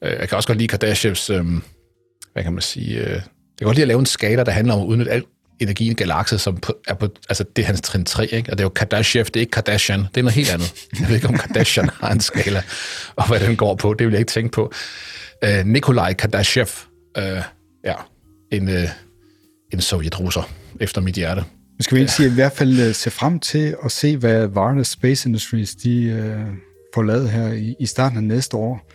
Øh, 0.02 0.12
jeg 0.12 0.30
kan 0.30 0.36
også 0.36 0.48
godt 0.48 0.58
lide 0.58 0.68
Kardashians, 0.68 1.30
øh, 1.30 1.46
hvad 2.38 2.44
kan 2.44 2.54
man 2.54 2.62
sige, 2.62 2.98
øh, 2.98 3.10
jeg 3.10 3.22
kan 3.60 3.66
godt 3.66 3.76
lide 3.76 3.84
at 3.84 3.88
lave 3.88 4.00
en 4.00 4.06
skala, 4.06 4.44
der 4.44 4.52
handler 4.52 4.74
om 4.74 4.82
at 4.82 4.86
udnytte 4.86 5.12
al 5.12 5.24
energi 5.60 5.86
i 5.86 5.90
en 5.90 5.96
galakse, 5.96 6.38
som 6.38 6.58
er 6.88 6.94
på, 6.94 7.08
altså 7.30 7.44
det 7.56 7.62
er 7.62 7.66
hans 7.66 7.82
trin 7.82 8.06
3, 8.06 8.26
ikke? 8.26 8.52
og 8.52 8.58
det 8.58 8.64
er 8.64 8.66
jo 8.66 8.70
Kardashian, 8.70 9.26
det 9.26 9.36
er 9.36 9.40
ikke 9.40 9.52
Kardashian, 9.52 10.00
det 10.00 10.18
er 10.18 10.22
noget 10.22 10.36
helt 10.36 10.54
andet. 10.54 10.74
Jeg 11.00 11.08
ved 11.08 11.16
ikke, 11.16 11.28
om 11.28 11.38
Kardashian 11.38 11.90
har 11.90 12.12
en 12.12 12.20
skala, 12.20 12.64
og 13.16 13.28
hvad 13.28 13.40
den 13.40 13.56
går 13.56 13.76
på, 13.76 13.94
det 13.94 14.08
vil 14.08 14.12
jeg 14.12 14.20
ikke 14.20 14.30
tænke 14.30 14.52
på. 14.52 14.72
Øh, 15.44 15.66
Nikolaj 15.66 16.14
Kardashev, 16.14 16.68
øh, 17.18 17.42
ja, 17.86 17.94
en, 18.52 18.70
øh, 18.70 18.90
en 19.74 19.82
sovjetrusser 19.82 20.50
efter 20.80 21.02
mit 21.02 21.16
hjerte. 21.16 21.42
Nu 21.42 21.82
skal 21.82 21.96
vi 21.96 22.02
ikke 22.02 22.14
sige, 22.14 22.26
at 22.26 22.32
i 22.32 22.36
hvert 22.36 22.54
fald 22.54 22.80
øh, 22.80 22.96
se 22.96 23.12
frem 23.12 23.40
til 23.40 23.76
at 23.86 23.92
se, 23.92 24.18
hvad 24.18 24.48
Varda 24.48 24.84
Space 24.84 25.30
Industries 25.30 25.76
de, 25.76 26.04
øh, 26.04 26.40
får 26.94 27.04
lavet 27.04 27.30
her 27.30 27.52
i, 27.54 27.76
i 27.80 27.86
starten 27.86 28.18
af 28.18 28.24
næste 28.24 28.58
år. 28.58 28.92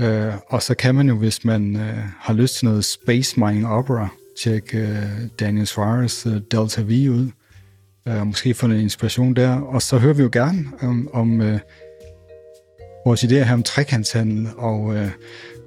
Øh, 0.00 0.32
og 0.48 0.62
så 0.62 0.74
kan 0.74 0.94
man 0.94 1.08
jo, 1.08 1.16
hvis 1.16 1.44
man 1.44 1.76
øh, 1.76 1.98
har 2.18 2.34
lyst 2.34 2.54
til 2.54 2.64
noget 2.64 2.84
Space 2.84 3.40
Mining 3.40 3.66
Opera, 3.66 4.08
tjekke 4.42 4.78
øh, 4.78 5.28
Daniel 5.40 5.66
Suarez 5.66 6.26
øh, 6.26 6.32
Delta 6.32 6.82
V 6.82 6.90
ud. 7.10 7.30
Øh, 8.08 8.26
måske 8.26 8.54
få 8.54 8.66
noget 8.66 8.80
inspiration 8.80 9.34
der. 9.34 9.60
Og 9.60 9.82
så 9.82 9.98
hører 9.98 10.14
vi 10.14 10.22
jo 10.22 10.30
gerne 10.32 10.64
om, 10.80 11.08
om 11.12 11.40
øh, 11.40 11.58
vores 13.04 13.24
idéer 13.24 13.44
her 13.44 13.54
om 13.54 13.62
trekantshandel 13.62 14.48
og, 14.56 14.96
øh, 14.96 15.10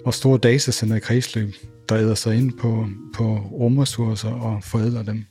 og 0.05 0.13
store 0.13 0.38
datacenter 0.38 0.95
i 0.95 0.99
kredsløb 0.99 1.53
der 1.89 1.97
æder 1.97 2.15
sig 2.15 2.36
ind 2.36 2.53
på, 2.57 2.88
på 3.15 3.38
rumressourcer 3.38 4.32
og 4.32 4.63
forædler 4.63 5.03
dem. 5.03 5.26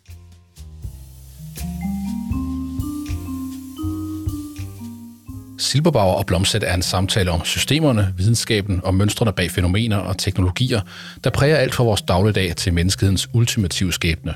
Silberbauer 5.58 6.14
og 6.14 6.26
Blomsæt 6.26 6.62
er 6.64 6.74
en 6.74 6.82
samtale 6.82 7.30
om 7.30 7.44
systemerne, 7.44 8.14
videnskaben 8.16 8.80
og 8.84 8.94
mønstrene 8.94 9.32
bag 9.32 9.50
fænomener 9.50 9.96
og 9.96 10.18
teknologier, 10.18 10.80
der 11.24 11.30
præger 11.30 11.56
alt 11.56 11.74
fra 11.74 11.84
vores 11.84 12.02
dagligdag 12.02 12.56
til 12.56 12.74
menneskehedens 12.74 13.28
ultimative 13.34 13.92
skæbne. 13.92 14.34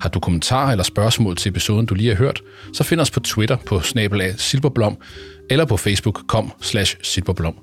Har 0.00 0.08
du 0.08 0.20
kommentarer 0.20 0.70
eller 0.70 0.84
spørgsmål 0.84 1.36
til 1.36 1.50
episoden, 1.50 1.86
du 1.86 1.94
lige 1.94 2.08
har 2.08 2.16
hørt, 2.16 2.40
så 2.72 2.84
find 2.84 3.00
os 3.00 3.10
på 3.10 3.20
Twitter 3.20 3.56
på 3.56 3.80
snabelag 3.80 4.34
silberblom 4.40 4.98
eller 5.50 5.64
på 5.64 5.76
Facebook 5.76 6.20
kom 6.28 6.52
slash 6.60 6.96
silberblom. 7.02 7.54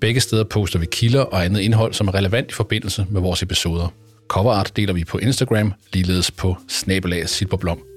Begge 0.00 0.20
steder 0.20 0.44
poster 0.44 0.78
vi 0.78 0.86
kilder 0.92 1.20
og 1.20 1.44
andet 1.44 1.60
indhold, 1.60 1.92
som 1.92 2.08
er 2.08 2.14
relevant 2.14 2.50
i 2.50 2.54
forbindelse 2.54 3.06
med 3.10 3.20
vores 3.20 3.42
episoder. 3.42 3.88
Coverart 4.28 4.76
deler 4.76 4.92
vi 4.92 5.04
på 5.04 5.18
Instagram, 5.18 5.72
ligeledes 5.92 6.30
på 6.30 6.56
snabelag 6.68 7.28
Silberblom. 7.28 7.93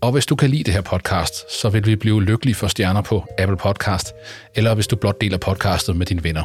Og 0.00 0.12
hvis 0.12 0.26
du 0.26 0.36
kan 0.36 0.50
lide 0.50 0.64
det 0.64 0.74
her 0.74 0.80
podcast, 0.80 1.60
så 1.60 1.68
vil 1.68 1.86
vi 1.86 1.96
blive 1.96 2.22
lykkelige 2.22 2.54
for 2.54 2.66
stjerner 2.66 3.02
på 3.02 3.24
Apple 3.38 3.56
Podcast, 3.56 4.12
eller 4.54 4.74
hvis 4.74 4.86
du 4.86 4.96
blot 4.96 5.20
deler 5.20 5.38
podcastet 5.38 5.96
med 5.96 6.06
dine 6.06 6.24
venner. 6.24 6.42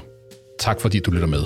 Tak 0.60 0.82
fordi 0.82 1.00
du 1.00 1.12
lytter 1.12 1.28
med. 1.28 1.44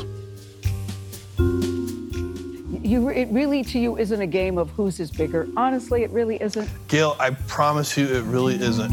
You, 2.86 3.10
it 3.10 3.28
really 3.34 3.64
to 3.64 3.80
you 3.80 3.98
isn't 3.98 4.22
a 4.22 4.26
game 4.26 4.62
of 4.62 4.68
whose 4.78 5.04
is 5.04 5.12
bigger. 5.12 5.46
Honestly, 5.58 6.04
it 6.04 6.12
really 6.14 6.38
isn't. 6.42 6.70
Gail, 6.88 7.12
I 7.20 7.36
promise 7.48 8.02
you 8.02 8.06
it 8.06 8.24
really 8.24 8.56
isn't. 8.56 8.92